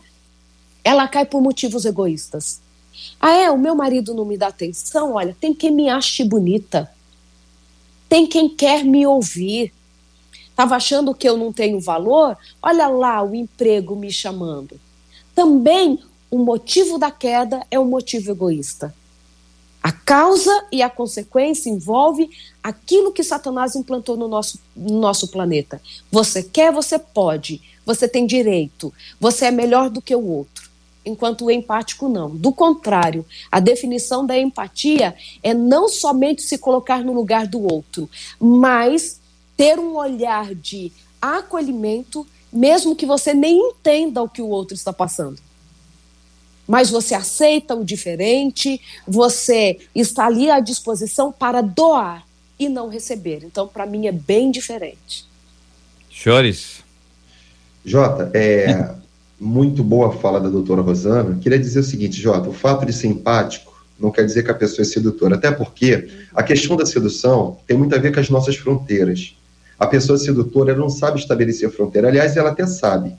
ela 0.84 1.08
cai 1.08 1.24
por 1.24 1.40
motivos 1.40 1.84
egoístas. 1.84 2.60
Ah, 3.20 3.32
é? 3.32 3.50
O 3.50 3.58
meu 3.58 3.74
marido 3.74 4.14
não 4.14 4.24
me 4.24 4.36
dá 4.36 4.48
atenção? 4.48 5.14
Olha, 5.14 5.36
tem 5.40 5.54
quem 5.54 5.70
me 5.70 5.88
ache 5.88 6.24
bonita. 6.24 6.90
Tem 8.08 8.26
quem 8.26 8.48
quer 8.48 8.84
me 8.84 9.06
ouvir. 9.06 9.72
Estava 10.50 10.76
achando 10.76 11.14
que 11.14 11.28
eu 11.28 11.36
não 11.36 11.52
tenho 11.52 11.78
valor? 11.78 12.36
Olha 12.60 12.88
lá 12.88 13.22
o 13.22 13.34
emprego 13.34 13.94
me 13.94 14.10
chamando. 14.10 14.80
Também 15.34 16.00
o 16.30 16.38
motivo 16.38 16.98
da 16.98 17.10
queda 17.10 17.64
é 17.70 17.78
um 17.78 17.84
motivo 17.84 18.30
egoísta. 18.30 18.94
A 19.82 19.92
causa 19.92 20.66
e 20.72 20.82
a 20.82 20.90
consequência 20.90 21.70
envolve 21.70 22.28
aquilo 22.62 23.12
que 23.12 23.22
Satanás 23.22 23.76
implantou 23.76 24.16
no 24.16 24.28
nosso, 24.28 24.58
no 24.76 24.98
nosso 24.98 25.28
planeta. 25.28 25.80
Você 26.10 26.42
quer, 26.42 26.72
você 26.72 26.98
pode, 26.98 27.62
você 27.86 28.08
tem 28.08 28.26
direito, 28.26 28.92
você 29.20 29.46
é 29.46 29.50
melhor 29.50 29.88
do 29.88 30.02
que 30.02 30.14
o 30.14 30.26
outro. 30.26 30.68
Enquanto 31.06 31.46
o 31.46 31.50
empático 31.50 32.08
não. 32.08 32.36
Do 32.36 32.52
contrário, 32.52 33.24
a 33.50 33.60
definição 33.60 34.26
da 34.26 34.38
empatia 34.38 35.14
é 35.42 35.54
não 35.54 35.88
somente 35.88 36.42
se 36.42 36.58
colocar 36.58 37.02
no 37.02 37.14
lugar 37.14 37.46
do 37.46 37.62
outro, 37.62 38.10
mas 38.38 39.20
ter 39.56 39.78
um 39.78 39.96
olhar 39.96 40.54
de 40.54 40.92
acolhimento, 41.22 42.26
mesmo 42.52 42.94
que 42.94 43.06
você 43.06 43.32
nem 43.32 43.70
entenda 43.70 44.22
o 44.22 44.28
que 44.28 44.42
o 44.42 44.48
outro 44.48 44.74
está 44.74 44.92
passando 44.92 45.47
mas 46.68 46.90
você 46.90 47.14
aceita 47.14 47.74
o 47.74 47.82
diferente, 47.82 48.78
você 49.06 49.78
está 49.94 50.26
ali 50.26 50.50
à 50.50 50.60
disposição 50.60 51.32
para 51.32 51.62
doar 51.62 52.26
e 52.58 52.68
não 52.68 52.90
receber. 52.90 53.40
Então, 53.42 53.66
para 53.66 53.86
mim, 53.86 54.06
é 54.06 54.12
bem 54.12 54.50
diferente. 54.50 55.24
Chores. 56.10 56.84
Jota, 57.82 58.30
é 58.34 58.90
muito 59.40 59.82
boa 59.82 60.08
a 60.08 60.18
fala 60.18 60.38
da 60.38 60.50
doutora 60.50 60.82
Rosana. 60.82 61.38
Queria 61.40 61.58
dizer 61.58 61.80
o 61.80 61.84
seguinte, 61.84 62.20
Jota, 62.20 62.50
o 62.50 62.52
fato 62.52 62.84
de 62.84 62.92
ser 62.92 63.06
empático 63.06 63.68
não 63.98 64.10
quer 64.10 64.24
dizer 64.24 64.44
que 64.44 64.50
a 64.50 64.54
pessoa 64.54 64.82
é 64.82 64.84
sedutora, 64.84 65.36
até 65.36 65.50
porque 65.50 66.08
a 66.34 66.42
questão 66.42 66.76
da 66.76 66.86
sedução 66.86 67.56
tem 67.66 67.76
muito 67.76 67.94
a 67.94 67.98
ver 67.98 68.12
com 68.12 68.20
as 68.20 68.30
nossas 68.30 68.56
fronteiras. 68.56 69.36
A 69.78 69.86
pessoa 69.86 70.18
sedutora 70.18 70.76
não 70.76 70.88
sabe 70.88 71.18
estabelecer 71.18 71.70
fronteira, 71.70 72.08
aliás, 72.08 72.36
ela 72.36 72.50
até 72.50 72.66
sabe, 72.66 73.16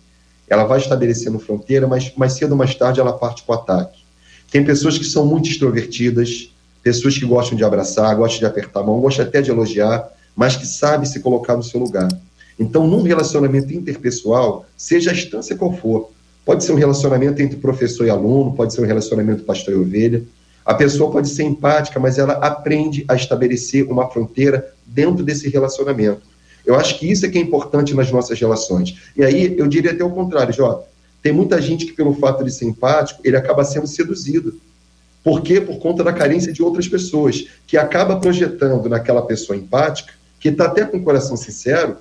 ela 0.49 0.63
vai 0.63 0.79
estabelecendo 0.79 1.39
fronteira, 1.39 1.87
mas 1.87 2.11
mais 2.15 2.33
cedo 2.33 2.51
ou 2.51 2.57
mais 2.57 2.73
tarde 2.75 2.99
ela 2.99 3.13
parte 3.13 3.43
para 3.43 3.55
o 3.55 3.59
ataque. 3.59 3.99
Tem 4.51 4.63
pessoas 4.65 4.97
que 4.97 5.05
são 5.05 5.25
muito 5.25 5.49
extrovertidas, 5.49 6.51
pessoas 6.81 7.17
que 7.17 7.25
gostam 7.25 7.57
de 7.57 7.63
abraçar, 7.63 8.15
gostam 8.15 8.39
de 8.39 8.45
apertar 8.45 8.79
a 8.79 8.83
mão, 8.83 8.99
gostam 8.99 9.25
até 9.25 9.41
de 9.41 9.51
elogiar, 9.51 10.09
mas 10.35 10.55
que 10.55 10.65
sabem 10.65 11.05
se 11.05 11.19
colocar 11.19 11.55
no 11.55 11.63
seu 11.63 11.79
lugar. 11.79 12.07
Então, 12.59 12.87
num 12.87 13.03
relacionamento 13.03 13.71
interpessoal, 13.71 14.65
seja 14.75 15.11
a 15.11 15.13
instância 15.13 15.55
qual 15.55 15.73
for, 15.73 16.11
pode 16.45 16.63
ser 16.63 16.71
um 16.71 16.75
relacionamento 16.75 17.41
entre 17.41 17.57
professor 17.57 18.05
e 18.05 18.09
aluno, 18.09 18.53
pode 18.53 18.73
ser 18.73 18.81
um 18.81 18.85
relacionamento 18.85 19.43
pastor 19.43 19.73
e 19.73 19.77
ovelha, 19.77 20.23
a 20.65 20.73
pessoa 20.73 21.11
pode 21.11 21.29
ser 21.29 21.43
empática, 21.43 21.99
mas 21.99 22.17
ela 22.17 22.33
aprende 22.33 23.05
a 23.07 23.15
estabelecer 23.15 23.89
uma 23.89 24.09
fronteira 24.09 24.73
dentro 24.85 25.23
desse 25.23 25.47
relacionamento. 25.49 26.21
Eu 26.69 26.75
acho 26.75 26.99
que 26.99 27.11
isso 27.11 27.25
é 27.25 27.29
que 27.29 27.39
é 27.39 27.41
importante 27.41 27.95
nas 27.95 28.11
nossas 28.11 28.39
relações. 28.39 28.95
E 29.17 29.23
aí, 29.23 29.55
eu 29.57 29.65
diria 29.65 29.91
até 29.91 30.03
o 30.03 30.11
contrário, 30.11 30.53
Jota. 30.53 30.87
Tem 31.19 31.33
muita 31.33 31.59
gente 31.59 31.83
que, 31.83 31.93
pelo 31.93 32.13
fato 32.13 32.43
de 32.43 32.51
ser 32.51 32.65
empático, 32.65 33.21
ele 33.23 33.35
acaba 33.35 33.63
sendo 33.63 33.87
seduzido. 33.87 34.53
Por 35.23 35.41
quê? 35.41 35.59
Por 35.59 35.79
conta 35.79 36.03
da 36.03 36.13
carência 36.13 36.53
de 36.53 36.61
outras 36.61 36.87
pessoas, 36.87 37.47
que 37.65 37.75
acaba 37.75 38.19
projetando 38.19 38.87
naquela 38.87 39.23
pessoa 39.23 39.57
empática, 39.57 40.13
que 40.39 40.49
está 40.49 40.65
até 40.65 40.85
com 40.85 40.97
o 40.97 41.03
coração 41.03 41.35
sincero, 41.35 41.97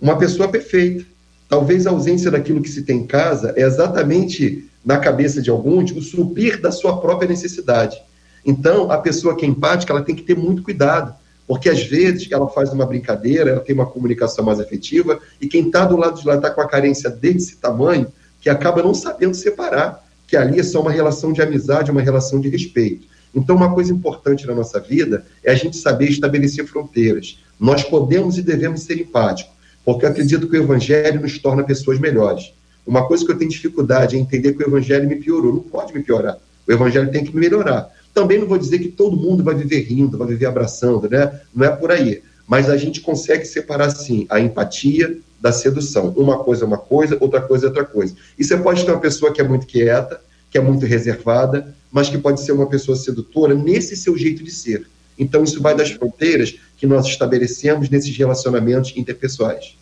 uma 0.00 0.16
pessoa 0.16 0.46
perfeita. 0.46 1.04
Talvez 1.48 1.84
a 1.84 1.90
ausência 1.90 2.30
daquilo 2.30 2.62
que 2.62 2.68
se 2.68 2.82
tem 2.82 2.98
em 2.98 3.06
casa 3.08 3.52
é 3.56 3.62
exatamente 3.62 4.70
na 4.84 4.98
cabeça 4.98 5.42
de 5.42 5.50
alguns 5.50 5.90
o 5.90 6.00
suprir 6.00 6.60
da 6.60 6.70
sua 6.70 7.00
própria 7.00 7.28
necessidade. 7.28 8.00
Então, 8.46 8.88
a 8.92 8.98
pessoa 8.98 9.36
que 9.36 9.44
é 9.44 9.48
empática, 9.48 9.92
ela 9.92 10.02
tem 10.02 10.14
que 10.14 10.22
ter 10.22 10.36
muito 10.36 10.62
cuidado, 10.62 11.12
porque 11.50 11.68
às 11.68 11.82
vezes 11.82 12.30
ela 12.30 12.46
faz 12.48 12.72
uma 12.72 12.86
brincadeira, 12.86 13.50
ela 13.50 13.60
tem 13.60 13.74
uma 13.74 13.84
comunicação 13.84 14.44
mais 14.44 14.60
efetiva, 14.60 15.18
e 15.40 15.48
quem 15.48 15.66
está 15.66 15.84
do 15.84 15.96
lado 15.96 16.20
de 16.20 16.24
lá 16.24 16.36
está 16.36 16.48
com 16.48 16.60
a 16.60 16.68
carência 16.68 17.10
desse 17.10 17.56
tamanho, 17.56 18.06
que 18.40 18.48
acaba 18.48 18.84
não 18.84 18.94
sabendo 18.94 19.34
separar, 19.34 20.06
que 20.28 20.36
ali 20.36 20.60
é 20.60 20.62
só 20.62 20.80
uma 20.80 20.92
relação 20.92 21.32
de 21.32 21.42
amizade, 21.42 21.90
uma 21.90 22.02
relação 22.02 22.40
de 22.40 22.48
respeito. 22.48 23.04
Então, 23.34 23.56
uma 23.56 23.74
coisa 23.74 23.92
importante 23.92 24.46
na 24.46 24.54
nossa 24.54 24.78
vida 24.78 25.26
é 25.42 25.50
a 25.50 25.56
gente 25.56 25.76
saber 25.76 26.10
estabelecer 26.10 26.64
fronteiras. 26.66 27.40
Nós 27.58 27.82
podemos 27.82 28.38
e 28.38 28.42
devemos 28.42 28.82
ser 28.82 29.00
empáticos, 29.00 29.52
porque 29.84 30.06
eu 30.06 30.10
acredito 30.10 30.48
que 30.48 30.56
o 30.56 30.62
Evangelho 30.62 31.20
nos 31.20 31.36
torna 31.36 31.64
pessoas 31.64 31.98
melhores. 31.98 32.54
Uma 32.86 33.08
coisa 33.08 33.26
que 33.26 33.32
eu 33.32 33.36
tenho 33.36 33.50
dificuldade 33.50 34.14
é 34.14 34.20
entender 34.20 34.52
que 34.52 34.62
o 34.62 34.68
Evangelho 34.68 35.08
me 35.08 35.16
piorou. 35.16 35.52
Não 35.52 35.62
pode 35.62 35.92
me 35.92 36.00
piorar. 36.00 36.38
O 36.68 36.70
Evangelho 36.70 37.10
tem 37.10 37.24
que 37.24 37.34
me 37.34 37.40
melhorar. 37.40 37.90
Também 38.20 38.38
não 38.38 38.46
vou 38.46 38.58
dizer 38.58 38.78
que 38.80 38.88
todo 38.88 39.16
mundo 39.16 39.42
vai 39.42 39.54
viver 39.54 39.80
rindo, 39.80 40.18
vai 40.18 40.28
viver 40.28 40.44
abraçando, 40.44 41.08
né? 41.08 41.40
Não 41.54 41.64
é 41.64 41.70
por 41.70 41.90
aí. 41.90 42.22
Mas 42.46 42.68
a 42.68 42.76
gente 42.76 43.00
consegue 43.00 43.46
separar, 43.46 43.88
sim, 43.88 44.26
a 44.28 44.38
empatia 44.38 45.16
da 45.40 45.50
sedução. 45.50 46.10
Uma 46.14 46.44
coisa 46.44 46.64
é 46.64 46.66
uma 46.66 46.76
coisa, 46.76 47.16
outra 47.18 47.40
coisa 47.40 47.64
é 47.64 47.68
outra 47.68 47.86
coisa. 47.86 48.14
E 48.38 48.44
você 48.44 48.58
pode 48.58 48.84
ter 48.84 48.90
uma 48.90 49.00
pessoa 49.00 49.32
que 49.32 49.40
é 49.40 49.48
muito 49.48 49.66
quieta, 49.66 50.20
que 50.50 50.58
é 50.58 50.60
muito 50.60 50.84
reservada, 50.84 51.74
mas 51.90 52.10
que 52.10 52.18
pode 52.18 52.42
ser 52.42 52.52
uma 52.52 52.66
pessoa 52.66 52.94
sedutora 52.94 53.54
nesse 53.54 53.96
seu 53.96 54.14
jeito 54.18 54.44
de 54.44 54.50
ser. 54.50 54.86
Então, 55.18 55.42
isso 55.42 55.62
vai 55.62 55.74
das 55.74 55.90
fronteiras 55.90 56.56
que 56.76 56.86
nós 56.86 57.06
estabelecemos 57.06 57.88
nesses 57.88 58.14
relacionamentos 58.14 58.92
interpessoais. 58.94 59.78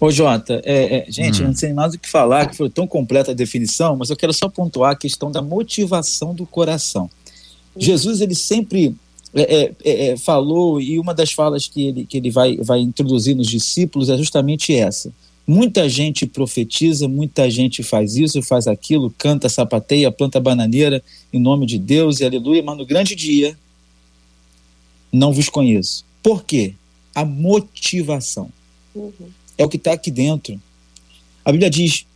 Ô, 0.00 0.10
Jota, 0.10 0.62
é, 0.64 0.96
é, 0.96 1.12
gente, 1.12 1.42
hum. 1.42 1.48
não 1.48 1.54
sei 1.54 1.74
mais 1.74 1.92
o 1.92 1.98
que 1.98 2.08
falar, 2.08 2.48
que 2.48 2.56
foi 2.56 2.70
tão 2.70 2.86
completa 2.86 3.32
a 3.32 3.34
definição, 3.34 3.94
mas 3.96 4.08
eu 4.08 4.16
quero 4.16 4.32
só 4.32 4.48
pontuar 4.48 4.92
a 4.92 4.96
questão 4.96 5.30
da 5.30 5.42
motivação 5.42 6.34
do 6.34 6.46
coração. 6.46 7.10
Jesus, 7.76 8.22
ele 8.22 8.34
sempre 8.34 8.96
é, 9.34 9.42
é, 9.42 9.72
é, 9.84 10.06
é, 10.06 10.16
falou, 10.16 10.80
e 10.80 10.98
uma 10.98 11.12
das 11.12 11.32
falas 11.32 11.66
que 11.66 11.86
ele, 11.86 12.06
que 12.06 12.16
ele 12.16 12.30
vai, 12.30 12.56
vai 12.56 12.80
introduzir 12.80 13.36
nos 13.36 13.46
discípulos 13.46 14.08
é 14.08 14.16
justamente 14.16 14.74
essa. 14.74 15.12
Muita 15.46 15.86
gente 15.86 16.24
profetiza, 16.26 17.06
muita 17.06 17.50
gente 17.50 17.82
faz 17.82 18.16
isso, 18.16 18.40
faz 18.40 18.66
aquilo, 18.66 19.14
canta, 19.18 19.50
sapateia, 19.50 20.10
planta 20.10 20.40
bananeira 20.40 21.02
em 21.30 21.38
nome 21.38 21.66
de 21.66 21.76
Deus 21.76 22.20
e 22.20 22.24
aleluia, 22.24 22.62
mas 22.62 22.78
no 22.78 22.86
grande 22.86 23.14
dia 23.14 23.54
não 25.12 25.30
vos 25.30 25.50
conheço. 25.50 26.06
Por 26.22 26.42
quê? 26.42 26.74
A 27.14 27.22
motivação. 27.22 28.50
Uhum 28.94 29.39
é 29.60 29.64
o 29.64 29.68
que 29.68 29.76
está 29.76 29.92
aqui 29.92 30.10
dentro. 30.10 30.58
A 31.44 31.52
Bíblia 31.52 31.68
diz: 31.68 32.06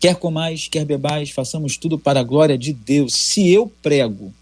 quer 0.00 0.16
comais, 0.16 0.66
quer 0.68 0.84
bebais, 0.84 1.30
façamos 1.30 1.76
tudo 1.76 1.96
para 1.96 2.18
a 2.18 2.24
glória 2.24 2.58
de 2.58 2.72
Deus. 2.72 3.14
Se 3.14 3.48
eu 3.48 3.72
prego 3.80 4.34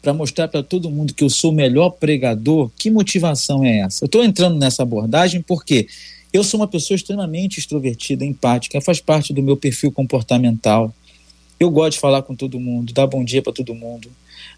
para 0.00 0.14
mostrar 0.14 0.48
para 0.48 0.62
todo 0.62 0.90
mundo 0.90 1.12
que 1.12 1.22
eu 1.22 1.28
sou 1.28 1.50
o 1.50 1.54
melhor 1.54 1.90
pregador, 1.90 2.70
que 2.78 2.90
motivação 2.90 3.62
é 3.62 3.80
essa? 3.80 4.04
Eu 4.04 4.06
estou 4.06 4.24
entrando 4.24 4.56
nessa 4.56 4.82
abordagem 4.82 5.42
porque 5.42 5.86
eu 6.32 6.42
sou 6.42 6.60
uma 6.60 6.68
pessoa 6.68 6.96
extremamente 6.96 7.58
extrovertida, 7.58 8.24
empática, 8.24 8.80
faz 8.80 8.98
parte 8.98 9.34
do 9.34 9.42
meu 9.42 9.56
perfil 9.56 9.92
comportamental. 9.92 10.94
Eu 11.60 11.70
gosto 11.70 11.92
de 11.92 11.98
falar 11.98 12.22
com 12.22 12.34
todo 12.34 12.58
mundo, 12.58 12.92
dar 12.92 13.06
bom 13.06 13.22
dia 13.22 13.42
para 13.42 13.52
todo 13.52 13.74
mundo. 13.74 14.08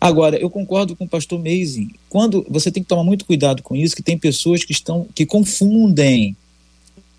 Agora, 0.00 0.36
eu 0.36 0.48
concordo 0.48 0.94
com 0.94 1.04
o 1.04 1.08
pastor 1.08 1.40
Meising. 1.40 1.90
Quando 2.08 2.46
você 2.48 2.70
tem 2.70 2.82
que 2.82 2.88
tomar 2.88 3.02
muito 3.02 3.24
cuidado 3.24 3.62
com 3.62 3.74
isso, 3.74 3.96
que 3.96 4.02
tem 4.02 4.16
pessoas 4.16 4.64
que 4.64 4.72
estão 4.72 5.06
que 5.12 5.26
confundem 5.26 6.36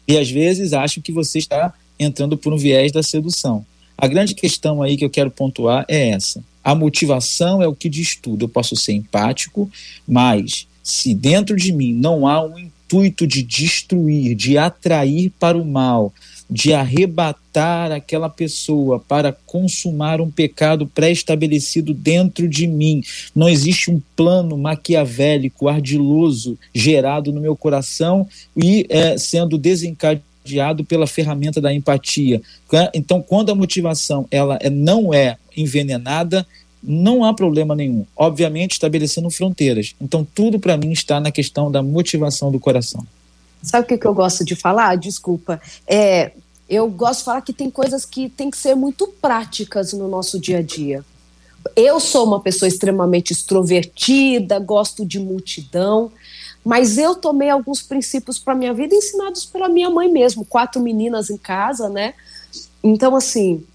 e 0.09 0.17
às 0.17 0.27
vezes 0.27 0.73
acham 0.73 1.03
que 1.03 1.11
você 1.11 1.37
está 1.37 1.71
entrando 1.99 2.35
por 2.35 2.51
um 2.51 2.57
viés 2.57 2.91
da 2.91 3.03
sedução. 3.03 3.63
A 3.95 4.07
grande 4.07 4.33
questão 4.33 4.81
aí 4.81 4.97
que 4.97 5.05
eu 5.05 5.09
quero 5.09 5.29
pontuar 5.29 5.85
é 5.87 6.09
essa. 6.09 6.43
A 6.63 6.73
motivação 6.73 7.61
é 7.61 7.67
o 7.67 7.75
que 7.75 7.87
diz 7.87 8.15
tudo. 8.15 8.45
Eu 8.45 8.49
posso 8.49 8.75
ser 8.75 8.93
empático, 8.93 9.69
mas 10.07 10.65
se 10.81 11.13
dentro 11.13 11.55
de 11.55 11.71
mim 11.71 11.93
não 11.93 12.25
há 12.27 12.43
um 12.43 12.57
intuito 12.57 13.27
de 13.27 13.43
destruir, 13.43 14.33
de 14.33 14.57
atrair 14.57 15.31
para 15.39 15.55
o 15.55 15.63
mal, 15.63 16.11
de 16.49 16.73
arrebatar 16.73 17.91
aquela 17.91 18.29
pessoa 18.29 18.99
para 18.99 19.31
consumar 19.45 20.19
um 20.19 20.31
pecado 20.31 20.87
pré-estabelecido 20.87 21.93
dentro 21.93 22.47
de 22.47 22.65
mim. 22.65 23.03
Não 23.35 23.47
existe 23.47 23.91
um 23.91 24.01
plano 24.15 24.57
maquiavélico, 24.57 25.67
ardiloso, 25.67 26.57
gerado 26.73 27.31
no 27.31 27.39
meu 27.39 27.55
coração 27.55 28.27
e 28.57 28.85
é, 28.89 29.17
sendo 29.17 29.57
desencadeado 29.57 30.83
pela 30.83 31.05
ferramenta 31.05 31.61
da 31.61 31.71
empatia. 31.73 32.41
Então, 32.93 33.21
quando 33.21 33.51
a 33.51 33.55
motivação 33.55 34.25
ela 34.31 34.57
é, 34.59 34.69
não 34.69 35.13
é 35.13 35.37
envenenada, 35.55 36.45
não 36.81 37.23
há 37.23 37.33
problema 37.33 37.75
nenhum. 37.75 38.05
Obviamente, 38.15 38.71
estabelecendo 38.71 39.29
fronteiras. 39.29 39.93
Então, 40.01 40.25
tudo 40.33 40.59
para 40.59 40.77
mim 40.77 40.91
está 40.91 41.19
na 41.19 41.31
questão 41.31 41.69
da 41.69 41.83
motivação 41.83 42.51
do 42.51 42.59
coração. 42.59 43.05
Sabe 43.61 43.83
o 43.83 43.87
que, 43.87 43.97
que 43.97 44.07
eu 44.07 44.13
gosto 44.13 44.45
de 44.45 44.55
falar? 44.55 44.95
Desculpa. 44.95 45.61
É, 45.85 46.31
eu 46.69 46.87
gosto 46.87 47.19
de 47.19 47.25
falar 47.25 47.41
que 47.41 47.51
tem 47.51 47.69
coisas 47.69 48.05
que 48.05 48.29
tem 48.29 48.51
que 48.51 48.57
ser 48.57 48.75
muito 48.75 49.07
práticas 49.07 49.91
no 49.91 50.07
nosso 50.07 50.39
dia 50.39 50.59
a 50.59 50.61
dia. 50.61 51.03
Eu 51.75 51.99
sou 51.99 52.25
uma 52.25 52.39
pessoa 52.39 52.67
extremamente 52.67 53.33
extrovertida, 53.33 54.59
gosto 54.59 55.05
de 55.05 55.19
multidão, 55.19 56.11
mas 56.63 56.97
eu 56.97 57.15
tomei 57.15 57.49
alguns 57.49 57.81
princípios 57.81 58.37
para 58.37 58.55
minha 58.55 58.73
vida 58.73 58.95
ensinados 58.95 59.45
pela 59.45 59.67
minha 59.67 59.89
mãe 59.89 60.11
mesmo, 60.11 60.45
quatro 60.45 60.81
meninas 60.81 61.29
em 61.29 61.37
casa, 61.37 61.89
né? 61.89 62.13
Então 62.83 63.15
assim, 63.15 63.65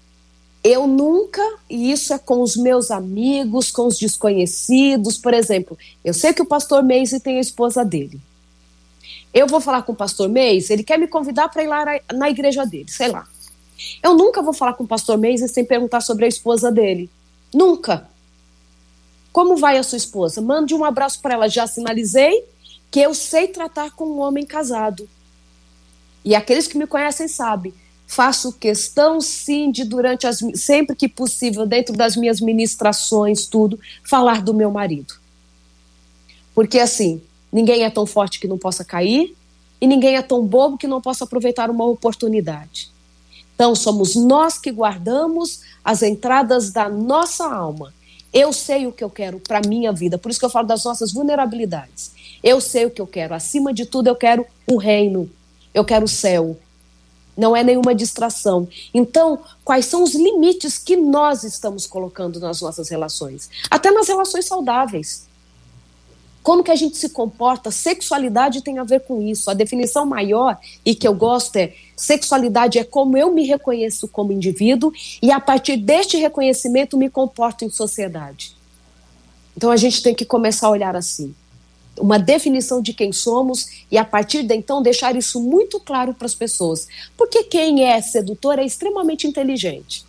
eu 0.63 0.87
nunca, 0.87 1.41
e 1.69 1.91
isso 1.91 2.13
é 2.13 2.17
com 2.17 2.41
os 2.41 2.55
meus 2.55 2.89
amigos, 2.89 3.69
com 3.69 3.87
os 3.87 3.99
desconhecidos, 3.99 5.17
por 5.17 5.33
exemplo, 5.33 5.77
eu 6.03 6.13
sei 6.13 6.33
que 6.33 6.41
o 6.41 6.45
pastor 6.45 6.81
Meise 6.83 7.19
tem 7.19 7.37
a 7.37 7.41
esposa 7.41 7.83
dele. 7.83 8.19
Eu 9.35 9.47
vou 9.47 9.59
falar 9.59 9.81
com 9.81 9.91
o 9.91 9.95
pastor 9.95 10.29
Meis, 10.29 10.69
ele 10.69 10.81
quer 10.81 10.97
me 10.97 11.09
convidar 11.09 11.49
para 11.49 11.61
ir 11.61 11.67
lá 11.67 11.83
na 12.13 12.29
igreja 12.29 12.65
dele, 12.65 12.89
sei 12.89 13.09
lá. 13.09 13.27
Eu 14.01 14.15
nunca 14.15 14.41
vou 14.41 14.53
falar 14.53 14.75
com 14.75 14.85
o 14.85 14.87
pastor 14.87 15.17
Meis 15.17 15.41
sem 15.51 15.65
perguntar 15.65 15.99
sobre 15.99 16.23
a 16.23 16.27
esposa 16.29 16.71
dele. 16.71 17.09
Nunca. 17.53 18.09
Como 19.33 19.57
vai 19.57 19.77
a 19.77 19.83
sua 19.83 19.97
esposa? 19.97 20.41
Mande 20.41 20.73
um 20.73 20.85
abraço 20.85 21.21
para 21.21 21.33
ela. 21.33 21.49
Já 21.49 21.67
sinalizei 21.67 22.45
que 22.89 23.01
eu 23.01 23.13
sei 23.13 23.49
tratar 23.49 23.91
com 23.91 24.05
um 24.05 24.19
homem 24.19 24.45
casado. 24.45 25.09
E 26.23 26.33
aqueles 26.33 26.65
que 26.65 26.77
me 26.77 26.87
conhecem 26.87 27.27
sabem. 27.27 27.73
Faço 28.07 28.53
questão, 28.53 29.19
sim, 29.19 29.69
de 29.69 29.83
durante 29.83 30.25
as 30.25 30.39
sempre 30.53 30.95
que 30.95 31.09
possível, 31.09 31.65
dentro 31.65 31.93
das 31.93 32.15
minhas 32.15 32.39
ministrações, 32.39 33.47
tudo, 33.47 33.77
falar 34.01 34.41
do 34.41 34.53
meu 34.53 34.71
marido. 34.71 35.15
Porque 36.53 36.79
assim, 36.79 37.21
Ninguém 37.55 37.85
é 37.85 37.89
tão 37.89 38.05
forte 38.05 38.37
que 38.37 38.49
não 38.49 38.57
possa 38.57 38.83
cair 38.83 39.33
e 39.79 39.87
ninguém 39.87 40.17
é 40.17 40.21
tão 40.21 40.45
bobo 40.45 40.77
que 40.77 40.87
não 40.87 40.99
possa 40.99 41.23
aproveitar 41.23 41.69
uma 41.69 41.85
oportunidade. 41.85 42.91
Então, 43.55 43.73
somos 43.73 44.13
nós 44.13 44.57
que 44.57 44.69
guardamos 44.69 45.61
as 45.81 46.03
entradas 46.03 46.69
da 46.69 46.89
nossa 46.89 47.45
alma. 47.45 47.93
Eu 48.33 48.51
sei 48.51 48.85
o 48.85 48.91
que 48.91 49.01
eu 49.01 49.09
quero 49.09 49.39
para 49.39 49.59
a 49.59 49.69
minha 49.69 49.93
vida, 49.93 50.17
por 50.17 50.29
isso 50.29 50.37
que 50.37 50.45
eu 50.45 50.49
falo 50.49 50.67
das 50.67 50.83
nossas 50.83 51.13
vulnerabilidades. 51.13 52.11
Eu 52.43 52.59
sei 52.59 52.87
o 52.87 52.91
que 52.91 53.01
eu 53.01 53.07
quero. 53.07 53.33
Acima 53.33 53.73
de 53.73 53.85
tudo, 53.85 54.07
eu 54.07 54.17
quero 54.17 54.45
o 54.67 54.75
reino. 54.75 55.31
Eu 55.73 55.85
quero 55.85 56.03
o 56.03 56.09
céu. 56.09 56.57
Não 57.37 57.55
é 57.55 57.63
nenhuma 57.63 57.95
distração. 57.95 58.67
Então, 58.93 59.39
quais 59.63 59.85
são 59.85 60.03
os 60.03 60.13
limites 60.13 60.77
que 60.77 60.97
nós 60.97 61.45
estamos 61.45 61.87
colocando 61.87 62.37
nas 62.37 62.59
nossas 62.59 62.89
relações? 62.89 63.49
Até 63.71 63.91
nas 63.91 64.09
relações 64.09 64.43
saudáveis 64.43 65.25
como 66.45 66.63
que 66.63 66.69
a 66.69 66.75
gente 66.75 66.95
se 66.95 67.09
comporta, 67.09 67.71
sexualidade 67.71 68.61
tem 68.61 68.77
a 68.77 68.83
ver 68.83 68.99
com 68.99 69.19
isso. 69.19 69.49
A 69.49 69.55
definição 69.55 70.05
maior 70.05 70.55
e 70.85 70.93
que 70.93 71.07
eu 71.07 71.13
gosto 71.15 71.55
é 71.55 71.73
sexualidade 71.97 72.77
é 72.77 72.83
como 72.83 73.17
eu 73.17 73.33
me 73.33 73.47
reconheço 73.47 74.07
como 74.07 74.31
indivíduo 74.31 74.93
e 75.23 75.31
a 75.31 75.39
partir 75.39 75.75
deste 75.75 76.17
reconhecimento 76.17 76.97
me 76.97 77.09
comporto 77.09 77.65
em 77.65 77.69
sociedade. 77.71 78.55
Então 79.57 79.71
a 79.71 79.75
gente 79.75 80.03
tem 80.03 80.13
que 80.13 80.23
começar 80.23 80.67
a 80.67 80.69
olhar 80.69 80.95
assim. 80.95 81.33
Uma 81.99 82.19
definição 82.19 82.79
de 82.79 82.93
quem 82.93 83.11
somos 83.11 83.83
e 83.89 83.97
a 83.97 84.05
partir 84.05 84.43
de 84.43 84.53
então 84.53 84.83
deixar 84.83 85.15
isso 85.15 85.41
muito 85.41 85.79
claro 85.79 86.13
para 86.13 86.27
as 86.27 86.35
pessoas. 86.35 86.87
Porque 87.17 87.41
quem 87.41 87.85
é 87.85 87.99
sedutor 88.01 88.59
é 88.59 88.63
extremamente 88.63 89.25
inteligente. 89.25 90.05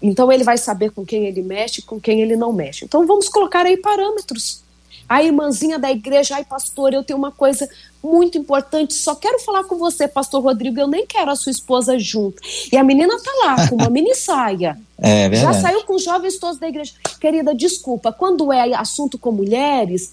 Então 0.00 0.30
ele 0.30 0.44
vai 0.44 0.58
saber 0.58 0.92
com 0.92 1.04
quem 1.04 1.26
ele 1.26 1.42
mexe, 1.42 1.82
com 1.82 2.00
quem 2.00 2.20
ele 2.20 2.36
não 2.36 2.52
mexe. 2.52 2.84
Então 2.84 3.04
vamos 3.04 3.28
colocar 3.28 3.66
aí 3.66 3.76
parâmetros 3.76 4.69
A 5.10 5.24
irmãzinha 5.24 5.76
da 5.76 5.90
igreja, 5.90 6.36
ai 6.36 6.44
pastor, 6.44 6.94
eu 6.94 7.02
tenho 7.02 7.18
uma 7.18 7.32
coisa 7.32 7.68
muito 8.00 8.38
importante, 8.38 8.94
só 8.94 9.12
quero 9.16 9.40
falar 9.40 9.64
com 9.64 9.76
você, 9.76 10.06
pastor 10.06 10.40
Rodrigo, 10.40 10.78
eu 10.78 10.86
nem 10.86 11.04
quero 11.04 11.32
a 11.32 11.34
sua 11.34 11.50
esposa 11.50 11.98
junto. 11.98 12.40
E 12.70 12.76
a 12.76 12.84
menina 12.84 13.12
tá 13.20 13.32
lá 13.44 13.68
com 13.68 13.74
uma 13.74 13.90
mini 13.90 14.14
saia. 14.14 14.78
É, 14.96 15.28
Já 15.34 15.52
saiu 15.52 15.82
com 15.82 15.96
os 15.96 16.04
jovens 16.04 16.38
todos 16.38 16.60
da 16.60 16.68
igreja. 16.68 16.92
Querida, 17.20 17.52
desculpa, 17.52 18.12
quando 18.12 18.52
é 18.52 18.72
assunto 18.72 19.18
com 19.18 19.32
mulheres, 19.32 20.12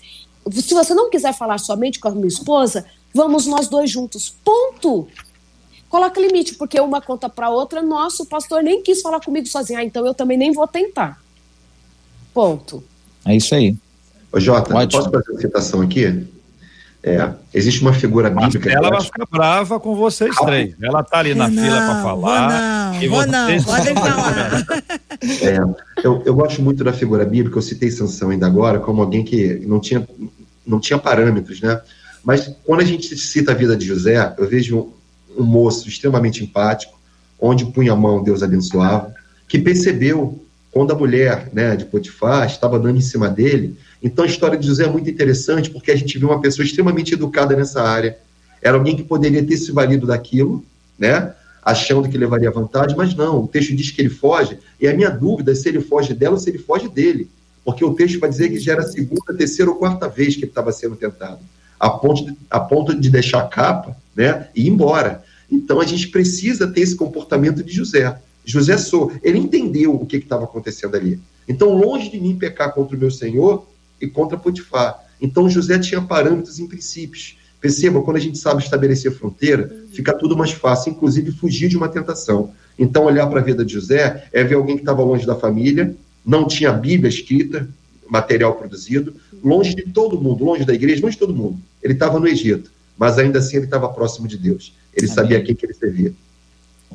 se 0.51 0.73
você 0.73 0.95
não 0.95 1.11
quiser 1.11 1.35
falar 1.35 1.59
somente 1.59 1.99
com 1.99 2.07
a 2.07 2.11
minha 2.11 2.27
esposa, 2.27 2.83
vamos 3.13 3.45
nós 3.45 3.67
dois 3.67 3.91
juntos. 3.91 4.33
Ponto. 4.43 5.07
Coloca 5.89 6.19
limite, 6.19 6.55
porque 6.55 6.79
uma 6.79 7.01
conta 7.01 7.29
para 7.29 7.51
outra, 7.51 7.83
nosso 7.83 8.25
pastor 8.25 8.63
nem 8.63 8.81
quis 8.81 9.03
falar 9.03 9.19
comigo 9.19 9.45
sozinho. 9.45 9.77
Ah, 9.77 9.83
então 9.83 10.03
eu 10.07 10.15
também 10.15 10.39
nem 10.39 10.51
vou 10.51 10.67
tentar. 10.67 11.21
Ponto. 12.33 12.83
É 13.23 13.35
isso 13.35 13.53
aí. 13.53 13.75
Ô, 14.31 14.39
Jota, 14.39 14.73
posso 14.87 15.09
fazer 15.09 15.31
uma 15.31 15.41
citação 15.41 15.81
aqui? 15.81 16.27
É, 17.03 17.31
existe 17.53 17.81
uma 17.81 17.93
figura 17.93 18.29
bíblica. 18.29 18.69
Ela 18.69 18.89
vai 18.89 19.01
ficar 19.01 19.25
brava 19.31 19.79
com 19.79 19.95
vocês 19.95 20.35
ah, 20.41 20.45
três. 20.45 20.75
Ela 20.81 21.03
tá 21.03 21.19
ali 21.19 21.33
na 21.33 21.47
não, 21.47 21.63
fila 21.63 21.77
para 21.77 22.01
falar. 22.01 22.49
Não, 22.91 23.01
e 23.01 23.07
vocês... 23.07 23.31
não, 23.31 23.63
podem 23.63 23.95
falar. 23.95 24.65
É, 25.41 25.57
eu, 26.03 26.21
eu 26.25 26.35
gosto 26.35 26.61
muito 26.61 26.83
da 26.83 26.91
figura 26.91 27.23
bíblica, 27.23 27.57
eu 27.57 27.61
citei 27.61 27.89
Sansão 27.89 28.29
ainda 28.29 28.45
agora 28.45 28.79
como 28.79 29.01
alguém 29.01 29.23
que 29.23 29.61
não 29.65 29.79
tinha, 29.79 30.07
não 30.65 30.79
tinha 30.79 30.99
parâmetros, 30.99 31.61
né? 31.61 31.79
Mas 32.23 32.53
quando 32.65 32.81
a 32.81 32.85
gente 32.85 33.15
cita 33.15 33.51
a 33.51 33.55
vida 33.55 33.75
de 33.77 33.85
José, 33.85 34.33
eu 34.37 34.47
vejo 34.47 34.77
um, 35.37 35.43
um 35.43 35.45
moço 35.45 35.87
extremamente 35.87 36.43
empático, 36.43 36.99
onde 37.39 37.65
punha 37.65 37.93
a 37.93 37.95
mão, 37.95 38.23
Deus 38.23 38.43
abençoava, 38.43 39.13
que 39.47 39.57
percebeu 39.59 40.43
quando 40.71 40.91
a 40.91 40.95
mulher 40.95 41.49
né, 41.53 41.75
de 41.75 41.85
Potifar 41.85 42.45
estava 42.45 42.77
dando 42.77 42.97
em 42.97 43.01
cima 43.01 43.29
dele, 43.29 43.77
então 44.01 44.23
a 44.23 44.27
história 44.27 44.57
de 44.57 44.67
José 44.67 44.85
é 44.85 44.89
muito 44.89 45.09
interessante 45.09 45.69
porque 45.69 45.91
a 45.91 45.95
gente 45.95 46.17
vê 46.17 46.25
uma 46.25 46.39
pessoa 46.39 46.65
extremamente 46.65 47.13
educada 47.13 47.55
nessa 47.55 47.81
área. 47.81 48.17
Era 48.61 48.77
alguém 48.77 48.95
que 48.95 49.03
poderia 49.03 49.43
ter 49.43 49.57
se 49.57 49.71
valido 49.71 50.07
daquilo, 50.07 50.63
né? 50.97 51.33
Achando 51.63 52.07
que 52.07 52.17
levaria 52.17 52.51
vantagem, 52.51 52.95
mas 52.95 53.15
não. 53.15 53.43
O 53.43 53.47
texto 53.47 53.75
diz 53.75 53.91
que 53.91 54.01
ele 54.01 54.09
foge, 54.09 54.57
e 54.79 54.87
a 54.87 54.93
minha 54.93 55.09
dúvida 55.09 55.51
é 55.51 55.55
se 55.55 55.67
ele 55.67 55.81
foge 55.81 56.13
dela 56.13 56.35
ou 56.35 56.39
se 56.39 56.49
ele 56.49 56.59
foge 56.59 56.87
dele. 56.87 57.29
Porque 57.65 57.83
o 57.83 57.93
texto 57.93 58.19
vai 58.19 58.29
dizer 58.29 58.49
que 58.49 58.59
já 58.59 58.73
era 58.73 58.81
a 58.81 58.87
segunda, 58.87 59.35
terceira 59.37 59.69
ou 59.69 59.77
quarta 59.77 60.07
vez 60.07 60.35
que 60.35 60.43
ele 60.43 60.51
estava 60.51 60.71
sendo 60.71 60.95
tentado, 60.95 61.39
a 61.79 61.89
ponto, 61.89 62.25
de, 62.25 62.37
a 62.49 62.59
ponto 62.59 62.95
de 62.95 63.09
deixar 63.09 63.39
a 63.39 63.47
capa 63.47 63.97
né, 64.15 64.47
e 64.55 64.65
ir 64.65 64.69
embora. 64.69 65.23
Então 65.51 65.81
a 65.81 65.85
gente 65.85 66.07
precisa 66.07 66.67
ter 66.67 66.81
esse 66.81 66.95
comportamento 66.95 67.63
de 67.63 67.73
José. 67.73 68.17
José 68.45 68.77
sou, 68.77 69.11
ele 69.21 69.37
entendeu 69.37 69.93
o 69.93 70.05
que 70.05 70.15
estava 70.15 70.45
acontecendo 70.45 70.95
ali. 70.95 71.19
Então, 71.47 71.73
longe 71.73 72.09
de 72.09 72.19
mim 72.19 72.37
pecar 72.37 72.73
contra 72.73 72.95
o 72.95 72.99
meu 72.99 73.11
Senhor, 73.11 73.67
e 73.99 74.07
contra 74.07 74.37
Potifar. 74.37 75.03
Então 75.19 75.49
José 75.49 75.79
tinha 75.79 76.01
parâmetros 76.01 76.59
e 76.59 76.67
princípios. 76.67 77.37
Perceba, 77.59 78.01
quando 78.01 78.17
a 78.17 78.19
gente 78.19 78.37
sabe 78.37 78.63
estabelecer 78.63 79.11
fronteira, 79.11 79.83
fica 79.91 80.13
tudo 80.13 80.37
mais 80.37 80.51
fácil, 80.51 80.91
inclusive 80.91 81.31
fugir 81.31 81.67
de 81.67 81.75
uma 81.75 81.89
tentação. 81.89 82.53
Então, 82.77 83.05
olhar 83.05 83.25
para 83.27 83.39
a 83.39 83.43
vida 83.43 83.65
de 83.65 83.73
José 83.73 84.27
é 84.31 84.43
ver 84.43 84.55
alguém 84.55 84.75
que 84.75 84.83
estava 84.83 85.01
longe 85.03 85.25
da 85.25 85.35
família, 85.35 85.95
não 86.23 86.45
tinha 86.45 86.71
Bíblia 86.71 87.09
escrita, 87.09 87.67
material 88.07 88.53
produzido, 88.55 89.15
longe 89.43 89.73
de 89.73 89.83
todo 89.83 90.21
mundo, 90.21 90.45
longe 90.45 90.63
da 90.63 90.73
igreja, 90.73 91.01
longe 91.01 91.15
de 91.15 91.19
todo 91.19 91.35
mundo. 91.35 91.59
Ele 91.81 91.93
estava 91.93 92.19
no 92.19 92.27
Egito, 92.27 92.71
mas 92.97 93.17
ainda 93.17 93.39
assim 93.39 93.57
ele 93.57 93.65
estava 93.65 93.89
próximo 93.89 94.27
de 94.27 94.37
Deus. 94.37 94.73
Ele 94.93 95.07
Amém. 95.07 95.15
sabia 95.15 95.37
a 95.39 95.41
quem 95.41 95.55
que 95.55 95.65
ele 95.65 95.73
servia. 95.73 96.13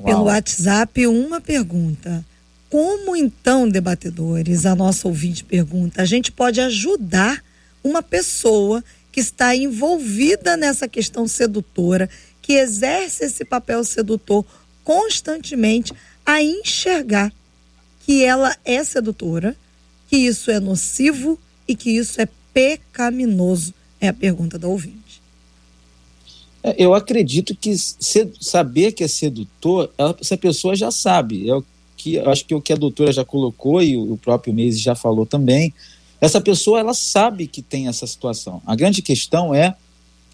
Pelo 0.05 0.25
WhatsApp, 0.25 1.07
uma 1.07 1.41
pergunta. 1.41 2.25
Como 2.73 3.15
então, 3.15 3.69
debatedores, 3.69 4.65
a 4.65 4.75
nossa 4.75 5.07
ouvinte 5.07 5.45
pergunta, 5.45 6.01
a 6.01 6.07
gente 6.07 6.33
pode 6.33 6.59
ajudar 6.59 7.45
uma 7.85 8.03
pessoa 8.03 8.83
que 9.13 9.21
está 9.21 9.55
envolvida 9.55 10.57
nessa 10.57 10.89
questão 10.89 11.29
sedutora, 11.29 12.09
que 12.41 12.55
exerce 12.55 13.27
esse 13.27 13.45
papel 13.45 13.85
sedutor 13.85 14.43
constantemente, 14.83 15.93
a 16.25 16.43
enxergar 16.43 17.31
que 18.07 18.25
ela 18.25 18.57
é 18.65 18.83
sedutora, 18.83 19.55
que 20.09 20.17
isso 20.17 20.51
é 20.51 20.59
nocivo 20.59 21.39
e 21.69 21.77
que 21.77 21.91
isso 21.91 22.23
é 22.23 22.29
pecaminoso? 22.55 23.75
É 24.01 24.09
a 24.09 24.15
pergunta 24.15 24.59
da 24.59 24.67
ouvinte. 24.67 25.21
É, 26.63 26.75
eu 26.79 26.95
acredito 26.95 27.55
que 27.55 27.77
saber 28.41 28.93
que 28.93 29.05
é 29.05 29.09
sedutor, 29.09 29.93
essa 30.19 30.39
pessoa 30.39 30.75
já 30.75 30.91
sabe. 30.91 31.51
É 31.51 31.55
o 31.55 31.63
que 32.03 32.19
acho 32.19 32.45
que 32.45 32.55
o 32.55 32.61
que 32.61 32.73
a 32.73 32.77
doutora 32.77 33.13
já 33.13 33.25
colocou 33.25 33.81
e 33.81 33.97
o 33.97 34.17
próprio 34.17 34.53
Meise 34.53 34.81
já 34.81 34.95
falou 34.95 35.25
também, 35.25 35.73
essa 36.21 36.41
pessoa 36.41 36.81
ela 36.81 36.95
sabe 36.95 37.47
que 37.47 37.63
tem 37.63 37.87
essa 37.87 38.07
situação. 38.07 38.61
A 38.67 38.75
grande 38.75 39.01
questão 39.03 39.55
é, 39.55 39.75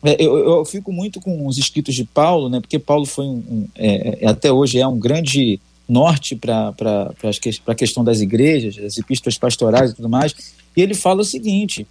é 0.03 0.17
eu, 0.19 0.39
eu, 0.39 0.65
fico 0.65 0.91
muito 0.93 1.21
com 1.21 1.47
os 1.47 1.59
escritos 1.59 1.95
de 1.95 2.05
Paulo, 2.05 2.49
né, 2.49 2.61
porque 2.61 2.79
Paulo 2.79 3.05
foi 3.05 3.27
um, 3.27 3.43
um 3.51 3.69
é, 3.75 4.19
é 4.23 4.29
até 4.29 4.51
hoje 4.51 4.81
é 4.81 4.87
um 4.87 4.99
grande 4.99 5.61
norte 5.87 6.37
para 6.37 6.75
a 7.67 7.75
questão 7.75 8.03
das 8.03 8.21
igrejas, 8.21 8.77
das 8.77 8.97
epístolas 8.97 9.39
pastorais 9.39 9.91
e 9.91 9.95
tudo 9.95 10.09
mais, 10.09 10.35
e 10.77 10.81
ele 10.81 10.95
fala 10.95 11.23
o 11.23 11.25
seguinte, 11.25 11.87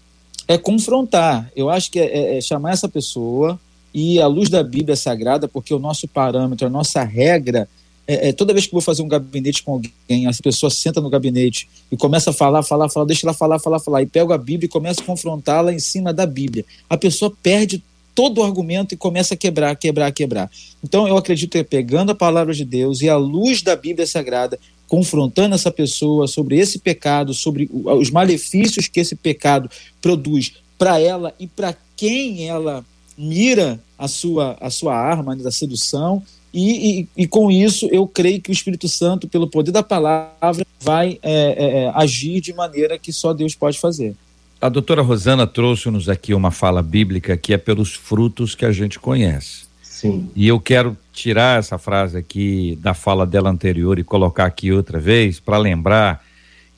é 0.47 0.57
confrontar, 0.57 1.51
eu 1.55 1.69
acho 1.69 1.91
que 1.91 1.99
é, 1.99 2.05
é, 2.05 2.37
é 2.37 2.41
chamar 2.41 2.71
essa 2.73 2.87
pessoa 2.87 3.59
e 3.93 4.19
à 4.21 4.27
luz 4.27 4.49
da 4.49 4.63
Bíblia 4.63 4.95
Sagrada, 4.95 5.47
porque 5.47 5.73
o 5.73 5.79
nosso 5.79 6.07
parâmetro, 6.07 6.67
a 6.67 6.69
nossa 6.69 7.03
regra 7.03 7.67
é, 8.07 8.29
é, 8.29 8.31
toda 8.31 8.53
vez 8.53 8.65
que 8.65 8.71
vou 8.71 8.81
fazer 8.81 9.03
um 9.03 9.07
gabinete 9.07 9.61
com 9.61 9.73
alguém, 9.73 10.27
essa 10.27 10.41
pessoa 10.41 10.69
senta 10.69 11.01
no 11.01 11.09
gabinete 11.09 11.67
e 11.91 11.97
começa 11.97 12.29
a 12.29 12.33
falar, 12.33 12.63
falar, 12.63 12.89
falar, 12.89 13.05
deixa 13.05 13.27
ela 13.27 13.33
falar, 13.33 13.59
falar, 13.59 13.79
falar, 13.79 14.01
e 14.01 14.05
pega 14.05 14.33
a 14.33 14.37
Bíblia 14.37 14.65
e 14.65 14.69
começa 14.69 15.01
a 15.01 15.03
confrontá-la 15.03 15.73
em 15.73 15.79
cima 15.79 16.13
da 16.13 16.25
Bíblia. 16.25 16.63
A 16.89 16.97
pessoa 16.97 17.31
perde 17.43 17.83
todo 18.15 18.39
o 18.39 18.43
argumento 18.43 18.93
e 18.93 18.97
começa 18.97 19.33
a 19.33 19.37
quebrar, 19.37 19.75
quebrar, 19.75 20.11
quebrar. 20.11 20.49
Então 20.81 21.07
eu 21.07 21.17
acredito 21.17 21.51
que 21.51 21.57
é 21.57 21.63
pegando 21.63 22.11
a 22.11 22.15
palavra 22.15 22.53
de 22.53 22.63
Deus 22.63 23.01
e 23.01 23.09
a 23.09 23.17
luz 23.17 23.61
da 23.61 23.75
Bíblia 23.75 24.07
Sagrada, 24.07 24.57
confrontando 24.87 25.53
essa 25.53 25.69
pessoa 25.69 26.27
sobre 26.27 26.57
esse 26.57 26.79
pecado, 26.79 27.33
sobre 27.33 27.69
os 27.71 28.09
malefícios 28.09 28.87
que 28.87 29.01
esse 29.01 29.15
pecado 29.15 29.69
produz 30.01 30.53
para 30.77 30.99
ela 30.99 31.35
e 31.37 31.45
para 31.45 31.75
quem 31.97 32.47
ela 32.47 32.85
mira 33.17 33.79
a 33.97 34.07
sua, 34.07 34.55
a 34.61 34.69
sua 34.69 34.95
arma 34.95 35.35
da 35.35 35.51
sedução 35.51 36.23
e, 36.59 37.01
e, 37.01 37.07
e, 37.15 37.27
com 37.27 37.51
isso 37.51 37.87
eu 37.91 38.07
creio 38.07 38.41
que 38.41 38.49
o 38.49 38.51
Espírito 38.51 38.87
Santo, 38.87 39.27
pelo 39.27 39.47
poder 39.47 39.71
da 39.71 39.83
palavra, 39.83 40.65
vai 40.79 41.19
é, 41.21 41.31
é, 41.31 41.83
é, 41.83 41.91
agir 41.93 42.41
de 42.41 42.51
maneira 42.51 42.97
que 42.97 43.13
só 43.13 43.31
Deus 43.31 43.53
pode 43.53 43.79
fazer. 43.79 44.15
A 44.59 44.67
doutora 44.67 45.03
Rosana 45.03 45.45
trouxe-nos 45.45 46.09
aqui 46.09 46.33
uma 46.33 46.49
fala 46.49 46.81
bíblica 46.81 47.37
que 47.37 47.53
é 47.53 47.57
pelos 47.59 47.93
frutos 47.93 48.55
que 48.55 48.65
a 48.65 48.71
gente 48.71 48.97
conhece. 48.97 49.67
Sim. 49.83 50.31
E 50.35 50.47
eu 50.47 50.59
quero 50.59 50.97
tirar 51.13 51.59
essa 51.59 51.77
frase 51.77 52.17
aqui 52.17 52.75
da 52.81 52.95
fala 52.95 53.27
dela 53.27 53.51
anterior 53.51 53.99
e 53.99 54.03
colocar 54.03 54.45
aqui 54.45 54.71
outra 54.71 54.99
vez 54.99 55.39
para 55.39 55.59
lembrar 55.59 56.25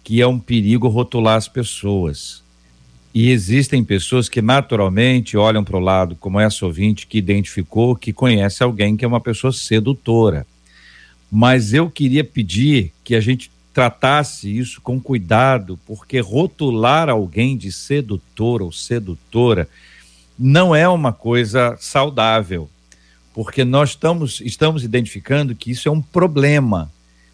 que 0.04 0.22
é 0.22 0.28
um 0.28 0.40
perigo 0.40 0.90
rotular 0.90 1.38
as 1.38 1.48
pessoas. 1.48 2.44
E 3.14 3.32
existem 3.32 3.84
pessoas 3.84 4.30
que 4.30 4.42
naturalmente 4.42 5.36
olham 5.36 5.64
para 5.64 5.78
o 5.78 5.80
lado, 5.80 6.16
como 6.16 6.40
essa 6.40 6.66
ouvinte 6.66 7.08
que 7.08 7.18
identificou 7.18 7.96
que 7.96 8.14
conhece 8.14 8.64
alguém 8.64 8.96
que 8.96 9.04
é 9.04 9.08
uma 9.08 9.20
pessoa 9.20 9.52
sedutora. 9.52 10.46
Mas 11.32 11.74
eu 11.74 11.90
queria 11.90 12.24
pedir 12.24 12.92
que 13.04 13.16
a 13.16 13.22
gente 13.22 13.52
tratasse 13.74 14.56
isso 14.56 14.82
com 14.82 15.00
cuidado, 15.00 15.80
porque 15.86 16.20
rotular 16.20 17.10
alguém 17.10 17.58
de 17.58 17.72
sedutor 17.72 18.62
ou 18.62 18.72
sedutora 18.72 19.68
não 20.38 20.76
é 20.76 20.88
uma 20.88 21.12
coisa 21.12 21.76
saudável, 21.80 22.70
porque 23.34 23.64
nós 23.64 23.90
estamos, 23.90 24.42
estamos 24.42 24.84
identificando 24.84 25.56
que 25.56 25.72
isso 25.72 25.88
é 25.88 25.92
um 25.92 26.02
problema. 26.02 26.92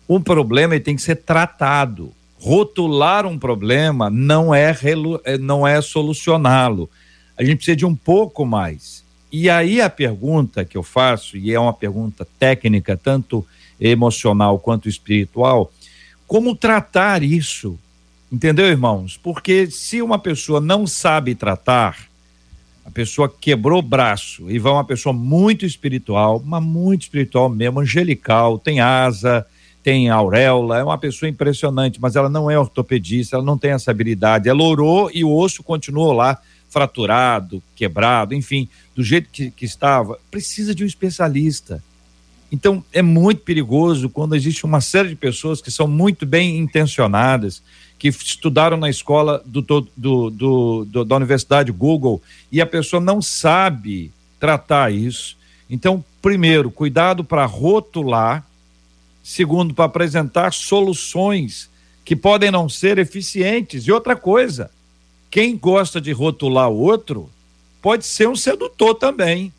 Um 0.08 0.22
problema 0.22 0.80
tem 0.80 0.96
que 0.96 1.02
ser 1.02 1.16
tratado 1.16 2.14
rotular 2.40 3.26
um 3.26 3.38
problema 3.38 4.10
não 4.10 4.54
é, 4.54 4.76
é, 5.24 5.38
não 5.38 5.66
é 5.66 5.82
solucioná-lo. 5.82 6.90
A 7.38 7.44
gente 7.44 7.58
precisa 7.58 7.76
de 7.76 7.86
um 7.86 7.96
pouco 7.96 8.46
mais. 8.46 9.04
E 9.32 9.50
aí 9.50 9.82
a 9.82 9.90
pergunta 9.90 10.64
que 10.64 10.78
eu 10.78 10.84
faço, 10.84 11.38
e 11.38 11.54
é 11.54 11.60
uma 11.60 11.74
pergunta 11.74 12.26
técnica, 12.40 12.96
tanto 12.96 13.46
emocional 13.80 14.58
quanto 14.60 14.88
espiritual, 14.88 15.72
como 16.28 16.56
tratar 16.56 17.22
isso? 17.22 17.78
Entendeu, 18.32 18.66
irmãos? 18.66 19.18
Porque 19.18 19.70
se 19.70 20.02
uma 20.02 20.18
pessoa 20.18 20.62
não 20.62 20.88
sabe 20.88 21.36
tratar, 21.36 22.08
a 22.86 22.92
pessoa 22.92 23.28
quebrou 23.28 23.80
o 23.80 23.82
braço 23.82 24.50
e 24.50 24.60
vai 24.60 24.72
uma 24.72 24.86
pessoa 24.86 25.12
muito 25.12 25.66
espiritual, 25.66 26.42
mas 26.46 26.64
muito 26.64 27.02
espiritual 27.04 27.50
mesmo, 27.50 27.80
angelical, 27.80 28.60
tem 28.60 28.80
asa, 28.80 29.46
tem 29.86 30.10
auréola, 30.10 30.80
é 30.80 30.84
uma 30.84 30.98
pessoa 30.98 31.30
impressionante, 31.30 32.02
mas 32.02 32.16
ela 32.16 32.28
não 32.28 32.50
é 32.50 32.58
ortopedista, 32.58 33.36
ela 33.36 33.46
não 33.46 33.56
tem 33.56 33.70
essa 33.70 33.92
habilidade. 33.92 34.50
Ela 34.50 34.64
orou 34.64 35.12
e 35.14 35.24
o 35.24 35.32
osso 35.32 35.62
continuou 35.62 36.12
lá 36.12 36.42
fraturado, 36.72 37.62
quebrado, 37.76 38.34
enfim, 38.34 38.68
do 38.96 39.04
jeito 39.04 39.30
que, 39.32 39.52
que 39.52 39.64
estava. 39.64 40.18
Precisa 40.32 40.74
de 40.74 40.84
um 40.84 40.88
especialista. 40.88 41.84
Então, 42.52 42.84
é 42.92 43.04
muito 43.04 43.42
perigoso 43.44 44.10
quando 44.10 44.36
existe 44.36 44.66
uma 44.66 44.82
série 44.82 45.10
de 45.10 45.16
pessoas 45.16 45.62
que 45.62 45.70
são 45.70 45.88
muito 45.88 46.26
bem 46.26 46.58
intencionadas, 46.58 47.62
que 48.00 48.08
estudaram 48.08 48.78
na 48.78 48.90
escola 48.90 49.40
do, 49.46 49.62
do, 49.62 49.88
do, 49.96 50.86
do, 50.86 51.06
da 51.06 51.16
Universidade 51.16 51.72
Google 51.72 52.20
e 52.52 52.60
a 52.60 52.66
pessoa 52.66 53.00
não 53.00 53.22
sabe 53.22 54.12
tratar 54.40 54.92
isso. 54.92 55.38
Então, 55.70 56.04
primeiro, 56.24 56.72
cuidado 56.72 57.24
para 57.24 57.46
rotular. 57.46 58.44
Segundo, 59.28 59.74
para 59.74 59.86
apresentar 59.86 60.54
soluções 60.54 61.68
que 62.06 62.16
podem 62.16 62.52
não 62.52 62.70
ser 62.70 63.00
eficientes. 63.00 63.88
E 63.88 63.92
outra 63.92 64.16
coisa, 64.16 64.70
quem 65.32 65.58
gosta 65.58 66.00
de 66.00 66.12
rotular 66.12 66.70
o 66.70 66.78
outro 66.78 67.28
pode 67.82 68.06
ser 68.06 68.30
um 68.30 68.36
sedutor 68.36 68.94
também. 68.94 69.52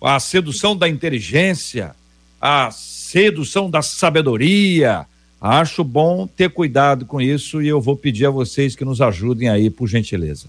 A 0.00 0.20
sedução 0.20 0.76
da 0.76 0.88
inteligência, 0.88 1.92
a 2.40 2.70
sedução 2.70 3.68
da 3.68 3.82
sabedoria. 3.82 5.04
Acho 5.40 5.82
bom 5.82 6.28
ter 6.28 6.48
cuidado 6.48 7.04
com 7.04 7.20
isso 7.20 7.60
e 7.60 7.66
eu 7.66 7.80
vou 7.80 7.96
pedir 7.96 8.26
a 8.26 8.30
vocês 8.30 8.76
que 8.76 8.84
nos 8.84 9.00
ajudem 9.00 9.48
aí, 9.48 9.70
por 9.70 9.88
gentileza. 9.88 10.46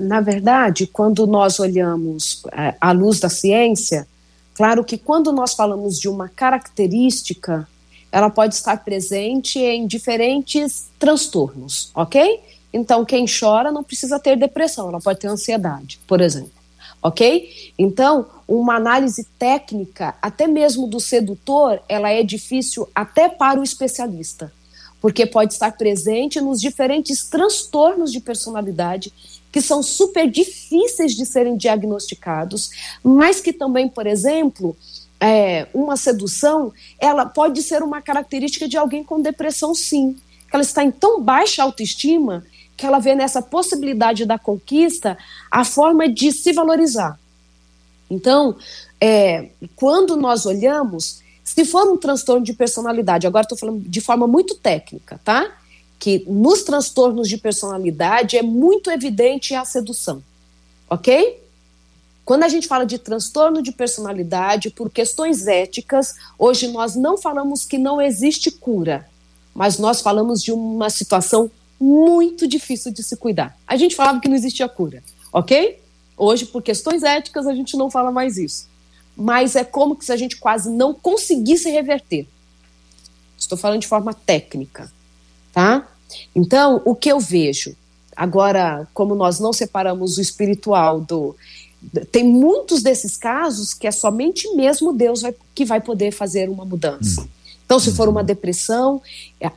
Na 0.00 0.22
verdade, 0.22 0.86
quando 0.86 1.26
nós 1.26 1.60
olhamos 1.60 2.42
é, 2.52 2.74
à 2.80 2.90
luz 2.92 3.20
da 3.20 3.28
ciência, 3.28 4.08
claro 4.56 4.84
que 4.84 4.96
quando 4.96 5.32
nós 5.32 5.54
falamos 5.54 5.98
de 5.98 6.08
uma 6.08 6.28
característica, 6.28 7.68
ela 8.10 8.30
pode 8.30 8.54
estar 8.54 8.82
presente 8.84 9.58
em 9.58 9.86
diferentes 9.86 10.88
transtornos, 10.98 11.90
ok? 11.94 12.40
Então, 12.72 13.04
quem 13.04 13.26
chora 13.26 13.70
não 13.70 13.84
precisa 13.84 14.18
ter 14.18 14.36
depressão, 14.36 14.88
ela 14.88 15.00
pode 15.00 15.20
ter 15.20 15.28
ansiedade, 15.28 16.00
por 16.06 16.20
exemplo 16.20 16.56
ok? 17.06 17.72
Então, 17.78 18.26
uma 18.48 18.74
análise 18.74 19.24
técnica, 19.38 20.14
até 20.20 20.46
mesmo 20.46 20.86
do 20.86 20.98
sedutor, 20.98 21.80
ela 21.88 22.10
é 22.10 22.22
difícil 22.22 22.88
até 22.94 23.28
para 23.28 23.60
o 23.60 23.62
especialista, 23.62 24.52
porque 25.00 25.24
pode 25.24 25.52
estar 25.52 25.72
presente 25.72 26.40
nos 26.40 26.60
diferentes 26.60 27.28
transtornos 27.28 28.10
de 28.10 28.20
personalidade 28.20 29.12
que 29.56 29.62
são 29.62 29.82
super 29.82 30.30
difíceis 30.30 31.14
de 31.14 31.24
serem 31.24 31.56
diagnosticados, 31.56 32.70
mas 33.02 33.40
que 33.40 33.54
também, 33.54 33.88
por 33.88 34.06
exemplo, 34.06 34.76
é, 35.18 35.66
uma 35.72 35.96
sedução, 35.96 36.74
ela 36.98 37.24
pode 37.24 37.62
ser 37.62 37.82
uma 37.82 38.02
característica 38.02 38.68
de 38.68 38.76
alguém 38.76 39.02
com 39.02 39.18
depressão, 39.18 39.74
sim. 39.74 40.14
Ela 40.52 40.62
está 40.62 40.84
em 40.84 40.90
tão 40.90 41.22
baixa 41.22 41.62
autoestima 41.62 42.44
que 42.76 42.84
ela 42.84 42.98
vê 42.98 43.14
nessa 43.14 43.40
possibilidade 43.40 44.26
da 44.26 44.38
conquista 44.38 45.16
a 45.50 45.64
forma 45.64 46.06
de 46.06 46.32
se 46.32 46.52
valorizar. 46.52 47.18
Então, 48.10 48.56
é, 49.00 49.48
quando 49.74 50.18
nós 50.18 50.44
olhamos, 50.44 51.22
se 51.42 51.64
for 51.64 51.90
um 51.90 51.96
transtorno 51.96 52.44
de 52.44 52.52
personalidade, 52.52 53.26
agora 53.26 53.44
estou 53.44 53.56
falando 53.56 53.80
de 53.88 54.02
forma 54.02 54.26
muito 54.26 54.54
técnica, 54.54 55.18
tá? 55.24 55.50
Que 55.98 56.24
nos 56.26 56.62
transtornos 56.62 57.28
de 57.28 57.38
personalidade 57.38 58.36
é 58.36 58.42
muito 58.42 58.90
evidente 58.90 59.54
a 59.54 59.64
sedução, 59.64 60.22
ok? 60.88 61.42
Quando 62.24 62.42
a 62.42 62.48
gente 62.48 62.66
fala 62.66 62.84
de 62.84 62.98
transtorno 62.98 63.62
de 63.62 63.70
personalidade, 63.70 64.70
por 64.70 64.90
questões 64.90 65.46
éticas, 65.46 66.14
hoje 66.36 66.66
nós 66.68 66.96
não 66.96 67.16
falamos 67.16 67.64
que 67.64 67.78
não 67.78 68.02
existe 68.02 68.50
cura, 68.50 69.08
mas 69.54 69.78
nós 69.78 70.00
falamos 70.00 70.42
de 70.42 70.52
uma 70.52 70.90
situação 70.90 71.50
muito 71.78 72.48
difícil 72.48 72.90
de 72.92 73.02
se 73.02 73.16
cuidar. 73.16 73.56
A 73.66 73.76
gente 73.76 73.94
falava 73.94 74.18
que 74.20 74.28
não 74.28 74.34
existia 74.34 74.68
cura, 74.68 75.02
ok? 75.32 75.78
Hoje, 76.16 76.46
por 76.46 76.62
questões 76.62 77.02
éticas, 77.02 77.46
a 77.46 77.54
gente 77.54 77.76
não 77.76 77.90
fala 77.90 78.10
mais 78.10 78.38
isso. 78.38 78.68
Mas 79.16 79.54
é 79.54 79.62
como 79.62 79.96
se 80.00 80.12
a 80.12 80.16
gente 80.16 80.36
quase 80.36 80.68
não 80.68 80.92
conseguisse 80.92 81.70
reverter. 81.70 82.26
Estou 83.38 83.56
falando 83.56 83.82
de 83.82 83.86
forma 83.86 84.12
técnica? 84.12 84.90
Então, 86.36 86.82
o 86.84 86.94
que 86.94 87.10
eu 87.10 87.18
vejo, 87.18 87.74
agora, 88.14 88.86
como 88.92 89.14
nós 89.14 89.40
não 89.40 89.54
separamos 89.54 90.18
o 90.18 90.20
espiritual 90.20 91.00
do. 91.00 91.34
Tem 92.12 92.24
muitos 92.24 92.82
desses 92.82 93.16
casos 93.16 93.72
que 93.72 93.86
é 93.86 93.90
somente 93.90 94.54
mesmo 94.54 94.92
Deus 94.92 95.22
vai, 95.22 95.34
que 95.54 95.64
vai 95.64 95.80
poder 95.80 96.12
fazer 96.12 96.50
uma 96.50 96.66
mudança. 96.66 97.22
Hum. 97.22 97.28
Então, 97.64 97.80
se 97.80 97.90
for 97.92 98.06
uma 98.06 98.22
depressão, 98.22 99.00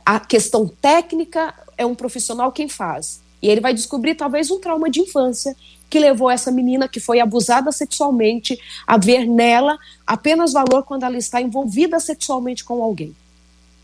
a 0.06 0.18
questão 0.18 0.66
técnica 0.66 1.54
é 1.76 1.84
um 1.84 1.94
profissional 1.94 2.50
quem 2.50 2.68
faz. 2.68 3.20
E 3.42 3.48
ele 3.48 3.60
vai 3.60 3.74
descobrir 3.74 4.14
talvez 4.14 4.50
um 4.50 4.58
trauma 4.58 4.88
de 4.90 5.00
infância 5.00 5.54
que 5.88 5.98
levou 5.98 6.30
essa 6.30 6.50
menina 6.50 6.88
que 6.88 6.98
foi 6.98 7.20
abusada 7.20 7.70
sexualmente 7.72 8.58
a 8.86 8.96
ver 8.96 9.26
nela 9.26 9.78
apenas 10.06 10.52
valor 10.52 10.84
quando 10.84 11.04
ela 11.04 11.18
está 11.18 11.42
envolvida 11.42 12.00
sexualmente 12.00 12.64
com 12.64 12.82
alguém. 12.82 13.14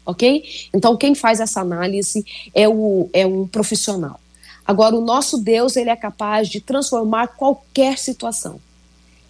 Ok? 0.07 0.45
Então, 0.73 0.97
quem 0.97 1.15
faz 1.15 1.41
essa 1.41 1.61
análise 1.61 2.25
é, 2.55 2.69
o, 2.69 3.11
é 3.13 3.27
um 3.27 3.47
profissional. 3.47 4.21
Agora, 4.65 4.97
o 4.97 5.01
nosso 5.01 5.39
Deus, 5.39 5.77
ele 5.77 5.91
é 5.91 5.97
capaz 5.97 6.49
de 6.49 6.61
transformar 6.61 7.29
qualquer 7.29 7.99
situação. 7.99 8.61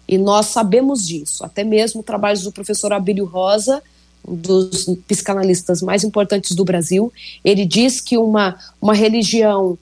E 0.07 0.17
nós 0.17 0.45
sabemos 0.47 1.05
disso. 1.05 1.43
Até 1.43 1.63
mesmo 1.63 2.01
trabalhos 2.01 2.43
do 2.43 2.51
professor 2.51 2.93
Abílio 2.93 3.25
Rosa, 3.25 3.83
dos 4.27 4.85
psicanalistas 5.07 5.81
mais 5.81 6.03
importantes 6.03 6.55
do 6.55 6.65
Brasil. 6.65 7.11
Ele 7.43 7.65
diz 7.65 8.01
que 8.01 8.17
uma, 8.17 8.57
uma 8.81 8.93
religião 8.93 9.77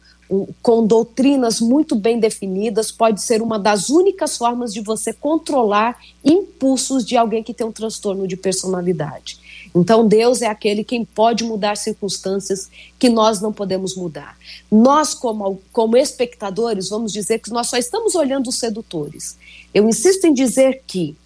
com 0.62 0.86
doutrinas 0.86 1.62
muito 1.62 1.96
bem 1.96 2.20
definidas 2.20 2.91
pode 2.91 3.22
ser 3.22 3.41
uma 3.41 3.60
das 3.60 3.89
únicas 3.89 4.38
formas 4.38 4.74
de 4.74 4.82
você 4.82 5.14
controlar 5.14 5.98
impulsos 6.24 7.06
de 7.06 7.16
alguém 7.16 7.43
que 7.43 7.54
tem 7.54 7.66
um 7.66 7.72
transtorno 7.72 8.28
de 8.28 8.36
personalidade. 8.36 9.38
Então, 9.76 10.08
Deus 10.08 10.42
é 10.42 10.48
aquele 10.48 10.86
quem 10.86 11.04
pode 11.04 11.44
mudar 11.44 11.76
circunstâncias 11.76 12.70
que 12.98 13.10
nós 13.10 13.42
não 13.42 13.52
podemos 13.52 13.94
mudar. 13.96 14.38
Nós, 14.72 15.14
como, 15.14 15.62
como 15.74 15.98
espectadores, 15.98 16.88
vamos 16.88 17.12
dizer 17.12 17.40
que 17.40 17.50
nós 17.50 17.68
só 17.68 17.76
estamos 17.76 18.16
olhando 18.16 18.48
os 18.48 18.56
sedutores. 18.56 19.38
Eu 19.74 19.90
insisto 19.90 20.26
em 20.26 20.34
dizer 20.34 20.82
que 20.88 21.18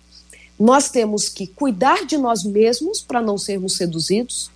nós 0.59 0.89
temos 0.89 1.29
que 1.29 1.45
cuidar 1.45 2.05
de 2.07 2.17
nós 2.17 2.43
mesmos 2.43 3.01
para 3.01 3.21
não 3.21 3.37
sermos 3.37 3.77
seduzidos, 3.77 4.49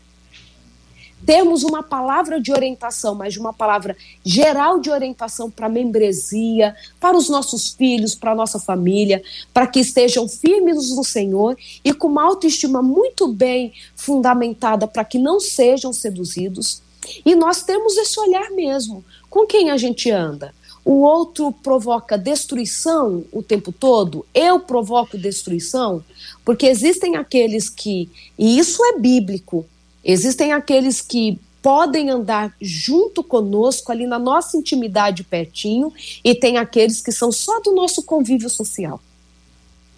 termos 1.26 1.64
uma 1.64 1.82
palavra 1.82 2.40
de 2.40 2.52
orientação, 2.52 3.16
mas 3.16 3.34
de 3.34 3.40
uma 3.40 3.54
palavra 3.54 3.96
geral 4.24 4.80
de 4.80 4.90
orientação 4.90 5.50
para 5.50 5.68
a 5.68 5.70
membresia, 5.70 6.76
para 7.00 7.18
os 7.18 7.30
nossos 7.30 7.70
filhos, 7.70 8.16
para 8.16 8.32
a 8.32 8.36
nossa 8.36 8.60
família, 8.60 9.24
para 9.54 9.68
que 9.68 9.80
estejam 9.80 10.28
firmes 10.28 10.96
no 10.96 11.04
Senhor 11.04 11.58
e 11.84 11.94
com 11.94 12.08
uma 12.08 12.24
autoestima 12.24 12.82
muito 12.82 13.28
bem 13.28 13.74
fundamentada 13.96 14.88
para 14.88 15.06
que 15.06 15.18
não 15.18 15.40
sejam 15.40 15.94
seduzidos. 15.94 16.82
E 17.26 17.36
nós 17.36 17.64
temos 17.64 17.98
esse 17.98 18.20
olhar 18.20 18.50
mesmo. 18.52 19.04
Com 19.30 19.46
quem 19.46 19.72
a 19.72 19.78
gente 19.78 20.10
anda? 20.10 20.54
o 20.86 21.02
outro 21.02 21.52
provoca 21.52 22.18
destruição 22.18 23.24
o 23.32 23.42
tempo 23.42 23.72
todo, 23.72 24.26
eu 24.34 24.60
provoco 24.60 25.18
destruição, 25.18 26.04
porque 26.44 26.66
existem 26.66 27.16
aqueles 27.16 27.70
que, 27.70 28.10
e 28.38 28.60
isso 28.60 28.84
é 28.84 29.00
bíblico, 29.00 29.66
existem 30.04 30.52
aqueles 30.52 31.02
que 31.02 31.40
podem 31.62 32.10
andar 32.10 32.54
junto 32.62 33.24
conosco 33.24 33.92
ali 33.92 34.06
na 34.06 34.20
nossa 34.20 34.58
intimidade 34.58 35.24
pertinho, 35.24 35.94
e 36.24 36.36
tem 36.36 36.58
aqueles 36.58 37.02
que 37.02 37.12
são 37.12 37.32
só 37.32 37.62
do 37.62 37.72
nosso 37.72 38.04
convívio 38.04 38.50
social. 38.50 39.00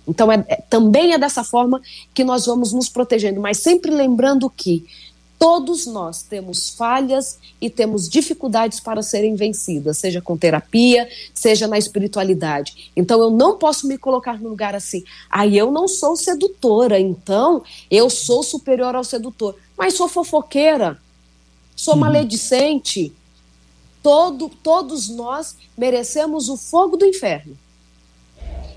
Então, 0.08 0.32
é, 0.32 0.46
é, 0.48 0.56
também 0.70 1.14
é 1.14 1.18
dessa 1.18 1.44
forma 1.44 1.82
que 2.14 2.24
nós 2.24 2.46
vamos 2.46 2.72
nos 2.72 2.88
protegendo, 2.88 3.42
mas 3.42 3.58
sempre 3.58 3.90
lembrando 3.90 4.48
que 4.48 4.86
Todos 5.38 5.86
nós 5.86 6.24
temos 6.24 6.70
falhas 6.70 7.38
e 7.60 7.70
temos 7.70 8.08
dificuldades 8.08 8.80
para 8.80 9.02
serem 9.02 9.36
vencidas, 9.36 9.98
seja 9.98 10.22
com 10.22 10.38
terapia, 10.38 11.08
seja 11.34 11.68
na 11.68 11.78
espiritualidade. 11.78 12.92
Então 12.96 13.22
eu 13.22 13.30
não 13.30 13.58
posso 13.58 13.88
me 13.88 13.98
colocar 13.98 14.40
no 14.40 14.50
lugar 14.50 14.74
assim, 14.74 15.04
aí 15.30 15.56
ah, 15.56 15.64
eu 15.64 15.72
não 15.72 15.88
sou 15.88 16.16
sedutora, 16.16 17.00
então 17.00 17.64
eu 17.92 18.10
sou 18.10 18.44
superior 18.44 18.96
ao 18.96 19.04
sedutor, 19.04 19.56
mas 19.78 19.94
sou 19.94 20.08
fofoqueira, 20.08 20.98
sou 21.76 21.96
uhum. 21.96 22.00
maledicente. 22.02 23.14
Todo, 24.02 24.50
todos 24.62 25.10
nós 25.10 25.56
merecemos 25.76 26.48
o 26.48 26.56
fogo 26.56 26.96
do 26.96 27.06
inferno. 27.06 27.58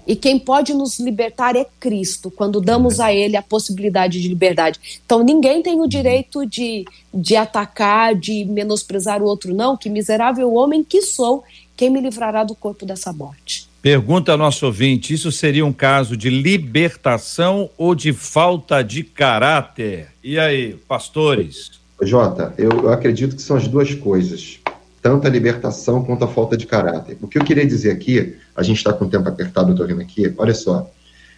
E 0.09 0.17
quem 0.17 0.39
pode 0.39 0.73
nos 0.73 0.99
libertar 0.99 1.55
é 1.55 1.67
Cristo, 1.79 2.31
quando 2.31 2.63
damos 2.63 2.99
a 2.99 3.13
Ele 3.13 3.37
a 3.37 3.43
possibilidade 3.43 4.23
de 4.23 4.27
liberdade. 4.27 4.81
Então 5.05 5.23
ninguém 5.23 5.63
tem 5.63 5.79
o 5.79 5.87
direito 5.87 6.47
de, 6.47 6.87
de 7.13 7.37
atacar, 7.37 8.15
de 8.15 8.47
menosprezar 8.47 9.23
o 9.23 9.27
outro, 9.27 9.55
não. 9.55 9.77
Que 9.77 9.91
miserável 9.91 10.55
homem 10.55 10.83
que 10.83 11.03
sou, 11.03 11.45
quem 11.77 11.91
me 11.91 12.01
livrará 12.01 12.43
do 12.43 12.55
corpo 12.55 12.87
dessa 12.87 13.13
morte? 13.13 13.69
Pergunta 13.83 14.33
ao 14.33 14.39
nosso 14.39 14.65
ouvinte: 14.65 15.13
isso 15.13 15.31
seria 15.31 15.67
um 15.67 15.75
caso 15.75 16.17
de 16.17 16.31
libertação 16.31 17.69
ou 17.77 17.95
de 17.95 18.15
falta 18.15 18.83
de 18.83 19.05
caráter? 19.05 20.09
E 20.25 20.39
aí, 20.39 20.75
pastores? 20.89 21.73
Jota, 22.01 22.55
eu, 22.57 22.71
eu 22.71 22.91
acredito 22.91 23.37
que 23.37 23.43
são 23.43 23.59
as 23.59 23.69
duas 23.69 23.95
coisas 23.95 24.59
tanto 25.03 25.27
a 25.27 25.31
libertação 25.31 26.05
quanto 26.05 26.25
a 26.25 26.29
falta 26.29 26.57
de 26.57 26.67
caráter. 26.67 27.17
O 27.21 27.29
que 27.29 27.39
eu 27.39 27.45
queria 27.45 27.67
dizer 27.67 27.91
aqui, 27.91 28.37
a 28.55 28.63
gente 28.63 28.79
está 28.79 28.93
com 28.93 29.05
o 29.05 29.09
tempo 29.09 29.29
apertado, 29.29 29.69
eu 29.69 29.73
estou 29.73 29.87
vendo 29.87 30.01
aqui, 30.01 30.33
olha 30.37 30.55
só, 30.55 30.91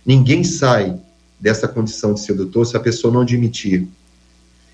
ninguém 0.04 0.42
sai 0.44 0.98
dessa 1.38 1.68
condição 1.68 2.14
de 2.14 2.20
sedutor 2.20 2.66
se 2.66 2.76
a 2.76 2.80
pessoa 2.80 3.12
não 3.12 3.22
admitir. 3.22 3.86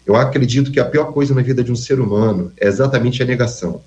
Eu 0.04 0.14
acredito 0.14 0.70
que 0.70 0.78
a 0.78 0.84
pior 0.84 1.12
coisa 1.12 1.34
na 1.34 1.42
vida 1.42 1.64
de 1.64 1.72
um 1.72 1.76
ser 1.76 2.00
humano 2.00 2.52
é 2.56 2.68
exatamente 2.68 3.22
a 3.22 3.26
negação. 3.26 3.80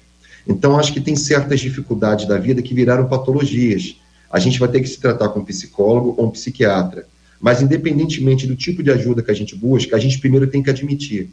Então, 0.47 0.77
acho 0.77 0.93
que 0.93 1.01
tem 1.01 1.15
certas 1.15 1.59
dificuldades 1.59 2.27
da 2.27 2.37
vida 2.37 2.61
que 2.61 2.73
viraram 2.73 3.07
patologias. 3.07 3.95
A 4.31 4.39
gente 4.39 4.59
vai 4.59 4.69
ter 4.69 4.81
que 4.81 4.87
se 4.87 4.99
tratar 4.99 5.29
com 5.29 5.39
um 5.39 5.45
psicólogo 5.45 6.15
ou 6.17 6.27
um 6.27 6.31
psiquiatra. 6.31 7.05
Mas, 7.39 7.61
independentemente 7.61 8.47
do 8.47 8.55
tipo 8.55 8.83
de 8.83 8.91
ajuda 8.91 9.23
que 9.23 9.31
a 9.31 9.35
gente 9.35 9.55
busca, 9.55 9.95
a 9.95 9.99
gente 9.99 10.19
primeiro 10.19 10.47
tem 10.47 10.61
que 10.61 10.69
admitir. 10.69 11.29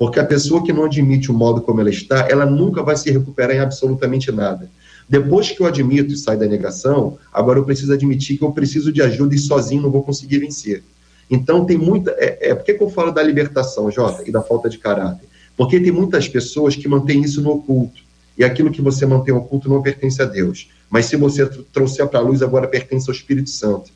Porque 0.00 0.18
a 0.18 0.24
pessoa 0.24 0.64
que 0.64 0.72
não 0.72 0.84
admite 0.84 1.30
o 1.30 1.34
modo 1.34 1.60
como 1.60 1.78
ela 1.78 1.90
está, 1.90 2.26
ela 2.26 2.46
nunca 2.46 2.82
vai 2.82 2.96
se 2.96 3.10
recuperar 3.10 3.54
em 3.54 3.58
absolutamente 3.58 4.32
nada. 4.32 4.70
Depois 5.06 5.50
que 5.50 5.60
eu 5.60 5.66
admito 5.66 6.14
e 6.14 6.16
saio 6.16 6.38
da 6.38 6.46
negação, 6.46 7.18
agora 7.30 7.58
eu 7.58 7.66
preciso 7.66 7.92
admitir 7.92 8.38
que 8.38 8.42
eu 8.42 8.50
preciso 8.50 8.90
de 8.90 9.02
ajuda 9.02 9.34
e 9.34 9.38
sozinho 9.38 9.82
não 9.82 9.90
vou 9.90 10.02
conseguir 10.02 10.38
vencer. 10.38 10.82
Então 11.30 11.66
tem 11.66 11.76
muita. 11.76 12.12
É, 12.12 12.48
é, 12.48 12.54
por 12.54 12.64
que, 12.64 12.72
que 12.72 12.82
eu 12.82 12.88
falo 12.88 13.10
da 13.10 13.22
libertação, 13.22 13.90
Jota, 13.90 14.26
e 14.26 14.32
da 14.32 14.40
falta 14.40 14.70
de 14.70 14.78
caráter? 14.78 15.28
Porque 15.54 15.78
tem 15.78 15.92
muitas 15.92 16.26
pessoas 16.26 16.74
que 16.74 16.88
mantêm 16.88 17.20
isso 17.20 17.42
no 17.42 17.50
oculto. 17.50 18.00
E 18.38 18.42
aquilo 18.42 18.70
que 18.70 18.80
você 18.80 19.04
mantém 19.04 19.34
oculto 19.34 19.68
não 19.68 19.82
pertence 19.82 20.22
a 20.22 20.24
Deus. 20.24 20.70
Mas 20.88 21.04
se 21.04 21.16
você 21.16 21.44
trouxer 21.74 22.06
para 22.06 22.20
a 22.20 22.22
luz, 22.22 22.40
agora 22.40 22.66
pertence 22.66 23.10
ao 23.10 23.14
Espírito 23.14 23.50
Santo. 23.50 23.90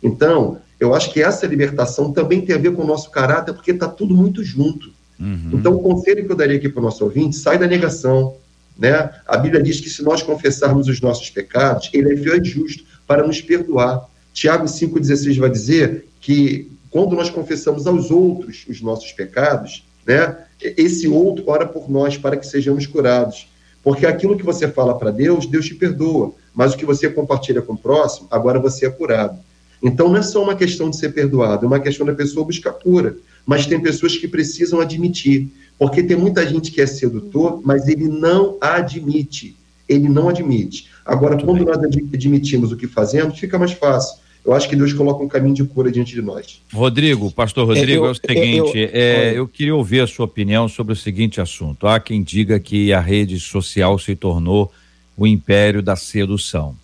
Então, 0.00 0.58
eu 0.78 0.94
acho 0.94 1.12
que 1.12 1.20
essa 1.20 1.48
libertação 1.48 2.12
também 2.12 2.42
tem 2.42 2.54
a 2.54 2.58
ver 2.58 2.76
com 2.76 2.84
o 2.84 2.86
nosso 2.86 3.10
caráter, 3.10 3.52
porque 3.52 3.72
está 3.72 3.88
tudo 3.88 4.14
muito 4.14 4.44
junto. 4.44 4.96
Uhum. 5.18 5.50
Então, 5.52 5.74
o 5.74 5.80
conselho 5.80 6.24
que 6.24 6.32
eu 6.32 6.36
daria 6.36 6.56
aqui 6.56 6.68
para 6.68 6.80
o 6.80 6.82
nosso 6.82 7.04
ouvinte, 7.04 7.36
sai 7.36 7.58
da 7.58 7.66
negação. 7.66 8.36
Né? 8.78 9.10
A 9.26 9.36
Bíblia 9.36 9.62
diz 9.62 9.80
que 9.80 9.90
se 9.90 10.02
nós 10.02 10.22
confessarmos 10.22 10.88
os 10.88 11.00
nossos 11.00 11.30
pecados, 11.30 11.90
ele 11.92 12.12
é 12.12 12.16
fiel 12.16 12.40
e 12.40 12.44
justo 12.44 12.84
para 13.06 13.26
nos 13.26 13.40
perdoar. 13.40 14.08
Tiago 14.32 14.66
5,16 14.66 15.38
vai 15.38 15.50
dizer 15.50 16.08
que 16.20 16.70
quando 16.90 17.16
nós 17.16 17.28
confessamos 17.28 17.86
aos 17.86 18.10
outros 18.10 18.64
os 18.68 18.80
nossos 18.80 19.12
pecados, 19.12 19.84
né, 20.06 20.36
esse 20.60 21.08
outro 21.08 21.44
ora 21.48 21.66
por 21.66 21.90
nós 21.90 22.16
para 22.16 22.36
que 22.36 22.46
sejamos 22.46 22.86
curados. 22.86 23.48
Porque 23.82 24.06
aquilo 24.06 24.36
que 24.36 24.44
você 24.44 24.68
fala 24.68 24.96
para 24.96 25.10
Deus, 25.10 25.46
Deus 25.46 25.66
te 25.66 25.74
perdoa. 25.74 26.32
Mas 26.54 26.74
o 26.74 26.76
que 26.76 26.84
você 26.84 27.08
compartilha 27.08 27.62
com 27.62 27.74
o 27.74 27.78
próximo, 27.78 28.26
agora 28.30 28.58
você 28.58 28.86
é 28.86 28.90
curado. 28.90 29.38
Então 29.82 30.08
não 30.08 30.16
é 30.16 30.22
só 30.22 30.42
uma 30.42 30.54
questão 30.54 30.90
de 30.90 30.96
ser 30.96 31.10
perdoado, 31.10 31.64
é 31.64 31.68
uma 31.68 31.80
questão 31.80 32.04
da 32.04 32.14
pessoa 32.14 32.46
buscar 32.46 32.72
cura. 32.72 33.16
Mas 33.46 33.66
tem 33.66 33.80
pessoas 33.80 34.16
que 34.16 34.28
precisam 34.28 34.80
admitir. 34.80 35.48
Porque 35.78 36.02
tem 36.02 36.16
muita 36.16 36.46
gente 36.46 36.72
que 36.72 36.80
é 36.80 36.86
sedutor, 36.86 37.60
mas 37.64 37.86
ele 37.86 38.08
não 38.08 38.56
admite. 38.60 39.56
Ele 39.88 40.08
não 40.08 40.28
admite. 40.28 40.88
Agora, 41.06 41.36
Muito 41.36 41.46
quando 41.46 41.64
bem. 41.64 41.66
nós 41.66 41.78
admitimos 42.12 42.72
o 42.72 42.76
que 42.76 42.86
fazemos, 42.86 43.38
fica 43.38 43.58
mais 43.58 43.72
fácil 43.72 44.18
eu 44.48 44.54
acho 44.54 44.66
que 44.66 44.74
Deus 44.74 44.94
coloca 44.94 45.22
um 45.22 45.28
caminho 45.28 45.54
de 45.54 45.62
cura 45.64 45.92
diante 45.92 46.14
de 46.14 46.22
nós. 46.22 46.62
Rodrigo, 46.72 47.30
pastor 47.30 47.66
Rodrigo, 47.66 48.04
eu, 48.04 48.06
é 48.06 48.10
o 48.10 48.14
seguinte, 48.14 48.78
eu, 48.78 48.84
eu, 48.84 48.90
é, 48.94 49.38
eu, 49.38 49.46
queria 49.46 49.74
ouvir 49.74 50.00
a 50.00 50.06
sua 50.06 50.24
opinião 50.24 50.66
sobre 50.68 50.94
o 50.94 50.96
seguinte 50.96 51.38
assunto. 51.38 51.86
Há 51.86 52.00
quem 52.00 52.22
diga 52.22 52.58
que 52.58 52.90
a 52.90 52.98
rede 52.98 53.38
social 53.38 53.98
se 53.98 54.16
tornou 54.16 54.72
o 55.16 55.26
império 55.26 55.82
da 55.82 55.96
sedução. 55.96 56.74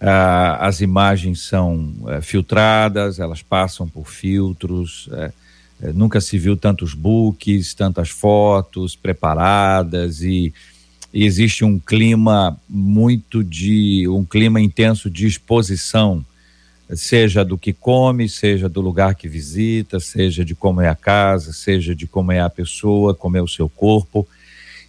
Ah, 0.00 0.66
as 0.66 0.80
imagens 0.80 1.40
são 1.42 1.92
é, 2.08 2.20
filtradas, 2.20 3.18
elas 3.18 3.42
passam 3.42 3.86
por 3.86 4.08
filtros, 4.08 5.08
é, 5.12 5.32
nunca 5.92 6.20
se 6.20 6.38
viu 6.38 6.56
tantos 6.56 6.94
books, 6.94 7.74
tantas 7.74 8.08
fotos 8.08 8.96
preparadas 8.96 10.22
e, 10.22 10.54
e 11.12 11.24
existe 11.24 11.64
um 11.64 11.78
clima 11.78 12.58
muito 12.68 13.44
de 13.44 14.08
um 14.08 14.24
clima 14.24 14.60
intenso 14.60 15.10
de 15.10 15.26
exposição 15.26 16.24
seja 16.96 17.44
do 17.44 17.56
que 17.56 17.72
come, 17.72 18.28
seja 18.28 18.68
do 18.68 18.80
lugar 18.80 19.14
que 19.14 19.28
visita, 19.28 20.00
seja 20.00 20.44
de 20.44 20.54
como 20.54 20.80
é 20.80 20.88
a 20.88 20.94
casa, 20.94 21.52
seja 21.52 21.94
de 21.94 22.06
como 22.06 22.32
é 22.32 22.40
a 22.40 22.50
pessoa, 22.50 23.14
como 23.14 23.36
é 23.36 23.42
o 23.42 23.48
seu 23.48 23.68
corpo. 23.68 24.26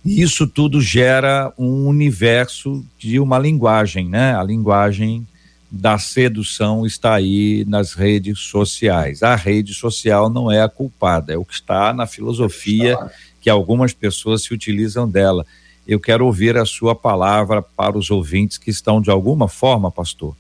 E 0.04 0.22
isso 0.22 0.48
tudo 0.48 0.82
gera 0.82 1.54
um 1.58 1.86
universo 1.86 2.84
de 2.98 3.20
uma 3.20 3.38
linguagem, 3.38 4.10
né? 4.10 4.36
A 4.36 4.44
linguagem 4.44 5.28
da 5.70 5.98
sedução 5.98 6.86
está 6.86 7.14
aí 7.14 7.64
nas 7.68 7.94
redes 7.94 8.40
sociais. 8.40 9.24
A 9.24 9.36
rede 9.36 9.74
social 9.74 10.30
não 10.30 10.52
é 10.52 10.62
a 10.62 10.68
culpada, 10.68 11.32
é 11.34 11.38
o 11.38 11.46
que 11.46 11.54
está 11.54 11.94
na 11.94 12.06
filosofia 12.06 12.98
que 13.40 13.50
algumas 13.50 13.94
pessoas 13.94 14.44
se 14.44 14.54
utilizam 14.54 15.10
dela. 15.10 15.46
Eu 15.88 16.00
quero 16.00 16.26
ouvir 16.26 16.58
a 16.58 16.66
sua 16.66 16.94
palavra 16.94 17.62
para 17.62 17.98
os 17.98 18.12
ouvintes 18.12 18.58
que 18.58 18.70
estão 18.70 19.02
de 19.02 19.10
alguma 19.10 19.48
forma, 19.48 19.90
pastor, 19.90 20.36